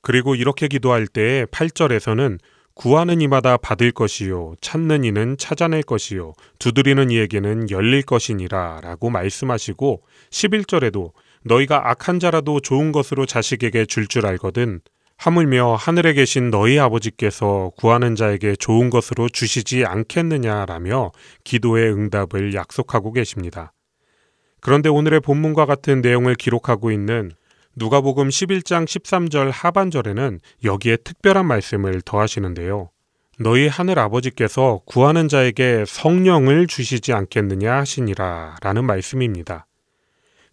그리고 0.00 0.34
이렇게 0.34 0.68
기도할 0.68 1.06
때 1.06 1.46
8절에서는 1.50 2.38
구하는 2.74 3.20
이마다 3.20 3.58
받을 3.58 3.92
것이요 3.92 4.54
찾는 4.62 5.04
이는 5.04 5.36
찾아낼 5.36 5.82
것이요 5.82 6.32
두드리는 6.58 7.10
이에게는 7.10 7.70
열릴 7.70 8.02
것이니라 8.02 8.80
라고 8.82 9.10
말씀하시고 9.10 10.02
11절에도 10.30 11.12
너희가 11.44 11.90
악한 11.90 12.20
자라도 12.20 12.60
좋은 12.60 12.92
것으로 12.92 13.26
자식에게 13.26 13.84
줄줄 13.84 14.08
줄 14.08 14.26
알거든 14.26 14.80
하물며 15.20 15.74
하늘에 15.74 16.14
계신 16.14 16.48
너희 16.50 16.78
아버지께서 16.78 17.72
구하는 17.76 18.16
자에게 18.16 18.56
좋은 18.56 18.88
것으로 18.88 19.28
주시지 19.28 19.84
않겠느냐라며 19.84 21.12
기도의 21.44 21.92
응답을 21.92 22.54
약속하고 22.54 23.12
계십니다. 23.12 23.74
그런데 24.62 24.88
오늘의 24.88 25.20
본문과 25.20 25.66
같은 25.66 26.00
내용을 26.00 26.36
기록하고 26.36 26.90
있는 26.90 27.32
누가복음 27.76 28.30
11장 28.30 28.86
13절 28.86 29.50
하반절에는 29.52 30.40
여기에 30.64 30.96
특별한 31.04 31.44
말씀을 31.44 32.00
더하시는데요. 32.00 32.88
너희 33.38 33.68
하늘 33.68 33.98
아버지께서 33.98 34.80
구하는 34.86 35.28
자에게 35.28 35.84
성령을 35.86 36.66
주시지 36.66 37.12
않겠느냐 37.12 37.74
하시니라 37.76 38.56
라는 38.62 38.86
말씀입니다. 38.86 39.66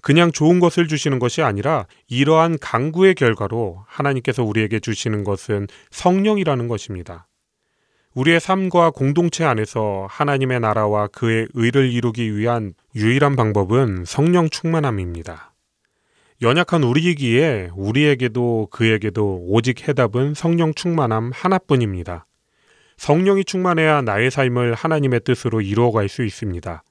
그냥 0.07 0.31
좋은 0.31 0.61
것을 0.61 0.87
주시는 0.87 1.19
것이 1.19 1.41
아니라 1.41 1.85
이러한 2.07 2.59
강구의 2.61 3.13
결과로 3.13 3.83
하나님께서 3.87 4.41
우리에게 4.41 4.79
주시는 4.79 5.25
것은 5.25 5.67
성령이라는 5.91 6.69
것입니다. 6.69 7.27
우리의 8.13 8.39
삶과 8.39 8.91
공동체 8.91 9.43
안에서 9.43 10.07
하나님의 10.09 10.61
나라와 10.61 11.07
그의 11.07 11.49
의를 11.55 11.91
이루기 11.91 12.37
위한 12.37 12.73
유일한 12.95 13.35
방법은 13.35 14.05
성령 14.05 14.49
충만함입니다. 14.49 15.53
연약한 16.41 16.83
우리이기에 16.83 17.71
우리에게도 17.75 18.69
그에게도 18.71 19.43
오직 19.49 19.89
해답은 19.89 20.35
성령 20.35 20.73
충만함 20.73 21.31
하나뿐입니다. 21.33 22.27
성령이 22.95 23.43
충만해야 23.43 24.03
나의 24.03 24.31
삶을 24.31 24.73
하나님의 24.73 25.19
뜻으로 25.25 25.59
이루어갈 25.59 26.07
수 26.07 26.23
있습니다. 26.23 26.81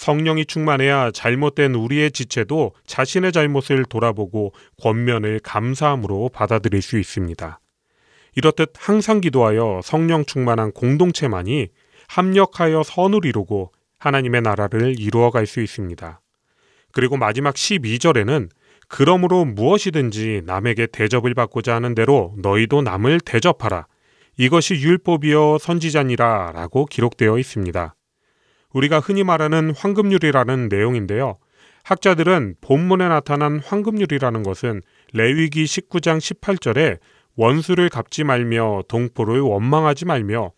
성령이 0.00 0.46
충만해야 0.46 1.10
잘못된 1.10 1.74
우리의 1.74 2.10
지체도 2.12 2.72
자신의 2.86 3.32
잘못을 3.32 3.84
돌아보고 3.84 4.54
권면을 4.80 5.40
감사함으로 5.40 6.30
받아들일 6.32 6.80
수 6.80 6.98
있습니다. 6.98 7.60
이렇듯 8.34 8.72
항상 8.78 9.20
기도하여 9.20 9.82
성령 9.84 10.24
충만한 10.24 10.72
공동체만이 10.72 11.68
합력하여 12.08 12.82
선을 12.82 13.26
이루고 13.26 13.72
하나님의 13.98 14.40
나라를 14.40 14.98
이루어갈 14.98 15.44
수 15.44 15.60
있습니다. 15.60 16.22
그리고 16.92 17.18
마지막 17.18 17.54
12절에는 17.54 18.48
그러므로 18.88 19.44
무엇이든지 19.44 20.44
남에게 20.46 20.86
대접을 20.86 21.34
받고자 21.34 21.74
하는 21.74 21.94
대로 21.94 22.34
너희도 22.38 22.80
남을 22.80 23.20
대접하라. 23.20 23.86
이것이 24.38 24.76
율법이여 24.76 25.58
선지자니라 25.60 26.52
라고 26.54 26.86
기록되어 26.86 27.38
있습니다. 27.38 27.94
우리가 28.72 29.00
흔히 29.00 29.24
말하는 29.24 29.72
황금률이라는 29.76 30.68
내용인데요. 30.68 31.38
학자들은 31.82 32.56
본문에 32.60 33.08
나타난 33.08 33.60
황금률이라는 33.60 34.42
것은 34.42 34.82
레위기 35.12 35.64
19장 35.64 36.18
18절에 36.18 36.98
원수를 37.36 37.88
갚지 37.88 38.24
말며 38.24 38.82
동포를 38.88 39.40
원망하지 39.40 40.04
말며 40.04 40.52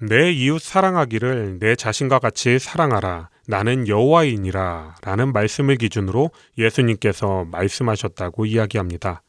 내 0.00 0.30
이웃 0.30 0.60
사랑하기를 0.60 1.58
내 1.58 1.74
자신과 1.74 2.18
같이 2.18 2.58
사랑하라. 2.58 3.30
나는 3.48 3.88
여호와이니라. 3.88 4.96
라는 5.02 5.32
말씀을 5.32 5.76
기준으로 5.76 6.30
예수님께서 6.58 7.46
말씀하셨다고 7.50 8.44
이야기합니다. 8.44 9.22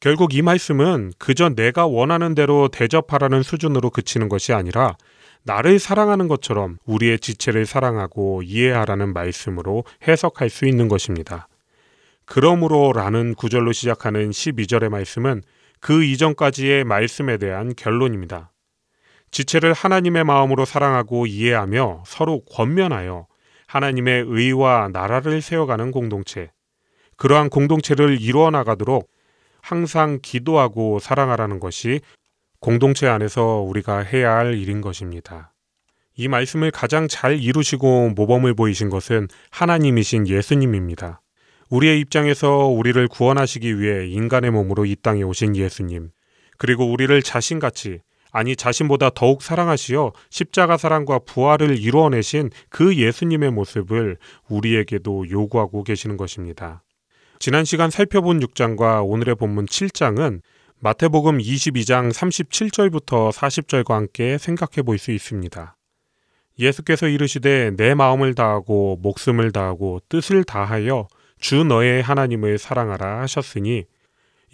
결국 0.00 0.34
이 0.34 0.42
말씀은 0.42 1.12
그저 1.18 1.50
내가 1.50 1.86
원하는 1.86 2.34
대로 2.34 2.68
대접하라는 2.68 3.42
수준으로 3.42 3.90
그치는 3.90 4.28
것이 4.28 4.52
아니라 4.52 4.96
나를 5.46 5.78
사랑하는 5.78 6.26
것처럼 6.26 6.76
우리의 6.86 7.20
지체를 7.20 7.66
사랑하고 7.66 8.42
이해하라는 8.42 9.12
말씀으로 9.12 9.84
해석할 10.06 10.50
수 10.50 10.66
있는 10.66 10.88
것입니다. 10.88 11.46
그러므로 12.24 12.92
라는 12.92 13.32
구절로 13.36 13.70
시작하는 13.70 14.30
12절의 14.30 14.88
말씀은 14.88 15.42
그 15.78 16.02
이전까지의 16.02 16.82
말씀에 16.82 17.36
대한 17.36 17.74
결론입니다. 17.76 18.50
지체를 19.30 19.72
하나님의 19.72 20.24
마음으로 20.24 20.64
사랑하고 20.64 21.26
이해하며 21.26 22.02
서로 22.06 22.44
권면하여 22.46 23.28
하나님의 23.68 24.24
의와 24.26 24.90
나라를 24.92 25.42
세워가는 25.42 25.92
공동체. 25.92 26.50
그러한 27.16 27.50
공동체를 27.50 28.20
이루어 28.20 28.50
나가도록 28.50 29.08
항상 29.60 30.18
기도하고 30.20 30.98
사랑하라는 30.98 31.60
것이 31.60 32.00
공동체 32.66 33.06
안에서 33.06 33.60
우리가 33.60 33.98
해야 34.00 34.34
할 34.34 34.58
일인 34.58 34.80
것입니다. 34.80 35.54
이 36.16 36.26
말씀을 36.26 36.72
가장 36.72 37.06
잘 37.06 37.38
이루시고 37.38 38.14
모범을 38.16 38.54
보이신 38.54 38.90
것은 38.90 39.28
하나님이신 39.52 40.26
예수님입니다. 40.26 41.22
우리의 41.70 42.00
입장에서 42.00 42.66
우리를 42.66 43.06
구원하시기 43.06 43.78
위해 43.78 44.08
인간의 44.08 44.50
몸으로 44.50 44.84
이 44.84 44.96
땅에 45.00 45.22
오신 45.22 45.54
예수님, 45.54 46.10
그리고 46.58 46.90
우리를 46.90 47.22
자신같이 47.22 48.00
아니 48.32 48.56
자신보다 48.56 49.10
더욱 49.10 49.42
사랑하시어 49.42 50.12
십자가 50.30 50.76
사랑과 50.76 51.20
부활을 51.20 51.78
이루어내신 51.78 52.50
그 52.68 52.96
예수님의 52.96 53.52
모습을 53.52 54.16
우리에게도 54.48 55.30
요구하고 55.30 55.84
계시는 55.84 56.16
것입니다. 56.16 56.82
지난 57.38 57.64
시간 57.64 57.90
살펴본 57.90 58.40
6장과 58.40 59.08
오늘의 59.08 59.36
본문 59.36 59.66
7장은 59.66 60.40
마태복음 60.86 61.38
22장 61.38 62.12
37절부터 62.12 63.32
40절과 63.32 63.90
함께 63.90 64.38
생각해 64.38 64.82
볼 64.84 64.98
수 64.98 65.10
있습니다. 65.10 65.76
예수께서 66.60 67.08
이르시되 67.08 67.72
내 67.76 67.94
마음을 67.94 68.36
다하고 68.36 68.96
목숨을 69.02 69.50
다하고 69.50 70.00
뜻을 70.08 70.44
다하여 70.44 71.08
주 71.40 71.64
너의 71.64 72.02
하나님을 72.02 72.58
사랑하라 72.58 73.20
하셨으니 73.22 73.82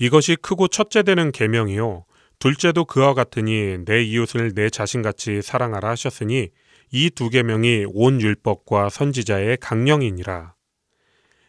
이것이 0.00 0.36
크고 0.36 0.68
첫째 0.68 1.02
되는 1.02 1.32
계명이요 1.32 2.06
둘째도 2.38 2.86
그와 2.86 3.12
같으니 3.12 3.84
내 3.84 4.02
이웃을 4.02 4.54
내 4.54 4.70
자신같이 4.70 5.42
사랑하라 5.42 5.90
하셨으니 5.90 6.48
이 6.92 7.10
두 7.10 7.28
계명이 7.28 7.84
온 7.92 8.22
율법과 8.22 8.88
선지자의 8.88 9.58
강령이니라. 9.58 10.54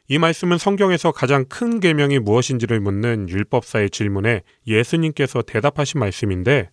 이 0.09 0.17
말씀은 0.17 0.57
성경에서 0.57 1.11
가장 1.13 1.45
큰 1.45 1.79
계명이 1.79 2.19
무엇인지를 2.19 2.81
묻는 2.81 3.29
율법사의 3.29 3.89
질문에 3.89 4.41
예수님께서 4.67 5.41
대답하신 5.41 5.99
말씀인데 5.99 6.71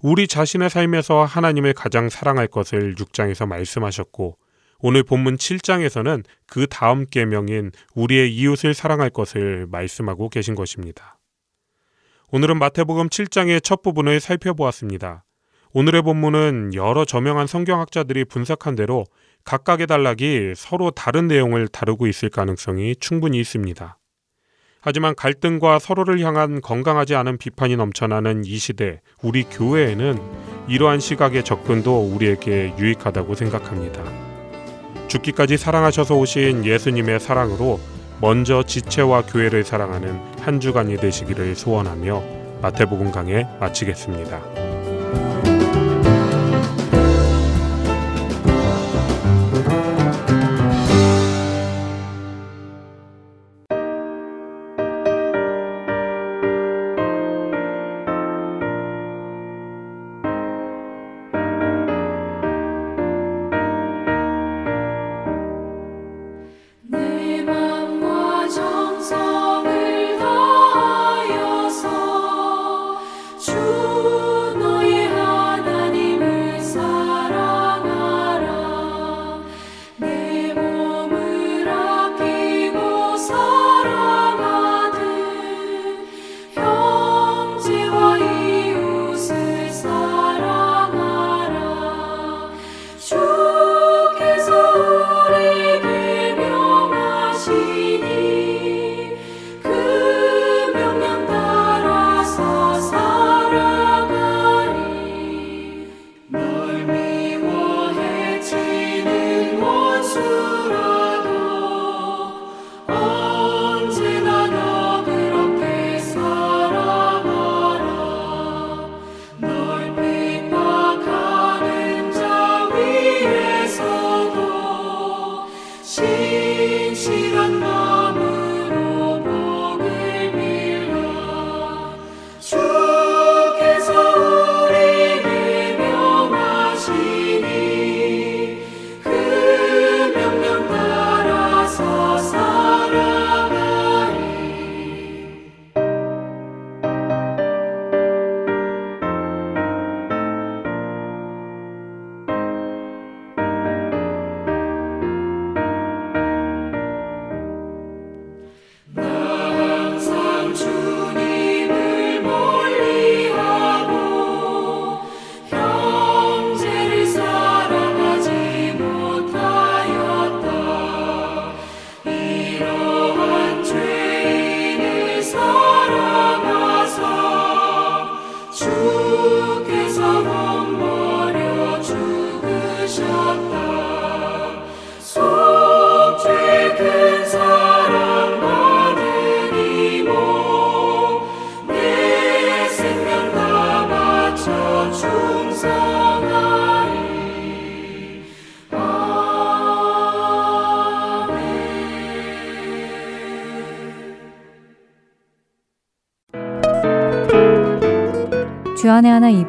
우리 0.00 0.26
자신의 0.26 0.70
삶에서 0.70 1.24
하나님을 1.24 1.74
가장 1.74 2.08
사랑할 2.08 2.46
것을 2.46 2.94
6장에서 2.94 3.46
말씀하셨고 3.46 4.38
오늘 4.78 5.04
본문 5.04 5.36
7장에서는 5.36 6.24
그 6.46 6.66
다음 6.66 7.06
계명인 7.06 7.70
우리의 7.94 8.34
이웃을 8.34 8.74
사랑할 8.74 9.10
것을 9.10 9.66
말씀하고 9.70 10.28
계신 10.28 10.54
것입니다. 10.54 11.18
오늘은 12.32 12.58
마태복음 12.58 13.10
7장의 13.10 13.62
첫 13.62 13.82
부분을 13.82 14.18
살펴보았습니다. 14.18 15.24
오늘의 15.74 16.02
본문은 16.02 16.74
여러 16.74 17.04
저명한 17.04 17.46
성경학자들이 17.46 18.24
분석한 18.24 18.74
대로 18.74 19.04
각각의 19.44 19.86
단락이 19.86 20.54
서로 20.56 20.90
다른 20.90 21.26
내용을 21.26 21.68
다루고 21.68 22.06
있을 22.06 22.28
가능성이 22.28 22.96
충분히 22.96 23.40
있습니다. 23.40 23.98
하지만 24.80 25.14
갈등과 25.14 25.78
서로를 25.78 26.20
향한 26.20 26.60
건강하지 26.60 27.14
않은 27.14 27.38
비판이 27.38 27.76
넘쳐나는 27.76 28.44
이 28.44 28.58
시대, 28.58 29.00
우리 29.22 29.44
교회에는 29.44 30.20
이러한 30.68 30.98
시각의 30.98 31.44
접근도 31.44 32.00
우리에게 32.00 32.74
유익하다고 32.78 33.34
생각합니다. 33.36 34.02
죽기까지 35.06 35.56
사랑하셔서 35.56 36.16
오신 36.16 36.64
예수님의 36.64 37.20
사랑으로 37.20 37.78
먼저 38.20 38.62
지체와 38.62 39.22
교회를 39.22 39.62
사랑하는 39.64 40.18
한 40.40 40.58
주간이 40.58 40.96
되시기를 40.96 41.54
소원하며 41.54 42.22
마태복음 42.62 43.12
강해 43.12 43.46
마치겠습니다. 43.60 44.71